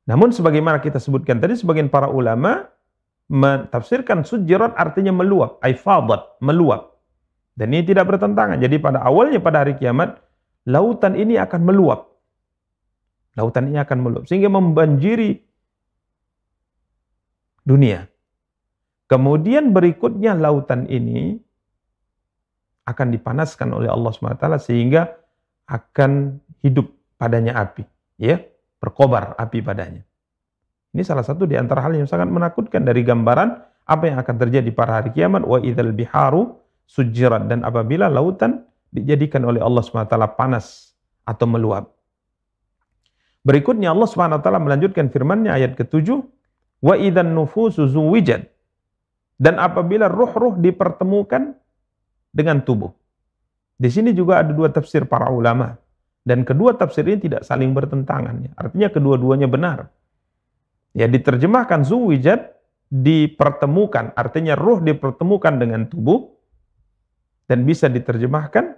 Namun 0.07 0.31
sebagaimana 0.31 0.79
kita 0.79 1.03
sebutkan 1.03 1.43
tadi 1.43 1.59
sebagian 1.59 1.91
para 1.91 2.07
ulama 2.07 2.71
mentafsirkan 3.27 4.21
sujirat 4.21 4.77
artinya 4.77 5.11
meluap, 5.11 5.57
aifadat, 5.65 6.39
meluap. 6.39 6.95
Dan 7.57 7.73
ini 7.73 7.83
tidak 7.87 8.07
bertentangan. 8.11 8.59
Jadi 8.61 8.77
pada 8.77 9.01
awalnya 9.01 9.41
pada 9.41 9.65
hari 9.65 9.79
kiamat, 9.79 10.19
lautan 10.67 11.17
ini 11.17 11.39
akan 11.41 11.61
meluap. 11.65 12.11
Lautan 13.35 13.71
ini 13.71 13.79
akan 13.81 13.97
meluap. 13.99 14.23
Sehingga 14.29 14.51
membanjiri 14.51 15.41
dunia. 17.65 18.07
Kemudian 19.05 19.73
berikutnya 19.73 20.37
lautan 20.37 20.85
ini 20.89 21.37
akan 22.85 23.07
dipanaskan 23.13 23.73
oleh 23.73 23.89
Allah 23.89 24.13
SWT 24.13 24.45
sehingga 24.61 25.09
akan 25.65 26.37
hidup 26.61 26.89
padanya 27.17 27.57
api. 27.57 27.85
ya 28.21 28.37
Berkobar 28.77 29.33
api 29.35 29.65
padanya. 29.65 30.05
Ini 30.93 31.01
salah 31.01 31.25
satu 31.25 31.49
di 31.49 31.57
antara 31.57 31.81
hal 31.83 31.97
yang 31.97 32.07
sangat 32.07 32.29
menakutkan 32.29 32.85
dari 32.85 33.01
gambaran 33.01 33.49
apa 33.85 34.03
yang 34.07 34.17
akan 34.21 34.35
terjadi 34.47 34.69
pada 34.71 35.01
hari 35.01 35.09
kiamat 35.11 35.43
wa 35.43 35.57
idzal 35.59 35.91
biharu 35.91 36.55
sujirat 36.85 37.49
dan 37.49 37.65
apabila 37.65 38.07
lautan 38.07 38.65
dijadikan 38.93 39.43
oleh 39.43 39.59
Allah 39.59 39.81
SWT 39.81 40.15
panas 40.37 40.95
atau 41.25 41.45
meluap. 41.49 41.91
Berikutnya 43.45 43.93
Allah 43.93 44.09
taala 44.41 44.57
melanjutkan 44.57 45.09
firman-Nya 45.13 45.53
ayat 45.53 45.77
ke-7, 45.77 46.17
"Wa 46.85 46.93
idzan 47.01 47.33
nufusu 47.33 47.89
zuwijat." 47.89 48.45
Dan 49.41 49.57
apabila 49.57 50.05
ruh-ruh 50.05 50.61
dipertemukan 50.61 51.57
dengan 52.29 52.61
tubuh. 52.61 52.93
Di 53.75 53.91
sini 53.91 54.15
juga 54.15 54.39
ada 54.39 54.55
dua 54.55 54.71
tafsir 54.71 55.03
para 55.03 55.27
ulama. 55.27 55.75
Dan 56.25 56.47
kedua 56.47 56.73
tafsir 56.79 57.03
ini 57.05 57.19
tidak 57.19 57.43
saling 57.43 57.75
bertentangan. 57.75 58.55
Artinya 58.55 58.87
kedua-duanya 58.89 59.51
benar. 59.51 59.91
Ya 60.95 61.11
diterjemahkan 61.11 61.83
zuwijat 61.83 62.55
dipertemukan. 62.87 64.15
Artinya 64.15 64.55
ruh 64.55 64.79
dipertemukan 64.79 65.59
dengan 65.59 65.91
tubuh. 65.91 66.31
Dan 67.45 67.67
bisa 67.67 67.91
diterjemahkan 67.91 68.73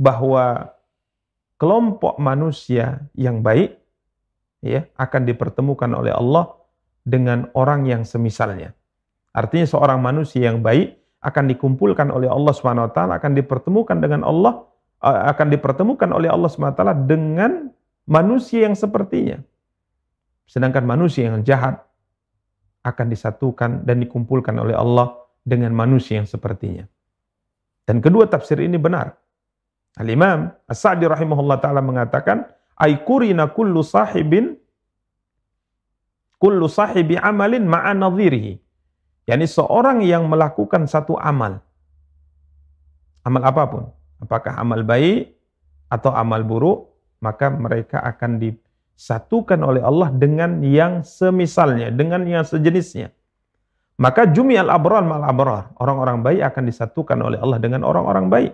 bahwa 0.00 0.72
kelompok 1.58 2.16
manusia 2.22 3.04
yang 3.18 3.42
baik 3.42 3.76
ya 4.62 4.86
akan 4.94 5.22
dipertemukan 5.26 5.90
oleh 5.92 6.14
Allah 6.14 6.54
dengan 7.08 7.48
orang 7.56 7.88
yang 7.88 8.04
semisalnya. 8.04 8.76
Artinya 9.32 9.64
seorang 9.64 10.04
manusia 10.04 10.52
yang 10.52 10.60
baik 10.60 11.00
akan 11.24 11.48
dikumpulkan 11.48 12.12
oleh 12.12 12.28
Allah 12.28 12.52
Subhanahu 12.52 12.86
wa 12.88 12.92
taala 12.92 13.16
akan 13.16 13.32
dipertemukan 13.32 13.96
dengan 13.96 14.28
Allah 14.28 14.68
Eh, 14.98 15.22
akan 15.30 15.54
dipertemukan 15.54 16.10
oleh 16.10 16.26
Allah 16.26 16.50
SWT 16.50 16.82
dengan 17.06 17.70
manusia 18.10 18.66
yang 18.66 18.74
sepertinya. 18.74 19.38
Sedangkan 20.42 20.82
manusia 20.82 21.30
yang 21.30 21.46
jahat 21.46 21.78
akan 22.82 23.06
disatukan 23.06 23.86
dan 23.86 24.02
dikumpulkan 24.02 24.58
oleh 24.58 24.74
Allah 24.74 25.14
dengan 25.46 25.70
manusia 25.70 26.18
yang 26.18 26.26
sepertinya. 26.26 26.82
Dan 27.86 28.02
kedua 28.02 28.26
tafsir 28.26 28.58
ini 28.58 28.74
benar. 28.74 29.14
Al-Imam 30.02 30.50
As-Sa'di 30.66 31.06
rahimahullah 31.06 31.62
ta'ala 31.62 31.78
mengatakan, 31.78 32.50
Aikurina 32.74 33.54
kullu 33.54 33.86
sahibin 33.86 34.58
kullu 36.38 36.70
sahibi 36.70 37.18
amalin 37.18 37.66
ma'a 37.66 37.92
nadhirihi. 37.92 38.56
Yani 39.28 39.44
seorang 39.44 40.00
yang 40.06 40.24
melakukan 40.24 40.88
satu 40.88 41.18
amal. 41.20 41.60
Amal 43.26 43.44
apa 43.44 43.62
pun 43.68 43.84
apakah 44.24 44.56
amal 44.56 44.80
baik 44.86 45.36
atau 45.92 46.16
amal 46.16 46.40
buruk, 46.46 46.88
maka 47.20 47.52
mereka 47.52 48.00
akan 48.00 48.40
disatukan 48.40 49.60
oleh 49.60 49.84
Allah 49.84 50.08
dengan 50.14 50.64
yang 50.64 51.04
semisalnya, 51.04 51.92
dengan 51.92 52.24
yang 52.24 52.46
sejenisnya. 52.46 53.12
Maka 53.98 54.30
jumi 54.30 54.54
al 54.54 54.70
abrar 54.70 55.02
mal 55.02 55.26
abrar, 55.26 55.74
orang-orang 55.76 56.22
baik 56.22 56.54
akan 56.54 56.64
disatukan 56.70 57.18
oleh 57.18 57.36
Allah 57.42 57.58
dengan 57.58 57.82
orang-orang 57.82 58.30
baik. 58.30 58.52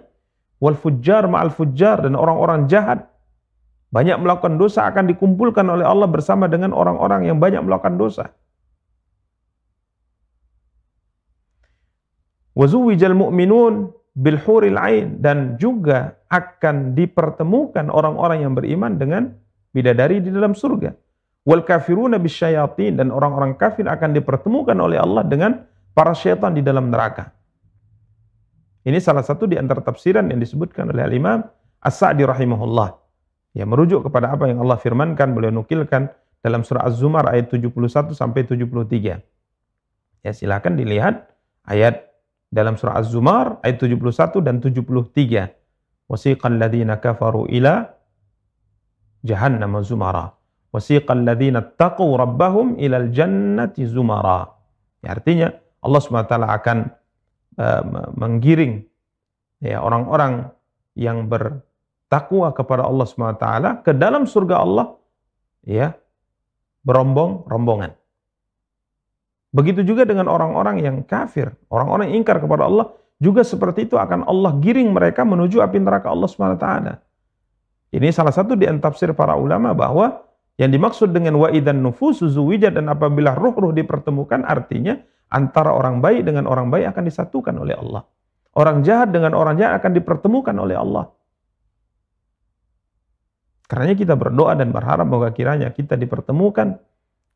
Wal 0.59 0.75
fujjar 0.81 1.29
ma'al 1.29 1.53
fujjar 1.53 2.01
dan 2.01 2.17
orang-orang 2.17 2.65
jahat 2.67 3.05
banyak 3.95 4.19
melakukan 4.19 4.59
dosa 4.59 4.91
akan 4.91 5.07
dikumpulkan 5.07 5.63
oleh 5.71 5.87
Allah 5.87 6.11
bersama 6.11 6.51
dengan 6.51 6.75
orang-orang 6.75 7.31
yang 7.31 7.39
banyak 7.39 7.63
melakukan 7.63 7.95
dosa. 7.95 8.35
Wazuwijal 12.59 13.15
mu'minun 13.15 13.95
bil 14.19 14.39
huril 14.43 14.79
ain 14.79 15.23
dan 15.23 15.55
juga 15.63 16.19
akan 16.27 16.99
dipertemukan 16.99 17.87
orang-orang 17.87 18.43
yang 18.43 18.59
beriman 18.59 18.99
dengan 18.99 19.31
bidadari 19.71 20.19
di 20.19 20.35
dalam 20.35 20.59
surga. 20.59 20.91
Wal 21.47 21.63
kafiruna 21.63 22.19
bisyayatin 22.19 22.99
dan 22.99 23.15
orang-orang 23.15 23.55
kafir 23.55 23.87
akan 23.87 24.11
dipertemukan 24.11 24.75
oleh 24.75 24.99
Allah 24.99 25.23
dengan 25.23 25.71
para 25.95 26.15
syaitan 26.19 26.51
di 26.51 26.67
dalam 26.67 26.91
neraka. 26.91 27.31
Ini 28.83 28.99
salah 28.99 29.23
satu 29.23 29.47
di 29.47 29.55
antara 29.55 29.83
tafsiran 29.87 30.27
yang 30.31 30.43
disebutkan 30.43 30.91
oleh 30.91 31.07
Al-Imam 31.07 31.47
As-Sa'di 31.79 32.27
rahimahullah. 32.27 33.04
Yang 33.55 33.69
merujuk 33.71 34.01
kepada 34.11 34.35
apa 34.35 34.51
yang 34.51 34.59
Allah 34.61 34.77
firmankan, 34.83 35.31
beliau 35.31 35.55
nukilkan 35.55 36.11
dalam 36.43 36.67
surah 36.67 36.85
Az-Zumar 36.91 37.31
ayat 37.31 37.49
71 37.55 38.13
sampai 38.13 38.43
73. 38.45 39.23
Ya 40.27 40.33
silakan 40.35 40.75
dilihat 40.75 41.31
ayat 41.65 42.11
dalam 42.51 42.75
surah 42.75 42.99
Az-Zumar 42.99 43.63
ayat 43.63 43.79
71 43.79 44.43
dan 44.43 44.59
73. 44.59 45.55
Wasiqal 46.05 46.61
ladzina 46.61 47.01
kafaru 47.01 47.49
ila 47.49 47.89
jahannam 49.25 49.81
zumara. 49.81 50.37
Wasiqal 50.69 51.25
ladzina 51.25 51.65
taqu 51.65 52.05
rabbahum 52.05 52.77
ila 52.77 53.09
jannati 53.09 53.89
zumara. 53.89 54.53
Ya, 55.01 55.17
artinya 55.17 55.49
Allah 55.81 56.01
SWT 56.01 56.33
akan 56.33 56.79
uh, 57.61 57.83
menggiring 58.17 58.85
ya 59.65 59.81
orang-orang 59.81 60.53
yang 60.97 61.29
bertakwa 62.15 62.55
kepada 62.55 62.87
Allah 62.87 63.07
SWT 63.11 63.47
ke 63.83 63.91
dalam 63.91 64.23
surga 64.23 64.63
Allah 64.63 64.95
ya 65.67 65.99
berombong-rombongan. 66.87 67.91
Begitu 69.51 69.83
juga 69.83 70.07
dengan 70.07 70.31
orang-orang 70.31 70.79
yang 70.79 70.97
kafir, 71.03 71.51
orang-orang 71.67 72.11
yang 72.11 72.23
ingkar 72.23 72.39
kepada 72.39 72.71
Allah, 72.71 72.95
juga 73.19 73.43
seperti 73.43 73.91
itu 73.91 73.99
akan 73.99 74.27
Allah 74.31 74.55
giring 74.63 74.95
mereka 74.95 75.27
menuju 75.27 75.59
api 75.59 75.83
neraka 75.83 76.11
Allah 76.11 76.31
SWT. 76.31 76.67
Ini 77.95 78.11
salah 78.15 78.35
satu 78.35 78.55
di 78.55 78.67
tafsir 78.79 79.11
para 79.15 79.35
ulama 79.35 79.75
bahwa 79.75 80.23
yang 80.55 80.71
dimaksud 80.71 81.11
dengan 81.11 81.35
wa'idan 81.39 81.83
nufusu 81.83 82.31
zuwijat 82.31 82.79
dan 82.79 82.91
apabila 82.91 83.35
ruh-ruh 83.35 83.75
dipertemukan 83.75 84.47
artinya 84.47 84.99
antara 85.31 85.75
orang 85.75 85.99
baik 85.99 86.27
dengan 86.27 86.47
orang 86.47 86.71
baik 86.71 86.95
akan 86.95 87.11
disatukan 87.11 87.55
oleh 87.59 87.75
Allah. 87.75 88.07
Orang 88.55 88.87
jahat 88.87 89.11
dengan 89.11 89.35
orang 89.35 89.59
jahat 89.59 89.83
akan 89.83 89.99
dipertemukan 89.99 90.55
oleh 90.55 90.79
Allah. 90.79 91.14
Karena 93.65 93.97
kita 93.97 94.13
berdoa 94.15 94.53
dan 94.55 94.71
berharap 94.71 95.09
bahwa 95.09 95.29
kiranya 95.33 95.73
kita 95.73 95.97
dipertemukan 95.97 96.77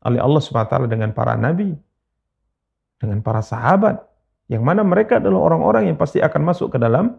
oleh 0.05 0.19
Allah 0.21 0.41
SWT 0.41 0.85
dengan 0.85 1.09
para 1.11 1.33
nabi, 1.35 1.73
dengan 3.01 3.19
para 3.25 3.41
sahabat 3.41 3.99
yang 4.49 4.65
mana 4.65 4.81
mereka 4.85 5.17
adalah 5.17 5.53
orang-orang 5.53 5.93
yang 5.93 5.97
pasti 5.97 6.21
akan 6.21 6.41
masuk 6.41 6.73
ke 6.73 6.77
dalam 6.81 7.17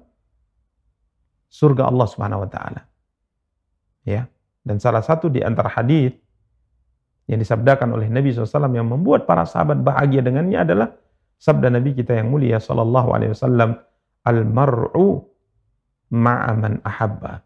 surga 1.51 1.91
Allah 1.91 2.07
Subhanahu 2.07 2.47
wa 2.47 2.51
taala. 2.51 2.83
Ya. 4.07 4.31
Dan 4.61 4.77
salah 4.77 5.01
satu 5.01 5.33
di 5.33 5.41
antara 5.41 5.73
hadis 5.73 6.13
yang 7.31 7.41
disabdakan 7.41 7.97
oleh 7.97 8.13
Nabi 8.13 8.35
SAW 8.35 8.71
yang 8.75 8.91
membuat 8.91 9.25
para 9.25 9.47
sahabat 9.49 9.81
bahagia 9.81 10.21
dengannya 10.21 10.61
adalah 10.61 10.89
sabda 11.41 11.73
Nabi 11.73 11.97
kita 11.97 12.19
yang 12.19 12.29
mulia 12.29 12.61
sallallahu 12.61 13.09
alaihi 13.15 13.33
wasallam 13.33 13.81
al-mar'u 14.27 15.25
ma'aman 16.13 16.85
ahabba. 16.85 17.41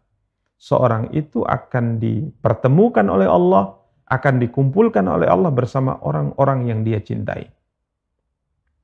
Seorang 0.55 1.11
itu 1.11 1.43
akan 1.43 1.99
dipertemukan 1.99 3.03
oleh 3.11 3.27
Allah, 3.27 3.75
akan 4.07 4.39
dikumpulkan 4.39 5.03
oleh 5.05 5.27
Allah 5.27 5.51
bersama 5.51 5.99
orang-orang 5.99 6.69
yang 6.71 6.79
dia 6.85 7.01
cintai. 7.03 7.51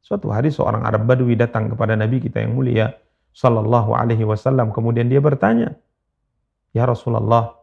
Suatu 0.01 0.33
hari 0.33 0.51
seorang 0.51 0.83
Arab 0.83 1.07
Badui 1.07 1.37
datang 1.37 1.71
kepada 1.71 1.93
Nabi 1.95 2.19
kita 2.19 2.41
yang 2.41 2.57
mulia 2.57 2.91
sallallahu 3.31 3.95
alaihi 3.95 4.27
wasallam 4.27 4.73
kemudian 4.75 5.07
dia 5.07 5.23
bertanya, 5.23 5.77
"Ya 6.75 6.83
Rasulullah, 6.83 7.55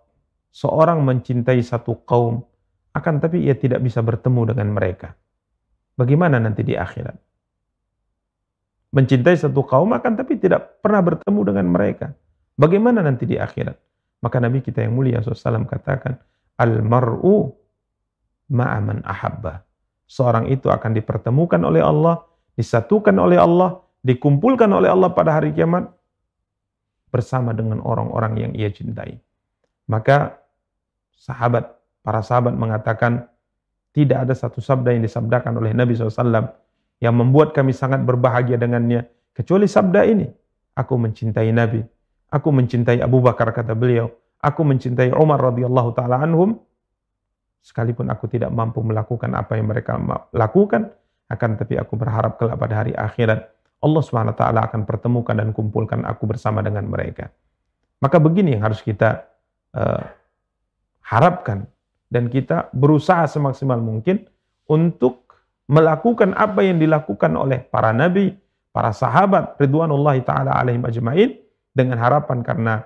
seorang 0.55 1.05
mencintai 1.05 1.61
satu 1.61 1.99
kaum 2.09 2.41
akan 2.97 3.15
tapi 3.21 3.45
ia 3.45 3.53
tidak 3.59 3.85
bisa 3.85 4.01
bertemu 4.01 4.55
dengan 4.55 4.73
mereka. 4.73 5.13
Bagaimana 5.99 6.41
nanti 6.41 6.65
di 6.65 6.79
akhirat?" 6.79 7.19
Mencintai 8.89 9.37
satu 9.37 9.61
kaum 9.69 9.93
akan 9.93 10.17
tapi 10.17 10.41
tidak 10.41 10.81
pernah 10.81 11.05
bertemu 11.05 11.41
dengan 11.53 11.67
mereka. 11.69 12.17
Bagaimana 12.57 13.05
nanti 13.05 13.29
di 13.29 13.37
akhirat? 13.37 13.88
Maka 14.19 14.43
Nabi 14.43 14.65
kita 14.65 14.83
yang 14.83 14.99
mulia 14.99 15.23
SAW 15.23 15.67
katakan, 15.69 16.19
Al-mar'u 16.59 17.55
ma'aman 18.51 19.07
ahabba. 19.07 19.63
Seorang 20.09 20.51
itu 20.51 20.73
akan 20.73 20.97
dipertemukan 20.97 21.61
oleh 21.63 21.85
Allah 21.85 22.29
disatukan 22.59 23.15
oleh 23.15 23.39
Allah, 23.39 23.79
dikumpulkan 24.03 24.67
oleh 24.67 24.91
Allah 24.91 25.15
pada 25.15 25.39
hari 25.39 25.55
kiamat 25.55 25.87
bersama 27.15 27.55
dengan 27.55 27.79
orang-orang 27.87 28.35
yang 28.35 28.53
ia 28.59 28.67
cintai. 28.75 29.23
Maka 29.87 30.43
sahabat, 31.15 31.71
para 32.03 32.19
sahabat 32.27 32.59
mengatakan 32.59 33.31
tidak 33.95 34.27
ada 34.27 34.35
satu 34.35 34.59
sabda 34.59 34.91
yang 34.99 35.07
disabdakan 35.07 35.55
oleh 35.63 35.71
Nabi 35.71 35.95
SAW 35.95 36.51
yang 36.99 37.15
membuat 37.15 37.55
kami 37.55 37.71
sangat 37.71 38.03
berbahagia 38.03 38.59
dengannya 38.59 39.07
kecuali 39.31 39.71
sabda 39.71 40.03
ini. 40.03 40.27
Aku 40.75 40.99
mencintai 40.99 41.51
Nabi, 41.55 41.83
aku 42.29 42.49
mencintai 42.53 43.01
Abu 43.01 43.25
Bakar 43.25 43.53
kata 43.53 43.73
beliau, 43.73 44.13
aku 44.41 44.63
mencintai 44.65 45.13
Umar 45.17 45.41
radhiyallahu 45.41 45.91
taala 45.97 46.21
anhum. 46.21 46.61
Sekalipun 47.65 48.09
aku 48.09 48.31
tidak 48.31 48.49
mampu 48.55 48.81
melakukan 48.81 49.35
apa 49.35 49.59
yang 49.59 49.69
mereka 49.69 49.99
lakukan, 50.33 50.89
akan 51.29 51.51
tapi 51.59 51.77
aku 51.77 52.01
berharap 52.01 52.41
kelak 52.41 52.57
pada 52.57 52.75
hari 52.81 52.97
akhirat 52.97 53.45
Allah 53.79 54.03
SWT 54.03 54.43
akan 54.43 54.81
pertemukan 54.89 55.37
dan 55.37 55.55
kumpulkan 55.55 56.03
aku 56.03 56.27
bersama 56.27 56.65
dengan 56.65 56.89
mereka. 56.89 57.31
Maka 58.03 58.19
begini 58.19 58.55
yang 58.59 58.67
harus 58.67 58.83
kita 58.83 59.27
uh, 59.75 60.03
harapkan. 61.03 61.67
Dan 62.09 62.33
kita 62.33 62.73
berusaha 62.73 63.29
semaksimal 63.29 63.85
mungkin 63.85 64.25
untuk 64.65 65.29
melakukan 65.69 66.33
apa 66.33 66.65
yang 66.65 66.81
dilakukan 66.81 67.37
oleh 67.37 67.61
para 67.69 67.93
nabi, 67.93 68.33
para 68.73 68.97
sahabat 68.97 69.61
ridwanullahi 69.61 70.25
taala 70.25 70.57
alaihim 70.57 70.89
ajmain 70.89 71.37
dengan 71.79 72.03
harapan 72.03 72.43
karena 72.43 72.83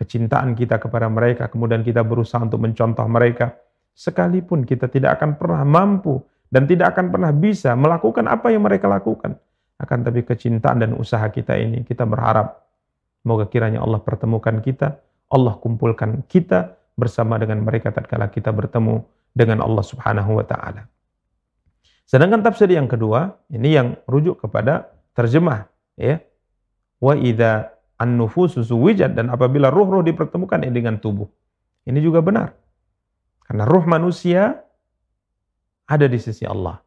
kecintaan 0.00 0.56
kita 0.56 0.80
kepada 0.80 1.12
mereka, 1.12 1.52
kemudian 1.52 1.84
kita 1.84 2.00
berusaha 2.00 2.40
untuk 2.40 2.64
mencontoh 2.64 3.04
mereka, 3.04 3.52
sekalipun 3.92 4.64
kita 4.64 4.88
tidak 4.88 5.20
akan 5.20 5.36
pernah 5.36 5.62
mampu 5.68 6.24
dan 6.48 6.64
tidak 6.64 6.96
akan 6.96 7.12
pernah 7.12 7.30
bisa 7.36 7.76
melakukan 7.76 8.24
apa 8.32 8.48
yang 8.48 8.64
mereka 8.64 8.88
lakukan. 8.88 9.36
Akan 9.76 10.00
tapi 10.00 10.24
kecintaan 10.24 10.80
dan 10.80 10.96
usaha 10.96 11.28
kita 11.28 11.60
ini, 11.60 11.84
kita 11.84 12.08
berharap 12.08 12.62
Moga 13.22 13.46
kiranya 13.46 13.78
Allah 13.78 14.02
pertemukan 14.02 14.58
kita, 14.58 14.98
Allah 15.30 15.54
kumpulkan 15.62 16.26
kita 16.26 16.74
bersama 16.98 17.38
dengan 17.38 17.62
mereka 17.62 17.94
tatkala 17.94 18.26
kita 18.26 18.50
bertemu 18.50 19.06
dengan 19.30 19.62
Allah 19.62 19.84
Subhanahu 19.86 20.42
wa 20.42 20.44
taala. 20.44 20.90
Sedangkan 22.02 22.42
tafsir 22.42 22.66
yang 22.66 22.90
kedua, 22.90 23.38
ini 23.54 23.78
yang 23.78 23.94
rujuk 24.10 24.42
kepada 24.42 24.90
terjemah 25.14 25.70
ya. 25.94 26.18
Wa 26.98 27.14
idza 27.14 27.70
an-nufusu 28.02 28.66
zuwijat 28.66 29.14
dan 29.14 29.30
apabila 29.30 29.70
ruh-ruh 29.70 30.02
dipertemukan 30.02 30.58
dengan 30.66 30.98
tubuh. 30.98 31.30
Ini 31.86 32.02
juga 32.02 32.18
benar. 32.18 32.58
Karena 33.46 33.62
ruh 33.62 33.86
manusia 33.86 34.66
ada 35.86 36.06
di 36.10 36.18
sisi 36.18 36.42
Allah. 36.42 36.82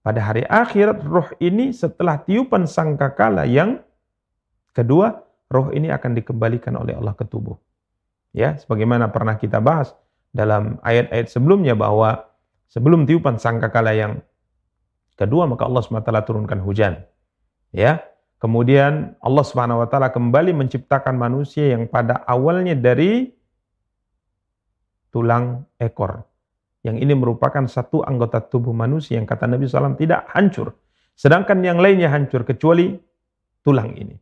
Pada 0.00 0.20
hari 0.24 0.48
akhir, 0.48 1.04
ruh 1.04 1.28
ini 1.44 1.76
setelah 1.76 2.24
tiupan 2.24 2.64
sangkakala 2.64 3.44
yang 3.44 3.84
kedua, 4.72 5.20
roh 5.52 5.68
ini 5.76 5.92
akan 5.92 6.16
dikembalikan 6.16 6.72
oleh 6.80 6.96
Allah 6.96 7.12
ke 7.12 7.28
tubuh. 7.28 7.60
Ya, 8.32 8.56
sebagaimana 8.56 9.12
pernah 9.12 9.36
kita 9.36 9.60
bahas 9.60 9.92
dalam 10.30 10.78
ayat-ayat 10.86 11.26
sebelumnya 11.26 11.74
bahwa 11.74 12.30
sebelum 12.70 13.04
tiupan 13.04 13.36
sangkakala 13.36 13.92
yang 13.92 14.22
kedua 15.18 15.44
maka 15.50 15.66
Allah 15.66 15.82
SWT 15.82 16.10
turunkan 16.24 16.62
hujan. 16.62 17.04
Ya. 17.74 18.09
Kemudian 18.40 19.20
Allah 19.20 19.44
Subhanahu 19.44 19.84
wa 19.84 19.88
taala 19.92 20.08
kembali 20.08 20.56
menciptakan 20.56 21.12
manusia 21.20 21.76
yang 21.76 21.84
pada 21.92 22.24
awalnya 22.24 22.72
dari 22.72 23.28
tulang 25.12 25.68
ekor. 25.76 26.24
Yang 26.80 27.04
ini 27.04 27.12
merupakan 27.12 27.68
satu 27.68 28.00
anggota 28.00 28.40
tubuh 28.40 28.72
manusia 28.72 29.20
yang 29.20 29.28
kata 29.28 29.44
Nabi 29.44 29.68
SAW 29.68 30.00
tidak 30.00 30.24
hancur. 30.32 30.72
Sedangkan 31.12 31.60
yang 31.60 31.76
lainnya 31.76 32.08
hancur 32.08 32.48
kecuali 32.48 32.96
tulang 33.60 33.92
ini 33.92 34.16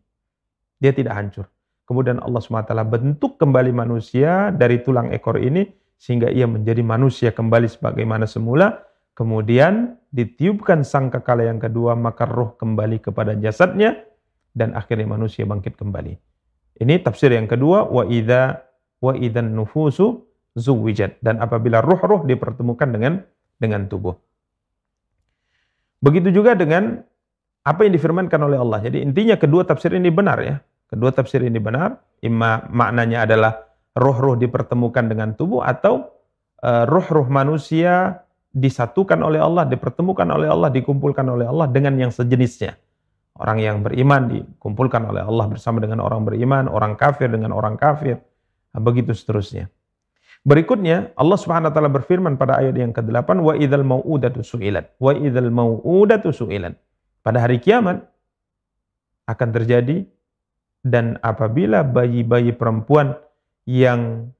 dia 0.82 0.90
tidak 0.90 1.14
hancur. 1.14 1.46
Kemudian 1.86 2.18
Allah 2.18 2.42
SWT 2.42 2.74
bentuk 2.90 3.38
kembali 3.38 3.70
manusia 3.74 4.50
dari 4.54 4.82
tulang 4.82 5.14
ekor 5.14 5.38
ini 5.38 5.66
sehingga 5.98 6.30
ia 6.30 6.46
menjadi 6.46 6.82
manusia 6.82 7.30
kembali 7.34 7.66
sebagaimana 7.70 8.26
semula. 8.26 8.82
Kemudian 9.14 9.98
ditiupkan 10.14 10.86
sangkakala 10.86 11.46
yang 11.50 11.58
kedua 11.58 11.98
maka 11.98 12.26
roh 12.26 12.54
kembali 12.54 13.02
kepada 13.02 13.34
jasadnya 13.34 14.07
dan 14.52 14.76
akhirnya 14.76 15.08
manusia 15.08 15.44
bangkit 15.48 15.76
kembali. 15.76 16.14
Ini 16.78 16.94
tafsir 17.02 17.34
yang 17.34 17.50
kedua 17.50 17.86
wa 17.90 18.06
idza 18.06 18.62
wa 19.02 19.12
idzan 19.14 19.54
nufusu 19.54 20.26
zuwijat 20.58 21.22
dan 21.22 21.38
apabila 21.38 21.82
roh-roh 21.82 22.26
dipertemukan 22.26 22.88
dengan 22.90 23.22
dengan 23.58 23.86
tubuh. 23.86 24.14
Begitu 25.98 26.30
juga 26.30 26.54
dengan 26.54 27.02
apa 27.66 27.80
yang 27.82 27.92
difirmankan 27.94 28.40
oleh 28.42 28.58
Allah. 28.58 28.78
Jadi 28.86 29.02
intinya 29.02 29.34
kedua 29.34 29.66
tafsir 29.66 29.90
ini 29.94 30.08
benar 30.14 30.38
ya. 30.40 30.56
Kedua 30.88 31.10
tafsir 31.10 31.42
ini 31.42 31.58
benar. 31.58 31.98
Ima 32.22 32.64
maknanya 32.70 33.26
adalah 33.26 33.52
roh-roh 33.98 34.38
dipertemukan 34.38 35.10
dengan 35.10 35.34
tubuh 35.34 35.66
atau 35.66 36.06
uh, 36.62 36.84
roh-roh 36.86 37.26
manusia 37.26 38.22
disatukan 38.54 39.18
oleh 39.20 39.42
Allah, 39.42 39.68
dipertemukan 39.68 40.24
oleh 40.24 40.48
Allah, 40.48 40.70
dikumpulkan 40.72 41.26
oleh 41.28 41.46
Allah 41.46 41.66
dengan 41.68 41.94
yang 41.98 42.10
sejenisnya. 42.14 42.78
Orang 43.38 43.62
yang 43.62 43.86
beriman 43.86 44.26
dikumpulkan 44.26 45.06
oleh 45.06 45.22
Allah 45.22 45.46
bersama 45.46 45.78
dengan 45.78 46.02
orang 46.02 46.26
beriman, 46.26 46.66
orang 46.66 46.98
kafir 46.98 47.30
dengan 47.30 47.54
orang 47.54 47.78
kafir. 47.78 48.18
Nah, 48.74 48.82
begitu 48.82 49.14
seterusnya. 49.14 49.70
Berikutnya 50.42 51.14
Allah 51.14 51.38
Subhanahu 51.38 51.70
wa 51.70 51.74
taala 51.74 51.90
berfirman 51.90 52.34
pada 52.34 52.58
ayat 52.58 52.74
yang 52.74 52.90
ke-8 52.90 53.38
wa 53.38 53.54
idzal 53.54 53.86
mau'udatu 53.86 54.42
su'ilat. 54.42 54.94
Wa 54.98 55.14
idzal 55.14 55.54
mau'udatu 55.54 56.34
su'ilat. 56.34 56.74
Pada 57.22 57.46
hari 57.46 57.62
kiamat 57.62 58.06
akan 59.30 59.48
terjadi 59.54 60.06
dan 60.82 61.18
apabila 61.22 61.86
bayi-bayi 61.86 62.54
perempuan 62.54 63.18
yang 63.68 64.30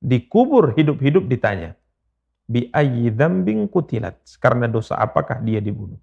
dikubur 0.00 0.76
hidup-hidup 0.76 1.24
ditanya, 1.24 1.72
bi 2.48 2.68
ayyi 2.72 3.12
dzambin 3.12 3.64
kutilat? 3.68 4.20
Karena 4.40 4.68
dosa 4.68 4.98
apakah 4.98 5.40
dia 5.40 5.60
dibunuh? 5.60 6.00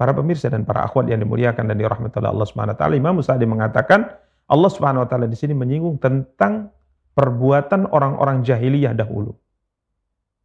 Para 0.00 0.16
pemirsa 0.16 0.48
dan 0.48 0.64
para 0.64 0.88
akhwat 0.88 1.12
yang 1.12 1.20
dimuliakan 1.20 1.68
dan 1.68 1.76
dirahmati 1.76 2.24
Allah 2.24 2.48
Subhanahu 2.48 2.72
wa 2.72 2.78
taala, 2.80 2.96
Imam 2.96 3.20
Sa'di 3.20 3.44
mengatakan 3.44 4.08
Allah 4.48 4.70
Subhanahu 4.72 5.04
wa 5.04 5.08
taala 5.12 5.28
di 5.28 5.36
sini 5.36 5.52
menyinggung 5.52 6.00
tentang 6.00 6.72
perbuatan 7.12 7.92
orang-orang 7.92 8.40
jahiliyah 8.40 8.96
dahulu. 8.96 9.36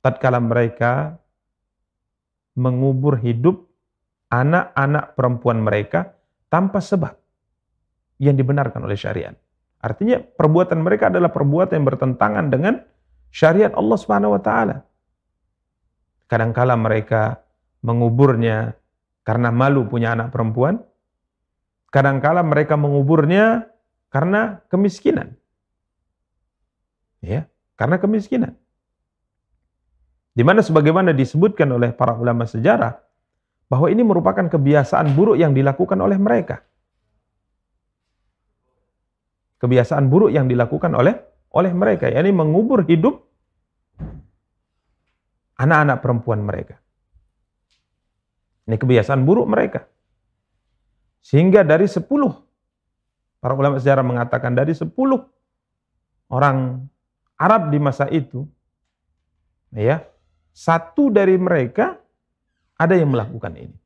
Tatkala 0.03 0.43
mereka 0.43 1.15
mengubur 2.59 3.15
hidup 3.15 3.63
anak-anak 4.27 5.15
perempuan 5.15 5.63
mereka 5.63 6.19
tanpa 6.51 6.83
sebab 6.83 7.15
yang 8.19 8.35
dibenarkan 8.35 8.83
oleh 8.83 8.99
syariat. 8.99 9.39
Artinya 9.79 10.19
perbuatan 10.19 10.83
mereka 10.83 11.07
adalah 11.07 11.31
perbuatan 11.31 11.79
yang 11.79 11.87
bertentangan 11.87 12.45
dengan 12.51 12.83
syariat 13.31 13.71
Allah 13.71 13.95
Subhanahu 13.95 14.35
wa 14.35 14.41
taala. 14.43 14.83
Kadangkala 16.27 16.75
mereka 16.75 17.39
menguburnya 17.79 18.75
karena 19.25 19.49
malu 19.49 19.89
punya 19.89 20.13
anak 20.13 20.29
perempuan. 20.29 20.79
Kadangkala 21.89 22.43
mereka 22.45 22.77
menguburnya 22.77 23.71
karena 24.13 24.61
kemiskinan. 24.69 25.35
Ya, 27.23 27.49
karena 27.75 27.97
kemiskinan. 27.97 28.53
Di 30.35 30.43
mana 30.43 30.61
sebagaimana 30.61 31.15
disebutkan 31.15 31.71
oleh 31.71 31.95
para 31.95 32.13
ulama 32.13 32.45
sejarah 32.45 32.99
bahwa 33.71 33.87
ini 33.89 34.03
merupakan 34.05 34.45
kebiasaan 34.45 35.15
buruk 35.15 35.39
yang 35.39 35.55
dilakukan 35.55 35.97
oleh 35.97 36.19
mereka 36.19 36.61
kebiasaan 39.65 40.11
buruk 40.11 40.29
yang 40.29 40.45
dilakukan 40.45 40.93
oleh 40.93 41.17
oleh 41.55 41.71
mereka, 41.73 42.11
yakni 42.11 42.35
mengubur 42.35 42.85
hidup 42.85 43.25
anak-anak 45.57 46.03
perempuan 46.03 46.43
mereka. 46.45 46.77
Ini 48.65 48.75
kebiasaan 48.81 49.21
buruk 49.21 49.45
mereka. 49.45 49.85
Sehingga 51.21 51.61
dari 51.65 51.85
sepuluh, 51.89 52.33
para 53.41 53.53
ulama 53.53 53.77
sejarah 53.77 54.05
mengatakan 54.05 54.53
dari 54.53 54.73
sepuluh 54.73 55.21
orang 56.29 56.85
Arab 57.37 57.69
di 57.69 57.77
masa 57.81 58.09
itu, 58.09 58.45
ya 59.73 60.01
satu 60.55 61.13
dari 61.13 61.37
mereka 61.37 61.97
ada 62.77 62.93
yang 62.97 63.13
melakukan 63.13 63.53
ini. 63.53 63.77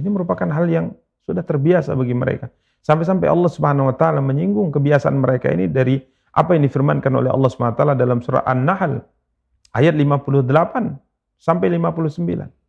Ini 0.00 0.08
merupakan 0.10 0.48
hal 0.50 0.66
yang 0.66 0.86
sudah 1.22 1.46
terbiasa 1.46 1.94
bagi 1.94 2.14
mereka. 2.14 2.50
Sampai-sampai 2.84 3.30
Allah 3.30 3.48
Subhanahu 3.48 3.88
wa 3.88 3.96
taala 3.96 4.20
menyinggung 4.20 4.74
kebiasaan 4.74 5.16
mereka 5.16 5.48
ini 5.54 5.70
dari 5.70 6.02
apa 6.34 6.58
yang 6.58 6.66
difirmankan 6.66 7.14
oleh 7.14 7.30
Allah 7.30 7.48
Subhanahu 7.48 7.74
wa 7.74 7.78
taala 7.78 7.94
dalam 7.94 8.18
surah 8.20 8.44
An-Nahl 8.44 9.00
ayat 9.72 9.94
58 9.94 11.38
sampai 11.38 11.66
59. 11.70 12.63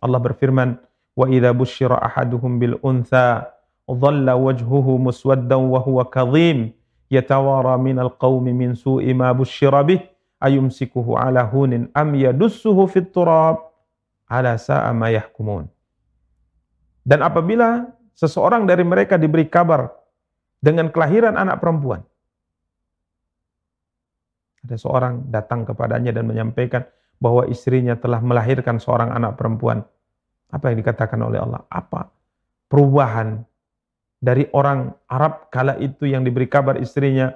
Allah 0.00 0.20
berfirman, 0.20 0.76
"Wa 1.16 1.26
idza 1.28 1.50
busyira 1.56 1.96
ahaduhum 2.00 2.60
bil 2.60 2.76
untha 2.84 3.52
dhalla 3.88 4.36
wajhuhu 4.36 4.98
muswaddan 5.00 5.70
wa 5.70 5.80
huwa 5.80 6.04
kadhim 6.10 6.74
yatawara 7.08 7.78
minal 7.78 8.12
qaumi 8.12 8.50
min 8.52 8.74
su'i 8.74 9.14
ma 9.14 9.30
busyira 9.32 9.80
bih 9.86 10.02
ayumsikuhu 10.42 11.14
ala 11.16 11.46
hunin 11.46 11.88
am 11.94 12.12
yadussuhu 12.12 12.90
fit 12.90 13.08
turab 13.14 13.72
ala 14.28 14.58
sa'a 14.60 14.92
ma 14.92 15.08
yahkumun." 15.08 15.70
Dan 17.06 17.22
apabila 17.22 17.86
seseorang 18.18 18.66
dari 18.66 18.82
mereka 18.82 19.14
diberi 19.14 19.46
kabar 19.46 19.92
dengan 20.58 20.90
kelahiran 20.90 21.36
anak 21.38 21.62
perempuan. 21.62 22.02
Ada 24.66 24.82
seorang 24.82 25.30
datang 25.30 25.62
kepadanya 25.62 26.10
dan 26.10 26.26
menyampaikan 26.26 26.82
bahwa 27.16 27.48
istrinya 27.48 27.96
telah 27.96 28.20
melahirkan 28.20 28.76
seorang 28.76 29.12
anak 29.12 29.40
perempuan. 29.40 29.84
Apa 30.52 30.70
yang 30.70 30.78
dikatakan 30.80 31.18
oleh 31.20 31.42
Allah? 31.42 31.64
Apa 31.68 32.12
perubahan 32.70 33.42
dari 34.20 34.46
orang 34.54 34.94
Arab 35.10 35.50
kala 35.50 35.78
itu 35.82 36.06
yang 36.06 36.22
diberi 36.22 36.46
kabar 36.46 36.78
istrinya 36.78 37.34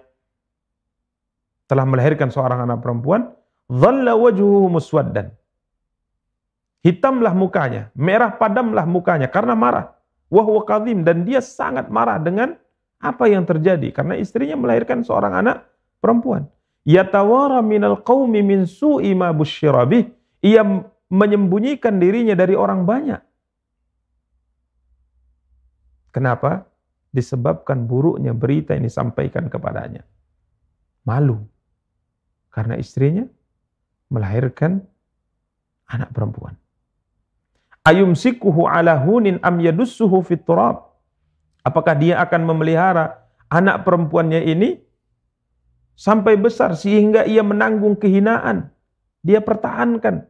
telah 1.66 1.87
melahirkan 1.87 2.31
seorang 2.31 2.64
anak 2.66 2.83
perempuan? 2.83 3.31
Dhalla 3.70 4.18
wajhuhu 4.18 4.66
muswaddan. 4.66 5.31
Hitamlah 6.81 7.37
mukanya, 7.37 7.93
merah 7.93 8.33
padamlah 8.33 8.89
mukanya 8.89 9.28
karena 9.28 9.53
marah 9.53 10.01
wahwa 10.31 10.62
kadhim 10.62 11.03
dan 11.03 11.26
dia 11.26 11.43
sangat 11.43 11.91
marah 11.91 12.16
dengan 12.22 12.55
apa 13.03 13.26
yang 13.26 13.43
terjadi 13.45 13.91
karena 13.91 14.14
istrinya 14.16 14.57
melahirkan 14.57 15.03
seorang 15.03 15.35
anak 15.35 15.66
perempuan. 15.99 16.47
Yatawara 16.91 17.62
minal 17.62 18.03
qaumi 18.03 18.43
min 18.43 18.66
su'i 18.66 19.14
ma 19.14 19.30
busyirabih. 19.30 20.11
Ia 20.43 20.66
menyembunyikan 21.07 22.03
dirinya 22.03 22.34
dari 22.34 22.59
orang 22.59 22.82
banyak. 22.82 23.22
Kenapa? 26.11 26.70
disebabkan 27.11 27.91
buruknya 27.91 28.30
berita 28.30 28.74
yang 28.74 28.86
disampaikan 28.86 29.51
kepadanya. 29.51 30.07
Malu 31.03 31.43
karena 32.55 32.78
istrinya 32.78 33.26
melahirkan 34.11 34.82
anak 35.91 36.11
perempuan. 36.14 36.55
Ayumsikuhu 37.82 38.70
ala 38.70 38.95
hunin 38.95 39.43
am 39.43 39.59
yadussuhu 39.59 40.22
fit 40.22 40.43
turab. 40.47 40.86
Apakah 41.66 41.99
dia 41.99 42.22
akan 42.22 42.47
memelihara 42.47 43.26
anak 43.51 43.82
perempuannya 43.82 44.47
ini 44.47 44.78
sampai 46.01 46.40
besar 46.40 46.72
sehingga 46.72 47.28
ia 47.28 47.44
menanggung 47.44 47.92
kehinaan. 48.01 48.72
Dia 49.20 49.44
pertahankan. 49.44 50.24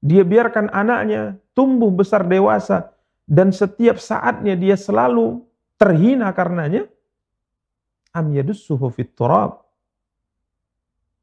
Dia 0.00 0.24
biarkan 0.24 0.72
anaknya 0.72 1.36
tumbuh 1.52 1.92
besar 1.92 2.24
dewasa 2.24 2.96
dan 3.28 3.52
setiap 3.52 4.00
saatnya 4.00 4.56
dia 4.56 4.72
selalu 4.72 5.44
terhina 5.76 6.32
karenanya. 6.32 6.88
Am 8.16 8.32
yadussuhu 8.32 8.88
fit 8.88 9.12
turab. 9.12 9.60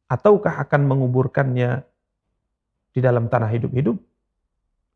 Ataukah 0.10 0.62
akan 0.62 0.90
menguburkannya 0.90 1.86
di 2.94 3.00
dalam 3.02 3.30
tanah 3.30 3.50
hidup-hidup? 3.50 3.98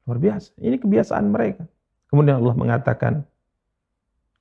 Luar 0.10 0.18
biasa. 0.18 0.58
Ini 0.58 0.82
kebiasaan 0.82 1.30
mereka. 1.30 1.70
Kemudian 2.10 2.42
Allah 2.42 2.58
mengatakan, 2.58 3.14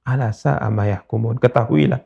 Alasa 0.00 0.57
amayahkumun. 0.59 1.36
Ketahuilah, 1.38 2.00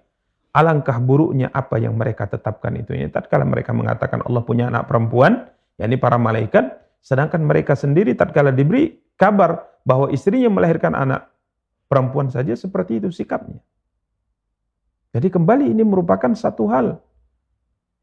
alangkah 0.57 0.97
buruknya 0.97 1.53
apa 1.53 1.77
yang 1.77 1.93
mereka 2.01 2.25
tetapkan 2.25 2.73
itu. 2.81 2.97
Ini 2.97 3.13
tatkala 3.13 3.45
mereka 3.45 3.77
mengatakan 3.77 4.25
Allah 4.25 4.41
punya 4.41 4.73
anak 4.73 4.89
perempuan, 4.89 5.53
yakni 5.77 6.01
para 6.01 6.17
malaikat, 6.17 6.81
sedangkan 7.05 7.45
mereka 7.45 7.77
sendiri 7.77 8.17
tatkala 8.17 8.57
diberi 8.57 8.97
kabar 9.21 9.69
bahwa 9.85 10.09
istrinya 10.09 10.49
melahirkan 10.49 10.97
anak 10.97 11.29
perempuan 11.93 12.33
saja 12.33 12.57
seperti 12.57 13.05
itu 13.05 13.13
sikapnya. 13.13 13.61
Jadi 15.13 15.29
kembali 15.29 15.77
ini 15.77 15.85
merupakan 15.85 16.33
satu 16.33 16.73
hal 16.73 17.05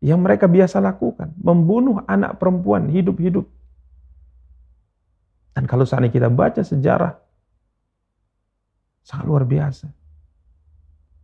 yang 0.05 0.21
mereka 0.21 0.45
biasa 0.45 0.77
lakukan, 0.77 1.33
membunuh 1.41 2.05
anak 2.05 2.37
perempuan 2.37 2.85
hidup-hidup. 2.85 3.49
Dan 5.53 5.69
kalau 5.69 5.85
ini 5.85 6.09
kita 6.09 6.33
baca 6.33 6.61
sejarah, 6.65 7.13
sangat 9.05 9.25
luar 9.29 9.45
biasa. 9.45 10.02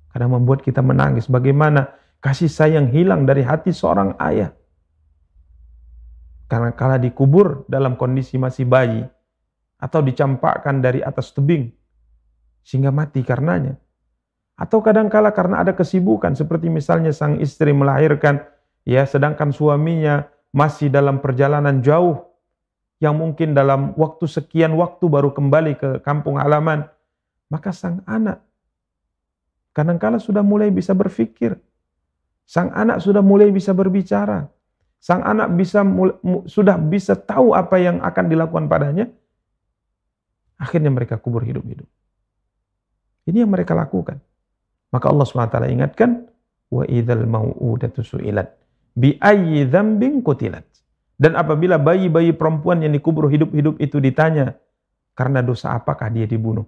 Karena 0.10 0.28
membuat 0.28 0.66
kita 0.66 0.82
menangis 0.82 1.30
bagaimana 1.30 1.94
kasih 2.20 2.52
sayang 2.52 2.90
hilang 2.90 3.24
dari 3.24 3.46
hati 3.46 3.72
seorang 3.72 4.18
ayah. 4.20 4.52
Karena 6.50 6.74
kala 6.74 6.98
dikubur 6.98 7.64
dalam 7.70 7.94
kondisi 7.94 8.42
masih 8.42 8.66
bayi, 8.66 9.06
atau 9.78 10.02
dicampakkan 10.02 10.82
dari 10.82 11.00
atas 11.00 11.30
tebing, 11.30 11.70
sehingga 12.66 12.90
mati 12.90 13.22
karenanya. 13.22 13.78
Atau 14.58 14.82
kadangkala 14.82 15.32
karena 15.32 15.62
ada 15.62 15.78
kesibukan, 15.78 16.34
seperti 16.34 16.68
misalnya 16.68 17.14
sang 17.14 17.38
istri 17.38 17.70
melahirkan, 17.70 18.44
ya 18.82 19.06
sedangkan 19.06 19.54
suaminya 19.54 20.26
masih 20.50 20.90
dalam 20.90 21.22
perjalanan 21.22 21.86
jauh 21.86 22.28
yang 22.98 23.16
mungkin 23.16 23.54
dalam 23.54 23.94
waktu 23.96 24.26
sekian 24.28 24.74
waktu 24.74 25.06
baru 25.06 25.32
kembali 25.32 25.78
ke 25.78 25.90
kampung 26.02 26.42
halaman, 26.42 26.90
maka 27.48 27.70
sang 27.70 28.04
anak 28.10 28.49
kadangkala 29.76 30.18
sudah 30.18 30.42
mulai 30.46 30.74
bisa 30.74 30.94
berpikir. 30.98 31.58
Sang 32.50 32.74
anak 32.74 33.06
sudah 33.06 33.22
mulai 33.22 33.54
bisa 33.54 33.72
berbicara. 33.78 34.50
Sang 35.00 35.22
anak 35.22 35.54
bisa 35.54 35.86
sudah 36.50 36.76
bisa 36.82 37.14
tahu 37.14 37.54
apa 37.54 37.78
yang 37.78 38.02
akan 38.02 38.26
dilakukan 38.26 38.66
padanya. 38.68 39.06
Akhirnya 40.60 40.92
mereka 40.92 41.16
kubur 41.22 41.46
hidup-hidup. 41.46 41.88
Ini 43.30 43.46
yang 43.46 43.54
mereka 43.54 43.78
lakukan. 43.78 44.20
Maka 44.90 45.06
Allah 45.08 45.26
SWT 45.30 45.58
ingatkan, 45.70 46.26
wa 46.74 46.84
idzal 46.90 47.30
mau'udatu 47.30 48.02
su'ilat 48.02 48.58
bi 48.98 49.16
ayyi 49.22 49.70
dzambin 49.70 50.26
qutilat. 50.26 50.66
Dan 51.20 51.36
apabila 51.36 51.76
bayi-bayi 51.76 52.32
perempuan 52.32 52.80
yang 52.80 52.96
dikubur 52.96 53.28
hidup-hidup 53.28 53.76
itu 53.84 54.00
ditanya, 54.00 54.56
karena 55.14 55.44
dosa 55.44 55.76
apakah 55.76 56.08
dia 56.08 56.24
dibunuh? 56.24 56.64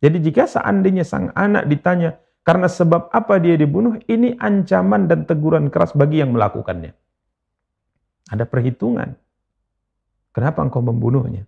Jadi 0.00 0.30
jika 0.30 0.46
seandainya 0.46 1.02
sang 1.02 1.34
anak 1.34 1.66
ditanya, 1.66 2.16
karena 2.50 2.66
sebab 2.66 3.14
apa 3.14 3.38
dia 3.38 3.54
dibunuh, 3.54 3.94
ini 4.10 4.34
ancaman 4.34 5.06
dan 5.06 5.22
teguran 5.22 5.70
keras 5.70 5.94
bagi 5.94 6.18
yang 6.18 6.34
melakukannya. 6.34 6.90
Ada 8.26 8.42
perhitungan. 8.42 9.14
Kenapa 10.34 10.58
engkau 10.66 10.82
membunuhnya? 10.82 11.46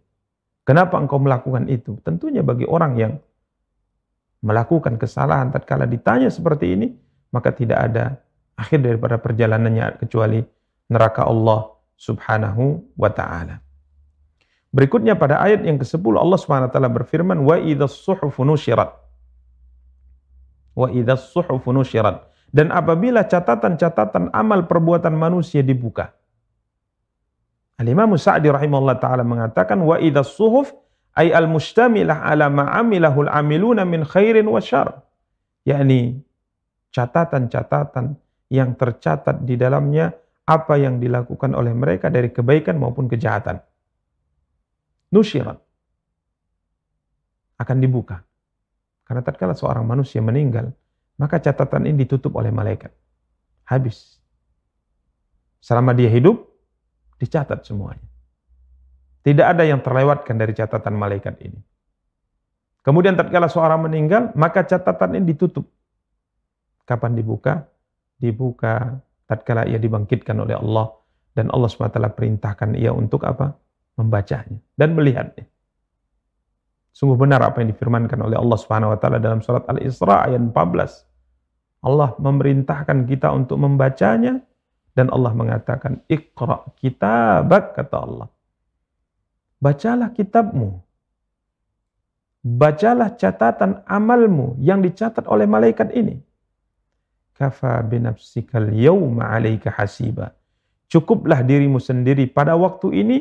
Kenapa 0.62 1.02
engkau 1.02 1.18
melakukan 1.18 1.66
itu? 1.66 1.98
Tentunya 2.06 2.46
bagi 2.46 2.70
orang 2.70 2.94
yang 2.94 3.12
melakukan 4.46 4.94
kesalahan 4.94 5.50
tatkala 5.50 5.90
ditanya 5.90 6.30
seperti 6.30 6.78
ini, 6.78 6.94
maka 7.34 7.50
tidak 7.50 7.82
ada 7.82 8.22
akhir 8.54 8.86
daripada 8.86 9.18
perjalanannya 9.18 10.06
kecuali 10.06 10.38
neraka 10.86 11.26
Allah 11.26 11.66
Subhanahu 11.98 12.94
wa 12.94 13.10
taala. 13.10 13.58
Berikutnya 14.70 15.18
pada 15.18 15.42
ayat 15.42 15.66
yang 15.66 15.82
ke-10 15.82 16.14
Allah 16.14 16.38
Subhanahu 16.38 16.70
wa 16.70 16.72
taala 16.78 16.90
berfirman 16.94 17.42
wa 17.42 17.58
idzas 17.58 17.98
suhufu 17.98 18.46
nusyirat. 18.46 19.01
Wa 20.72 20.88
idzas 20.88 21.30
suhufu 21.32 21.72
nusyirat. 21.72 22.24
Dan 22.52 22.68
apabila 22.68 23.24
catatan-catatan 23.24 24.32
amal 24.32 24.68
perbuatan 24.68 25.16
manusia 25.16 25.64
dibuka. 25.64 26.12
Al-Imam 27.80 28.12
Sa'di 28.14 28.52
rahimahullah 28.52 29.00
taala 29.00 29.24
mengatakan 29.24 29.80
wa 29.80 29.96
idzas 29.96 30.36
suhuf 30.36 30.70
ay 31.16 31.32
al-mustamilah 31.32 32.24
ala 32.24 32.52
ma'amilahul 32.52 33.28
amiluna 33.28 33.88
min 33.88 34.04
khairin 34.04 34.48
wa 34.48 34.60
syar. 34.60 35.00
yakni 35.64 36.20
catatan-catatan 36.92 38.18
yang 38.52 38.76
tercatat 38.76 39.40
di 39.48 39.56
dalamnya 39.56 40.12
apa 40.44 40.76
yang 40.76 41.00
dilakukan 41.00 41.56
oleh 41.56 41.72
mereka 41.72 42.12
dari 42.12 42.28
kebaikan 42.28 42.76
maupun 42.76 43.08
kejahatan. 43.08 43.62
Nusyirat 45.12 45.56
akan 47.56 47.78
dibuka. 47.78 48.20
Karena 49.12 49.28
tatkala 49.28 49.52
seorang 49.52 49.84
manusia 49.84 50.24
meninggal, 50.24 50.72
maka 51.20 51.36
catatan 51.36 51.84
ini 51.84 52.08
ditutup 52.08 52.32
oleh 52.32 52.48
malaikat. 52.48 52.88
Habis. 53.68 54.16
Selama 55.60 55.92
dia 55.92 56.08
hidup, 56.08 56.40
dicatat 57.20 57.60
semuanya. 57.60 58.08
Tidak 59.20 59.44
ada 59.44 59.68
yang 59.68 59.84
terlewatkan 59.84 60.32
dari 60.40 60.56
catatan 60.56 60.96
malaikat 60.96 61.44
ini. 61.44 61.60
Kemudian 62.80 63.12
tatkala 63.12 63.52
seorang 63.52 63.84
meninggal, 63.84 64.32
maka 64.32 64.64
catatan 64.64 65.20
ini 65.20 65.36
ditutup. 65.36 65.68
Kapan 66.88 67.12
dibuka? 67.12 67.68
Dibuka 68.16 68.96
tatkala 69.28 69.68
ia 69.68 69.76
dibangkitkan 69.76 70.40
oleh 70.40 70.56
Allah 70.56 70.88
dan 71.36 71.52
Allah 71.52 71.68
SWT 71.68 72.00
perintahkan 72.16 72.80
ia 72.80 72.96
untuk 72.96 73.28
apa? 73.28 73.60
Membacanya 74.00 74.56
dan 74.72 74.96
melihatnya. 74.96 75.44
Sungguh 76.92 77.16
benar 77.16 77.40
apa 77.40 77.64
yang 77.64 77.72
difirmankan 77.72 78.20
oleh 78.20 78.36
Allah 78.36 78.58
Subhanahu 78.60 78.92
wa 78.92 78.98
taala 79.00 79.16
dalam 79.16 79.40
surat 79.40 79.64
Al-Isra 79.68 80.28
ayat 80.28 80.40
14. 80.40 81.08
Allah 81.82 82.14
memerintahkan 82.20 83.08
kita 83.08 83.32
untuk 83.32 83.58
membacanya 83.58 84.38
dan 84.92 85.08
Allah 85.08 85.32
mengatakan 85.32 86.04
Iqra 86.06 86.68
kitabak 86.78 87.74
kata 87.74 87.96
Allah. 87.96 88.28
Bacalah 89.56 90.12
kitabmu. 90.12 90.78
Bacalah 92.42 93.14
catatan 93.16 93.80
amalmu 93.86 94.58
yang 94.60 94.82
dicatat 94.82 95.24
oleh 95.30 95.46
malaikat 95.46 95.94
ini 95.94 96.20
kafa 97.42 97.82
binafsikal 97.82 98.70
yawma 98.70 99.34
alaika 99.34 99.74
hasiba. 99.74 100.30
Cukuplah 100.86 101.42
dirimu 101.42 101.82
sendiri 101.82 102.30
pada 102.30 102.54
waktu 102.54 103.02
ini 103.02 103.18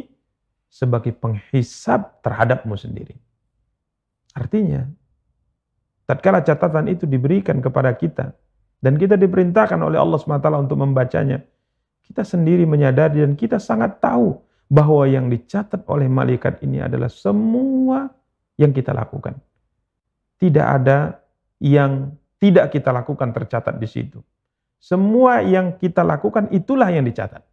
sebagai 0.69 1.15
penghisap 1.15 2.21
terhadapmu 2.21 2.77
sendiri. 2.77 3.15
Artinya, 4.31 4.87
tatkala 6.07 6.43
catatan 6.43 6.87
itu 6.87 7.03
diberikan 7.07 7.59
kepada 7.59 7.91
kita 7.95 8.31
dan 8.81 8.97
kita 8.97 9.13
diperintahkan 9.13 9.77
oleh 9.77 10.01
Allah 10.01 10.17
SWT 10.17 10.47
untuk 10.57 10.81
membacanya, 10.81 11.37
kita 12.01 12.25
sendiri 12.25 12.65
menyadari 12.65 13.21
dan 13.21 13.37
kita 13.37 13.61
sangat 13.61 14.01
tahu 14.01 14.41
bahwa 14.71 15.05
yang 15.05 15.29
dicatat 15.29 15.85
oleh 15.85 16.09
malaikat 16.09 16.63
ini 16.65 16.81
adalah 16.81 17.11
semua 17.11 18.09
yang 18.57 18.73
kita 18.73 18.95
lakukan. 18.95 19.37
Tidak 20.41 20.65
ada 20.65 21.21
yang 21.61 22.09
tidak 22.41 22.73
kita 22.73 22.89
lakukan 22.89 23.29
tercatat 23.29 23.77
di 23.77 23.85
situ. 23.85 24.17
Semua 24.81 25.45
yang 25.45 25.77
kita 25.77 26.01
lakukan 26.01 26.49
itulah 26.49 26.89
yang 26.89 27.05
dicatat. 27.05 27.45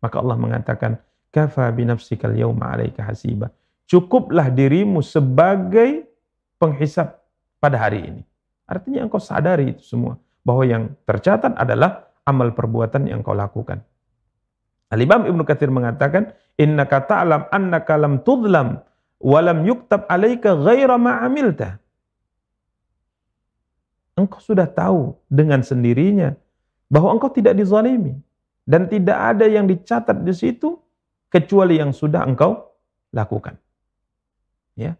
Maka 0.00 0.16
Allah 0.24 0.40
mengatakan, 0.40 0.96
"Kafa 1.28 1.68
binafsikal 1.68 2.32
yawma 2.32 2.72
'alaika 2.72 3.04
hasiba." 3.04 3.52
Cukuplah 3.86 4.50
dirimu 4.50 4.98
sebagai 5.02 6.10
penghisap 6.58 7.22
pada 7.62 7.78
hari 7.78 8.02
ini. 8.02 8.22
Artinya 8.66 9.06
engkau 9.06 9.22
sadari 9.22 9.78
itu 9.78 9.82
semua 9.86 10.18
bahwa 10.42 10.66
yang 10.66 10.82
tercatat 11.06 11.54
adalah 11.54 12.10
amal 12.26 12.50
perbuatan 12.50 13.06
yang 13.06 13.22
kau 13.22 13.34
lakukan. 13.34 13.78
Al-Imam 14.90 15.26
Ibnu 15.26 15.42
Katsir 15.46 15.70
mengatakan, 15.70 16.34
"Innaka 16.58 17.06
ta'lam 17.06 17.46
annaka 17.50 17.94
lam 17.94 18.22
tudlam 18.26 18.82
wa 19.22 19.38
lam 19.38 19.62
yuktab 19.62 20.10
'alaika 20.10 20.58
ghaira 20.58 20.98
ma 20.98 21.22
'amilta." 21.22 21.78
engkau 24.16 24.40
sudah 24.40 24.64
tahu 24.64 25.12
dengan 25.28 25.60
sendirinya 25.60 26.32
bahwa 26.88 27.12
engkau 27.12 27.28
tidak 27.28 27.52
dizalimi 27.52 28.16
dan 28.64 28.88
tidak 28.88 29.14
ada 29.14 29.44
yang 29.44 29.68
dicatat 29.68 30.24
di 30.24 30.32
situ 30.32 30.80
kecuali 31.28 31.76
yang 31.76 31.92
sudah 31.92 32.24
engkau 32.24 32.64
lakukan. 33.12 33.60
Ya. 34.76 34.94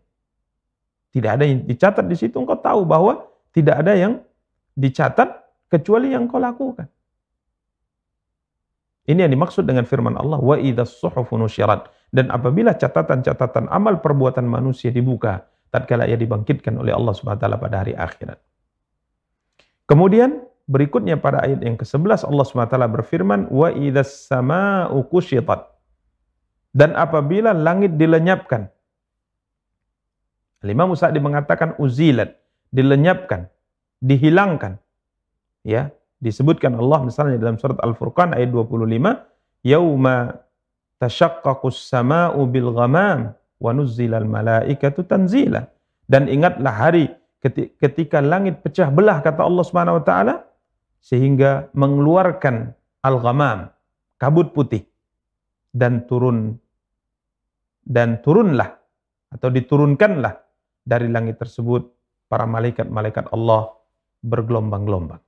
Tidak 1.13 1.31
ada 1.31 1.45
yang 1.45 1.65
dicatat 1.69 2.05
di 2.09 2.17
situ 2.17 2.37
engkau 2.37 2.59
tahu 2.59 2.89
bahwa 2.89 3.25
tidak 3.53 3.85
ada 3.85 3.93
yang 3.97 4.21
dicatat 4.77 5.45
kecuali 5.71 6.13
yang 6.13 6.29
engkau 6.29 6.41
lakukan. 6.41 6.89
Ini 9.07 9.23
yang 9.23 9.33
dimaksud 9.39 9.63
dengan 9.63 9.87
firman 9.87 10.19
Allah 10.19 10.43
wa 10.43 10.59
idzas 10.59 10.99
dan 12.11 12.27
apabila 12.35 12.75
catatan-catatan 12.75 13.71
amal 13.71 14.03
perbuatan 14.03 14.43
manusia 14.43 14.91
dibuka 14.91 15.47
tatkala 15.71 16.11
ia 16.11 16.19
dibangkitkan 16.19 16.75
oleh 16.75 16.91
Allah 16.91 17.15
Subhanahu 17.15 17.39
taala 17.39 17.59
pada 17.59 17.87
hari 17.87 17.95
akhirat. 17.95 18.39
Kemudian 19.87 20.43
berikutnya 20.67 21.15
pada 21.23 21.47
ayat 21.47 21.63
yang 21.63 21.79
ke-11 21.79 22.27
Allah 22.27 22.45
Subhanahu 22.47 22.73
taala 22.75 22.91
berfirman 22.91 23.47
wa 23.47 23.71
idzas 23.71 24.27
samaa'u 24.27 25.07
kusyitat 25.07 25.71
dan 26.75 26.93
apabila 26.99 27.57
langit 27.57 27.95
dilenyapkan. 27.95 28.69
Imam 30.73 30.93
Sa'di 30.95 31.19
mengatakan 31.21 31.75
uzilat, 31.77 32.37
dilenyapkan, 32.73 33.51
dihilangkan. 34.01 34.79
Ya, 35.67 35.91
disebutkan 36.23 36.79
Allah 36.79 37.07
misalnya 37.07 37.37
dalam 37.37 37.59
surat 37.59 37.77
Al-Furqan 37.83 38.33
ayat 38.33 38.55
25, 38.55 39.27
"Yauma 39.67 40.39
tashaqqaqus 41.03 41.91
sama'u 41.91 42.47
bil 42.47 42.71
ghamam 42.71 43.35
wa 43.35 43.71
nuzzilal 43.75 44.25
malaikatu 44.25 45.03
tanzila." 45.03 45.67
Dan 46.07 46.31
ingatlah 46.31 46.71
hari 46.71 47.11
ketika 47.83 48.23
langit 48.23 48.63
pecah 48.63 48.91
belah 48.91 49.19
kata 49.23 49.43
Allah 49.43 49.65
Subhanahu 49.67 49.99
wa 49.99 50.05
taala 50.07 50.35
sehingga 51.03 51.71
mengeluarkan 51.75 52.75
al-ghamam, 53.03 53.71
kabut 54.19 54.51
putih 54.55 54.87
dan 55.75 56.07
turun 56.07 56.59
dan 57.87 58.19
turunlah 58.23 58.75
atau 59.31 59.49
diturunkanlah 59.51 60.46
dari 60.87 61.11
langit 61.11 61.43
tersebut 61.43 61.91
para 62.31 62.47
malaikat-malaikat 62.47 63.35
Allah 63.35 63.75
bergelombang-gelombang. 64.23 65.19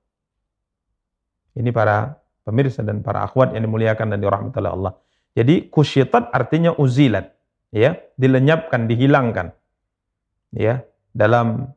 Ini 1.58 1.74
para 1.74 2.14
pemirsa 2.46 2.86
dan 2.86 3.02
para 3.02 3.26
akhwat 3.26 3.52
yang 3.52 3.66
dimuliakan 3.66 4.14
dan 4.14 4.18
dirahmati 4.22 4.56
oleh 4.62 4.72
Allah. 4.72 4.92
Jadi 5.34 5.66
kusyitat 5.68 6.30
artinya 6.30 6.72
uzilat, 6.78 7.34
ya, 7.74 7.98
dilenyapkan, 8.14 8.86
dihilangkan. 8.86 9.52
Ya, 10.54 10.86
dalam 11.12 11.74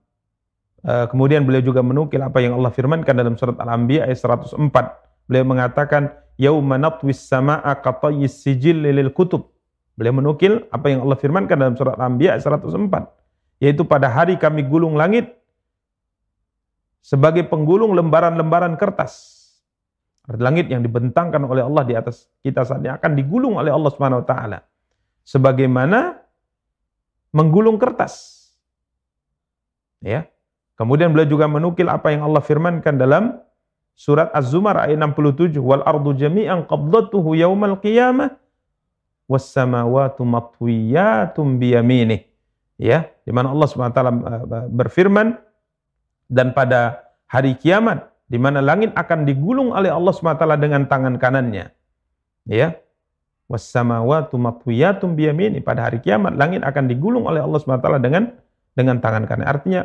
uh, 0.86 1.05
kemudian 1.11 1.43
beliau 1.43 1.59
juga 1.65 1.84
menukil 1.84 2.21
apa 2.23 2.39
yang 2.39 2.55
Allah 2.55 2.71
firmankan 2.71 3.13
dalam 3.17 3.36
surat 3.36 3.59
Al-Anbiya 3.59 4.07
ayat 4.07 4.21
104. 4.21 4.55
Beliau 5.27 5.45
mengatakan 5.45 6.13
yauma 6.39 6.79
natwis 6.79 7.21
samaa'a 7.27 7.77
qatayyis 7.84 8.41
sijil 8.41 8.82
lil 8.82 9.11
kutub. 9.11 9.51
Beliau 9.99 10.15
menukil 10.15 10.65
apa 10.71 10.88
yang 10.88 11.03
Allah 11.03 11.19
firmankan 11.19 11.57
dalam 11.59 11.75
surat 11.75 11.99
Al-Anbiya 11.99 12.39
ayat 12.39 12.47
104, 12.47 13.20
yaitu 13.62 13.86
pada 13.86 14.09
hari 14.09 14.36
kami 14.41 14.66
gulung 14.66 14.97
langit 14.97 15.38
sebagai 17.05 17.45
penggulung 17.45 17.93
lembaran-lembaran 17.93 18.76
kertas 18.76 19.41
Langit 20.30 20.70
yang 20.70 20.86
dibentangkan 20.86 21.41
oleh 21.43 21.66
Allah 21.66 21.84
di 21.84 21.97
atas 21.97 22.30
kita 22.45 22.62
saat 22.62 22.86
ini 22.86 22.93
akan 22.93 23.12
digulung 23.18 23.57
oleh 23.57 23.74
Allah 23.74 23.89
Subhanahu 23.89 24.22
wa 24.22 24.28
taala. 24.28 24.59
Sebagaimana 25.26 26.22
menggulung 27.34 27.82
kertas. 27.82 28.45
Ya. 29.99 30.30
Kemudian 30.80 31.14
beliau 31.14 31.30
juga 31.30 31.45
menukil 31.51 31.89
apa 31.89 32.14
yang 32.14 32.26
Allah 32.26 32.41
firmankan 32.41 32.95
dalam 33.01 33.38
surat 33.93 34.30
Az-Zumar 34.34 34.88
ayat 34.88 34.97
67, 34.97 35.62
"Wal 35.62 35.84
ardu 35.86 36.14
jami'an 36.16 36.66
qabdatuhu 36.70 37.38
yaumal 37.38 37.78
qiyamah 37.82 38.34
was 39.26 39.45
samawati 39.51 40.22
matwiyatum 40.26 41.59
biyaminih." 41.59 42.30
Ya, 42.82 43.13
di 43.21 43.29
mana 43.29 43.53
Allah 43.53 43.69
Subhanahu 43.69 43.93
wa 43.93 43.97
taala 44.01 44.13
eh, 44.17 44.67
berfirman 44.73 45.38
dan 46.25 46.57
pada 46.57 47.05
hari 47.29 47.53
kiamat 47.53 48.09
di 48.25 48.41
mana 48.41 48.63
langit 48.63 48.95
akan 48.97 49.27
digulung 49.27 49.75
oleh 49.75 49.91
Allah 49.91 50.15
SWT 50.15 50.39
dengan 50.55 50.88
tangan 50.88 51.19
kanannya. 51.19 51.69
Ya. 52.47 52.79
Wassamawatu 53.51 54.39
matwiyatum 54.39 55.19
biyamini. 55.19 55.59
Pada 55.59 55.91
hari 55.91 55.99
kiamat 55.99 56.39
langit 56.39 56.63
akan 56.63 56.88
digulung 56.88 57.27
oleh 57.27 57.43
Allah 57.43 57.59
SWT 57.59 57.99
dengan 57.99 58.32
dengan 58.71 59.03
tangan 59.03 59.27
kanan. 59.27 59.45
Artinya 59.45 59.82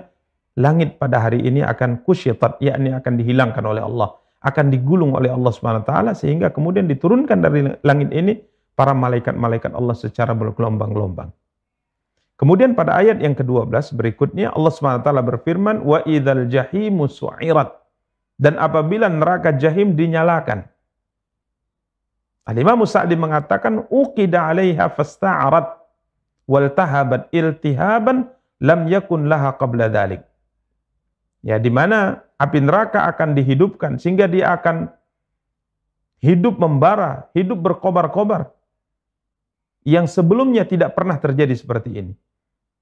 langit 0.55 1.03
pada 1.03 1.27
hari 1.27 1.43
ini 1.43 1.67
akan 1.67 2.07
kusyitat, 2.07 2.63
yakni 2.63 2.95
akan 2.95 3.19
dihilangkan 3.19 3.67
oleh 3.67 3.83
Allah, 3.83 4.15
akan 4.47 4.71
digulung 4.71 5.19
oleh 5.19 5.35
Allah 5.35 5.51
SWT 5.51 5.93
sehingga 6.23 6.55
kemudian 6.55 6.87
diturunkan 6.87 7.39
dari 7.43 7.67
langit 7.83 8.15
ini 8.15 8.39
para 8.79 8.95
malaikat-malaikat 8.95 9.75
Allah 9.75 9.99
secara 9.99 10.33
bergelombang-gelombang. 10.39 11.35
Kemudian 12.37 12.77
pada 12.77 13.01
ayat 13.01 13.17
yang 13.25 13.33
ke-12 13.33 13.97
berikutnya 13.97 14.53
Allah 14.53 14.69
SWT 14.69 15.09
berfirman 15.09 15.81
wa 15.81 16.05
idzal 16.05 16.45
jahimu 16.53 17.09
su'irat 17.09 17.73
dan 18.37 18.61
apabila 18.61 19.09
neraka 19.09 19.57
jahim 19.57 19.97
dinyalakan. 19.97 20.69
Al-Imam 22.47 22.85
Sa'di 22.85 23.17
mengatakan 23.17 23.89
uqida 23.89 24.53
'alaiha 24.53 24.93
fasta'arat 24.93 25.81
wal 26.47 26.69
tahabat 26.71 27.33
iltihaban 27.33 28.29
lam 28.63 28.81
yakun 28.87 29.27
laha 29.27 29.57
qabla 29.57 29.91
dhalik. 29.91 30.23
Ya, 31.43 31.57
di 31.57 31.73
mana 31.73 32.23
api 32.37 32.59
neraka 32.63 33.09
akan 33.09 33.33
dihidupkan 33.33 33.97
sehingga 33.97 34.29
dia 34.29 34.55
akan 34.55 34.93
hidup 36.21 36.61
membara, 36.61 37.29
hidup 37.33 37.61
berkobar-kobar. 37.61 38.56
Yang 39.87 40.19
sebelumnya 40.19 40.67
tidak 40.67 40.99
pernah 40.99 41.15
terjadi 41.15 41.55
seperti 41.55 41.91
ini. 41.95 42.13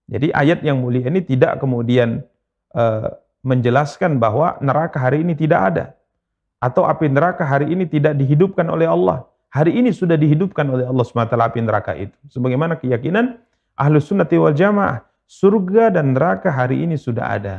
Jadi 0.08 0.32
ayat 0.32 0.64
yang 0.64 0.80
mulia 0.80 1.12
ini 1.12 1.20
tidak 1.20 1.60
kemudian 1.60 2.24
uh, 2.72 3.08
menjelaskan 3.44 4.16
bahwa 4.16 4.56
neraka 4.64 4.96
hari 4.96 5.20
ini 5.20 5.36
tidak 5.36 5.60
ada. 5.72 5.84
Atau 6.60 6.88
api 6.88 7.12
neraka 7.12 7.44
hari 7.44 7.68
ini 7.76 7.84
tidak 7.84 8.16
dihidupkan 8.16 8.64
oleh 8.72 8.88
Allah. 8.88 9.28
Hari 9.52 9.76
ini 9.76 9.92
sudah 9.92 10.16
dihidupkan 10.16 10.64
oleh 10.66 10.88
Allah 10.88 11.04
SWT 11.04 11.36
api 11.36 11.60
neraka 11.60 11.92
itu. 11.94 12.16
Sebagaimana 12.32 12.80
keyakinan 12.80 13.38
Ahlus 13.76 14.08
Sunnati 14.08 14.40
wal 14.40 14.56
Jamaah. 14.56 15.04
Surga 15.24 15.88
dan 15.92 16.12
neraka 16.16 16.52
hari 16.52 16.84
ini 16.84 17.00
sudah 17.00 17.36
ada. 17.36 17.56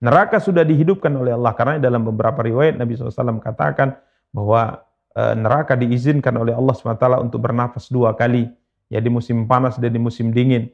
Neraka 0.00 0.36
sudah 0.40 0.60
dihidupkan 0.64 1.12
oleh 1.16 1.32
Allah. 1.32 1.52
Karena 1.56 1.74
dalam 1.80 2.04
beberapa 2.04 2.40
riwayat 2.44 2.76
Nabi 2.76 2.96
SAW 2.96 3.40
katakan 3.40 3.96
bahwa 4.28 4.82
e, 4.82 4.93
neraka 5.14 5.78
diizinkan 5.78 6.34
oleh 6.34 6.50
Allah 6.50 6.74
SWT 6.74 7.22
untuk 7.22 7.38
bernafas 7.38 7.86
dua 7.86 8.14
kali. 8.18 8.50
Ya 8.90 8.98
di 8.98 9.08
musim 9.08 9.46
panas 9.46 9.78
dan 9.78 9.94
di 9.94 10.00
musim 10.02 10.34
dingin. 10.34 10.68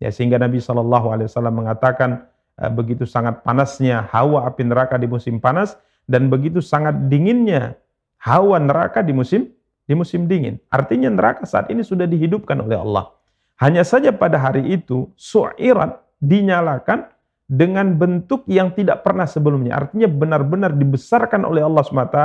Ya 0.00 0.08
sehingga 0.08 0.40
Nabi 0.40 0.58
SAW 0.58 1.28
mengatakan 1.52 2.32
Eh, 2.60 2.68
begitu 2.68 3.08
sangat 3.08 3.40
panasnya 3.40 4.04
hawa 4.12 4.44
api 4.44 4.68
neraka 4.68 5.00
di 5.00 5.08
musim 5.08 5.40
panas 5.40 5.74
dan 6.04 6.28
begitu 6.28 6.60
sangat 6.60 7.08
dinginnya 7.08 7.80
hawa 8.20 8.60
neraka 8.60 9.00
di 9.00 9.16
musim 9.16 9.48
di 9.88 9.94
musim 9.96 10.28
dingin. 10.28 10.60
Artinya 10.68 11.08
neraka 11.08 11.48
saat 11.48 11.72
ini 11.72 11.80
sudah 11.80 12.04
dihidupkan 12.04 12.60
oleh 12.60 12.76
Allah. 12.76 13.08
Hanya 13.56 13.82
saja 13.88 14.12
pada 14.12 14.36
hari 14.36 14.68
itu 14.68 15.08
su'irat 15.16 15.96
dinyalakan 16.20 17.08
dengan 17.48 17.96
bentuk 17.96 18.44
yang 18.46 18.70
tidak 18.76 19.00
pernah 19.00 19.24
sebelumnya. 19.24 19.80
Artinya 19.80 20.06
benar-benar 20.12 20.76
dibesarkan 20.76 21.48
oleh 21.48 21.64
Allah 21.64 21.82
SWT 21.82 22.18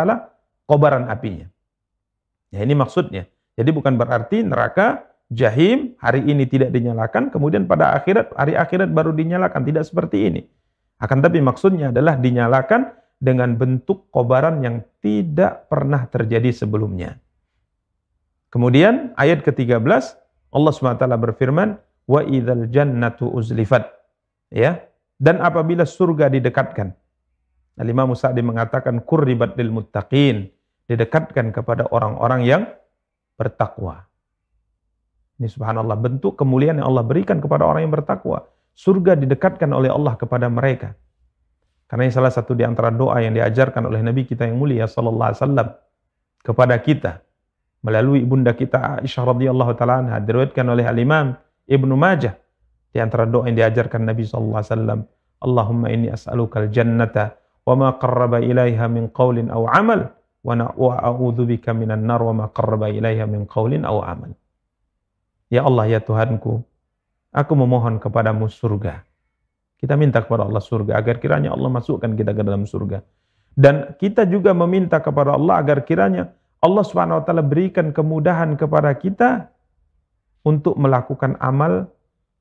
kobaran 0.68 1.07
apinya. 1.07 1.47
Ya 2.53 2.63
ini 2.63 2.73
maksudnya. 2.73 3.27
Jadi 3.57 3.69
bukan 3.73 3.97
berarti 3.97 4.45
neraka 4.45 5.07
jahim 5.33 5.97
hari 5.99 6.23
ini 6.23 6.47
tidak 6.47 6.71
dinyalakan, 6.71 7.33
kemudian 7.33 7.67
pada 7.67 7.97
akhirat, 7.97 8.31
hari 8.37 8.55
akhirat 8.55 8.89
baru 8.93 9.11
dinyalakan. 9.11 9.65
Tidak 9.65 9.83
seperti 9.83 10.31
ini. 10.31 10.41
Akan 10.97 11.21
tapi 11.21 11.43
maksudnya 11.43 11.93
adalah 11.93 12.17
dinyalakan 12.17 12.89
dengan 13.17 13.57
bentuk 13.57 14.09
kobaran 14.13 14.61
yang 14.61 14.85
tidak 15.01 15.69
pernah 15.69 16.05
terjadi 16.05 16.53
sebelumnya. 16.53 17.17
Kemudian 18.53 19.13
ayat 19.19 19.43
ke-13 19.43 19.83
Allah 20.53 20.71
SWT 20.71 21.03
berfirman 21.03 21.77
wa 22.07 22.21
idzal 22.23 22.71
jannatu 22.71 23.27
uzlifat 23.27 23.91
ya 24.47 24.79
dan 25.19 25.43
apabila 25.43 25.83
surga 25.83 26.31
didekatkan 26.31 26.95
Al-Imam 27.77 28.15
Sa'di 28.15 28.41
mengatakan 28.41 29.03
kurribat 29.03 29.59
lil 29.59 29.69
muttaqin 29.69 30.49
didekatkan 30.88 31.51
kepada 31.51 31.88
orang-orang 31.91 32.47
yang 32.47 32.63
bertakwa 33.35 34.07
ini 35.38 35.47
subhanallah 35.53 35.97
bentuk 36.01 36.33
kemuliaan 36.33 36.81
yang 36.81 36.89
Allah 36.89 37.05
berikan 37.05 37.38
kepada 37.38 37.61
orang 37.61 37.85
yang 37.85 37.93
bertakwa. 37.93 38.49
Surga 38.73 39.13
didekatkan 39.17 39.69
oleh 39.69 39.89
Allah 39.89 40.17
kepada 40.17 40.49
mereka. 40.49 40.97
Karena 41.85 42.09
ini 42.09 42.13
salah 42.13 42.33
satu 42.33 42.57
di 42.57 42.65
antara 42.65 42.89
doa 42.89 43.21
yang 43.21 43.38
diajarkan 43.38 43.85
oleh 43.85 44.01
Nabi 44.01 44.25
kita 44.27 44.49
yang 44.49 44.59
mulia 44.59 44.89
sallallahu 44.89 45.29
alaihi 45.31 45.39
wasallam 45.39 45.67
kepada 46.43 46.75
kita 46.83 47.11
melalui 47.79 48.25
ibunda 48.25 48.51
kita 48.51 48.99
Aisyah 48.99 49.23
radhiyallahu 49.23 49.71
taala 49.77 50.03
anha 50.03 50.17
diriwayatkan 50.19 50.67
oleh 50.67 50.83
Al 50.83 50.99
Imam 50.99 51.27
Ibnu 51.63 51.93
Majah 51.95 52.35
di 52.91 52.99
antara 52.99 53.23
doa 53.23 53.47
yang 53.47 53.55
diajarkan 53.55 54.03
Nabi 54.03 54.27
sallallahu 54.27 54.59
alaihi 54.59 54.73
wasallam 54.73 54.99
Allahumma 55.38 55.88
inni 55.93 56.11
as'alukal 56.11 56.67
jannata 56.67 57.39
wa 57.63 57.73
ma 57.77 57.89
qarraba 57.95 58.43
ilaiha 58.43 58.83
min 58.91 59.07
qawlin 59.07 59.47
aw 59.47 59.63
amal 59.71 60.11
wa 60.47 61.75
minan 61.75 62.07
nar 62.07 62.23
wa 62.23 62.33
ma 62.33 62.45
qarraba 62.47 62.87
ilaiha 62.87 63.27
min 63.27 63.43
qawlin 63.43 63.83
aw 63.83 63.99
amal. 64.07 64.31
Ya 65.51 65.67
Allah 65.67 65.91
ya 65.91 65.99
Tuhanku, 65.99 66.63
aku 67.35 67.53
memohon 67.55 67.99
kepadamu 67.99 68.47
surga. 68.47 69.03
Kita 69.77 69.99
minta 69.99 70.23
kepada 70.23 70.47
Allah 70.47 70.63
surga 70.63 70.95
agar 70.95 71.19
kiranya 71.19 71.51
Allah 71.51 71.67
masukkan 71.67 72.09
kita 72.15 72.31
ke 72.31 72.41
dalam 72.41 72.63
surga. 72.63 73.03
Dan 73.57 73.99
kita 73.99 74.23
juga 74.23 74.55
meminta 74.55 75.03
kepada 75.03 75.35
Allah 75.35 75.59
agar 75.59 75.83
kiranya 75.83 76.31
Allah 76.63 76.85
taala 76.87 77.45
berikan 77.45 77.93
kemudahan 77.93 78.57
kepada 78.57 78.89
kita 78.97 79.51
untuk 80.41 80.79
melakukan 80.79 81.37
amal, 81.43 81.91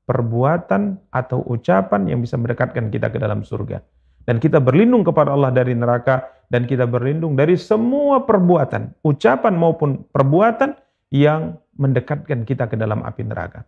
perbuatan 0.07 0.97
atau 1.11 1.43
ucapan 1.45 2.07
yang 2.07 2.19
bisa 2.23 2.39
mendekatkan 2.39 2.87
kita 2.89 3.11
ke 3.11 3.19
dalam 3.19 3.43
surga. 3.43 3.83
Dan 4.23 4.41
kita 4.41 4.57
berlindung 4.63 5.05
kepada 5.05 5.31
Allah 5.31 5.53
dari 5.53 5.77
neraka 5.77 6.36
dan 6.47 6.63
kita 6.63 6.87
berlindung 6.87 7.35
dari 7.35 7.59
semua 7.59 8.23
perbuatan, 8.23 8.95
ucapan 9.03 9.53
maupun 9.55 10.07
perbuatan 10.11 10.79
yang 11.11 11.59
mendekatkan 11.75 12.47
kita 12.47 12.71
ke 12.71 12.75
dalam 12.79 13.03
api 13.03 13.21
neraka. 13.27 13.67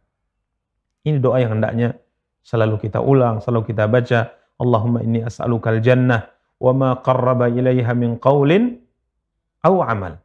Ini 1.03 1.19
doa 1.19 1.39
yang 1.39 1.59
hendaknya 1.59 1.95
selalu 2.43 2.80
kita 2.88 2.99
ulang, 2.99 3.39
selalu 3.43 3.71
kita 3.75 3.88
baca. 3.88 4.36
Allahumma 4.59 4.99
inni 4.99 5.23
as'alukal 5.23 5.80
jannah 5.80 6.27
wa 6.59 6.71
ma 6.75 6.89
qarraba 6.99 7.47
ilaiha 7.47 7.95
min 7.95 8.19
qawlin 8.19 8.75
aw 9.63 9.75
amal. 9.88 10.19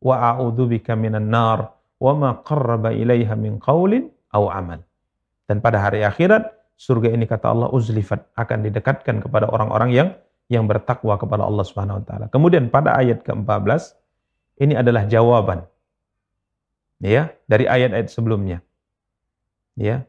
Wa 0.00 0.32
a'udzubika 0.32 0.96
minan 0.96 1.28
nar 1.28 1.76
wa 2.00 2.12
ma 2.16 2.30
qarraba 2.40 2.96
ilaiha 2.96 3.36
min 3.36 3.60
qawlin 3.60 4.08
aw 4.32 4.48
amal. 4.48 4.80
Dan 5.44 5.60
pada 5.60 5.82
hari 5.84 6.00
akhirat, 6.00 6.48
surga 6.80 7.12
ini 7.12 7.28
kata 7.28 7.52
Allah 7.52 7.68
uzlifat 7.68 8.32
akan 8.40 8.64
didekatkan 8.64 9.20
kepada 9.20 9.52
orang-orang 9.52 9.90
yang 9.92 10.08
yang 10.50 10.66
bertakwa 10.66 11.14
kepada 11.14 11.46
Allah 11.46 11.62
Subhanahu 11.62 12.02
wa 12.02 12.04
taala. 12.04 12.26
Kemudian 12.26 12.66
pada 12.74 12.98
ayat 12.98 13.22
ke-14 13.22 13.94
ini 14.58 14.74
adalah 14.74 15.06
jawaban 15.06 15.62
ya 16.98 17.30
dari 17.46 17.70
ayat-ayat 17.70 18.10
sebelumnya. 18.10 18.58
Ya. 19.78 20.04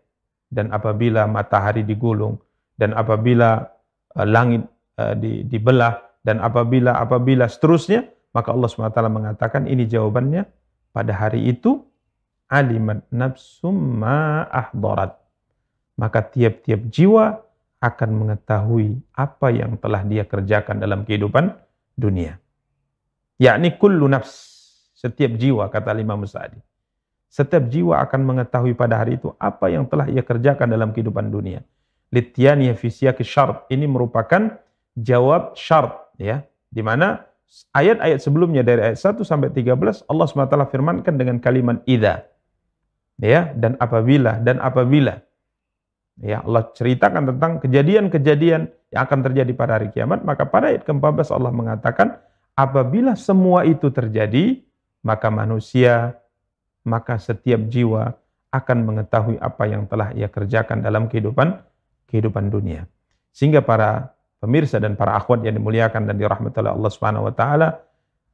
Dan 0.52 0.74
apabila 0.76 1.30
matahari 1.30 1.86
digulung 1.86 2.42
dan 2.76 2.92
apabila 2.98 3.72
uh, 4.18 4.28
langit 4.28 4.68
uh, 5.00 5.16
di, 5.16 5.48
dibelah 5.48 6.02
dan 6.26 6.44
apabila 6.44 6.98
apabila 6.98 7.48
seterusnya 7.48 8.10
maka 8.36 8.52
Allah 8.52 8.68
SWT 8.68 9.00
mengatakan 9.08 9.64
ini 9.70 9.88
jawabannya 9.88 10.44
pada 10.92 11.16
hari 11.16 11.48
itu 11.48 11.88
alimat 12.52 13.08
nafsum 13.08 14.04
ma 14.04 14.44
ahdarat 14.52 15.16
maka 15.96 16.20
tiap-tiap 16.20 16.84
jiwa 16.92 17.40
akan 17.82 18.10
mengetahui 18.14 19.02
apa 19.18 19.50
yang 19.50 19.74
telah 19.82 20.06
dia 20.06 20.22
kerjakan 20.22 20.78
dalam 20.78 21.02
kehidupan 21.02 21.50
dunia. 21.98 22.38
Yakni 23.42 23.74
kullu 23.82 24.06
nafs, 24.06 24.32
setiap 24.94 25.34
jiwa 25.34 25.66
kata 25.74 25.98
Imam 25.98 26.22
Sa'di. 26.30 26.62
Setiap 27.26 27.66
jiwa 27.74 27.98
akan 28.06 28.22
mengetahui 28.22 28.78
pada 28.78 29.02
hari 29.02 29.18
itu 29.18 29.34
apa 29.42 29.74
yang 29.74 29.90
telah 29.90 30.06
ia 30.06 30.22
kerjakan 30.22 30.70
dalam 30.70 30.94
kehidupan 30.94 31.34
dunia. 31.34 31.66
Lityaniya 32.14 32.78
fi 32.78 32.92
siyaqi. 32.92 33.26
Ini 33.72 33.88
merupakan 33.90 34.62
jawab 34.94 35.58
syart 35.58 36.12
ya, 36.22 36.44
di 36.70 36.84
mana 36.86 37.24
ayat-ayat 37.72 38.20
sebelumnya 38.20 38.62
dari 38.68 38.94
ayat 38.94 39.00
1 39.00 39.24
sampai 39.24 39.50
13 39.50 40.06
Allah 40.12 40.26
SWT 40.28 40.56
firmankan 40.70 41.16
dengan 41.16 41.40
kalimat 41.40 41.80
idza. 41.88 42.28
Ya, 43.22 43.56
dan 43.56 43.80
apabila 43.80 44.38
dan 44.44 44.60
apabila 44.60 45.24
Ya, 46.20 46.44
Allah 46.44 46.68
ceritakan 46.76 47.32
tentang 47.32 47.64
kejadian-kejadian 47.64 48.62
yang 48.92 49.02
akan 49.08 49.20
terjadi 49.24 49.52
pada 49.56 49.80
hari 49.80 49.88
kiamat, 49.96 50.28
maka 50.28 50.44
pada 50.44 50.68
ayat 50.68 50.84
ke-14 50.84 51.32
Allah 51.32 51.54
mengatakan, 51.56 52.20
apabila 52.54 53.16
semua 53.16 53.64
itu 53.64 53.88
terjadi, 53.88 54.60
maka 55.02 55.32
manusia, 55.32 56.20
maka 56.84 57.16
setiap 57.16 57.64
jiwa 57.72 58.12
akan 58.52 58.78
mengetahui 58.84 59.40
apa 59.40 59.64
yang 59.64 59.88
telah 59.88 60.12
ia 60.12 60.28
kerjakan 60.28 60.84
dalam 60.84 61.08
kehidupan 61.08 61.56
kehidupan 62.12 62.52
dunia. 62.52 62.84
Sehingga 63.32 63.64
para 63.64 64.12
pemirsa 64.44 64.76
dan 64.84 65.00
para 65.00 65.16
akhwat 65.16 65.48
yang 65.48 65.56
dimuliakan 65.56 66.04
dan 66.12 66.20
dirahmati 66.20 66.60
oleh 66.60 66.76
Allah 66.76 66.92
Subhanahu 66.92 67.32
wa 67.32 67.34
taala, 67.34 67.80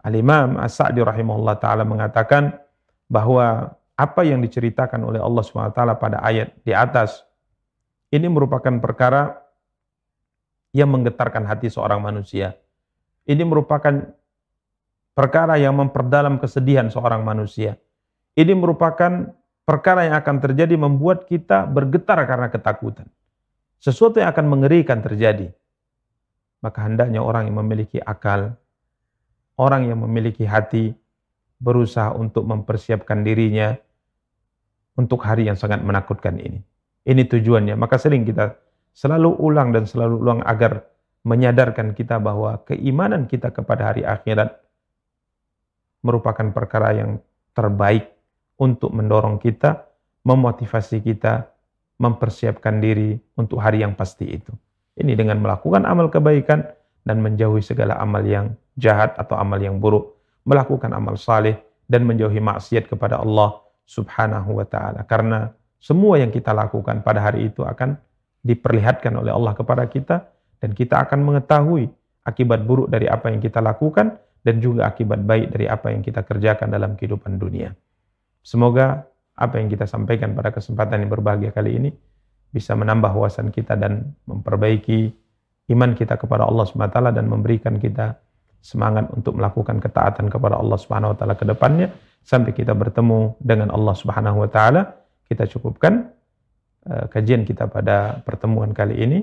Al-Imam 0.02 0.58
As-Sa'di 0.58 1.06
rahimahullah 1.06 1.56
taala 1.62 1.86
mengatakan 1.86 2.58
bahwa 3.06 3.78
apa 3.94 4.22
yang 4.26 4.42
diceritakan 4.42 5.06
oleh 5.06 5.22
Allah 5.22 5.44
Subhanahu 5.46 5.70
wa 5.70 5.78
taala 5.78 5.94
pada 6.00 6.18
ayat 6.26 6.50
di 6.66 6.74
atas 6.74 7.27
ini 8.14 8.28
merupakan 8.32 8.72
perkara 8.80 9.44
yang 10.72 10.92
menggetarkan 10.92 11.44
hati 11.48 11.68
seorang 11.68 12.00
manusia. 12.00 12.56
Ini 13.28 13.44
merupakan 13.44 14.14
perkara 15.18 15.60
yang 15.60 15.76
memperdalam 15.76 16.40
kesedihan 16.40 16.88
seorang 16.88 17.26
manusia. 17.26 17.76
Ini 18.38 18.54
merupakan 18.54 19.34
perkara 19.68 20.08
yang 20.08 20.16
akan 20.22 20.38
terjadi 20.40 20.78
membuat 20.78 21.26
kita 21.26 21.68
bergetar 21.68 22.22
karena 22.24 22.48
ketakutan. 22.48 23.10
Sesuatu 23.82 24.22
yang 24.22 24.32
akan 24.32 24.46
mengerikan 24.48 25.04
terjadi. 25.04 25.52
Maka 26.64 26.86
hendaknya 26.86 27.22
orang 27.22 27.50
yang 27.52 27.58
memiliki 27.62 28.02
akal, 28.02 28.56
orang 29.60 29.90
yang 29.90 30.00
memiliki 30.02 30.46
hati, 30.46 30.94
berusaha 31.58 32.14
untuk 32.14 32.46
mempersiapkan 32.46 33.26
dirinya 33.26 33.74
untuk 34.98 35.22
hari 35.26 35.50
yang 35.50 35.58
sangat 35.58 35.82
menakutkan 35.82 36.38
ini. 36.38 36.62
Ini 37.08 37.24
tujuannya. 37.24 37.80
Maka 37.80 37.96
sering 37.96 38.28
kita 38.28 38.60
selalu 38.92 39.40
ulang 39.40 39.72
dan 39.72 39.88
selalu 39.88 40.20
ulang 40.20 40.40
agar 40.44 40.84
menyadarkan 41.24 41.96
kita 41.96 42.20
bahwa 42.20 42.60
keimanan 42.68 43.32
kita 43.32 43.52
kepada 43.56 43.92
hari 43.96 44.04
akhirat 44.04 44.60
merupakan 46.04 46.52
perkara 46.52 46.96
yang 46.96 47.20
terbaik 47.56 48.12
untuk 48.60 48.92
mendorong 48.92 49.40
kita, 49.40 49.88
memotivasi 50.28 51.00
kita, 51.00 51.48
mempersiapkan 51.98 52.78
diri 52.78 53.18
untuk 53.40 53.60
hari 53.64 53.82
yang 53.82 53.96
pasti 53.98 54.28
itu. 54.28 54.54
Ini 54.98 55.14
dengan 55.14 55.42
melakukan 55.42 55.86
amal 55.86 56.10
kebaikan 56.10 56.66
dan 57.06 57.22
menjauhi 57.22 57.62
segala 57.62 57.98
amal 58.02 58.22
yang 58.26 58.54
jahat 58.76 59.14
atau 59.18 59.38
amal 59.40 59.58
yang 59.58 59.80
buruk, 59.80 60.18
melakukan 60.46 60.92
amal 60.92 61.16
saleh 61.16 61.58
dan 61.88 62.04
menjauhi 62.04 62.42
maksiat 62.42 62.90
kepada 62.92 63.22
Allah 63.22 63.62
Subhanahu 63.88 64.60
wa 64.60 64.66
taala. 64.68 65.08
Karena 65.08 65.48
semua 65.78 66.18
yang 66.18 66.34
kita 66.34 66.54
lakukan 66.54 67.06
pada 67.06 67.22
hari 67.22 67.50
itu 67.50 67.62
akan 67.62 67.98
diperlihatkan 68.42 69.14
oleh 69.14 69.34
Allah 69.34 69.54
kepada 69.54 69.86
kita 69.86 70.26
dan 70.58 70.74
kita 70.74 71.06
akan 71.06 71.22
mengetahui 71.22 71.90
akibat 72.26 72.66
buruk 72.66 72.90
dari 72.90 73.06
apa 73.08 73.30
yang 73.30 73.40
kita 73.40 73.62
lakukan 73.62 74.18
dan 74.42 74.64
juga 74.64 74.88
akibat 74.90 75.24
baik 75.24 75.54
dari 75.54 75.66
apa 75.68 75.92
yang 75.92 76.02
kita 76.02 76.24
kerjakan 76.24 76.72
dalam 76.72 76.96
kehidupan 76.96 77.36
dunia. 77.36 77.76
Semoga 78.42 79.04
apa 79.38 79.56
yang 79.60 79.68
kita 79.68 79.86
sampaikan 79.86 80.34
pada 80.34 80.50
kesempatan 80.56 81.04
yang 81.04 81.12
berbahagia 81.12 81.52
kali 81.54 81.78
ini 81.78 81.90
bisa 82.50 82.74
menambah 82.74 83.12
wawasan 83.12 83.52
kita 83.52 83.76
dan 83.76 84.16
memperbaiki 84.26 85.12
iman 85.76 85.92
kita 85.94 86.16
kepada 86.16 86.48
Allah 86.48 86.64
SWT 86.64 86.98
dan 87.12 87.26
memberikan 87.28 87.76
kita 87.76 88.16
semangat 88.64 89.12
untuk 89.14 89.38
melakukan 89.38 89.78
ketaatan 89.84 90.32
kepada 90.32 90.58
Allah 90.58 90.80
Subhanahu 90.80 91.14
wa 91.14 91.18
taala 91.20 91.36
ke 91.38 91.46
depannya 91.46 91.88
sampai 92.24 92.52
kita 92.56 92.74
bertemu 92.74 93.38
dengan 93.44 93.70
Allah 93.76 93.94
Subhanahu 93.94 94.48
wa 94.48 94.50
taala 94.50 94.82
kita 95.28 95.44
cukupkan 95.46 96.08
uh, 96.88 97.06
kajian 97.12 97.44
kita 97.44 97.68
pada 97.68 98.24
pertemuan 98.24 98.72
kali 98.72 98.96
ini. 99.04 99.20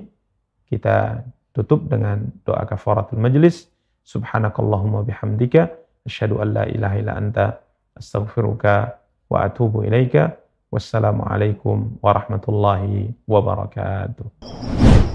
Kita 0.65 1.21
tutup 1.53 1.89
dengan 1.89 2.25
doa 2.45 2.65
kafaratul 2.65 3.21
majlis. 3.21 3.69
Subhanakallahumma 4.05 5.01
bihamdika 5.01 5.73
asyhadu 6.05 6.41
an 6.41 6.47
la 6.53 6.63
ilaha 6.69 6.95
illa 7.01 7.13
anta 7.17 7.45
astaghfiruka 7.97 9.01
wa 9.29 9.37
atubu 9.45 9.81
ilaika. 9.81 10.37
Wassalamualaikum 10.69 12.01
warahmatullahi 12.03 13.13
wabarakatuh. 13.25 15.14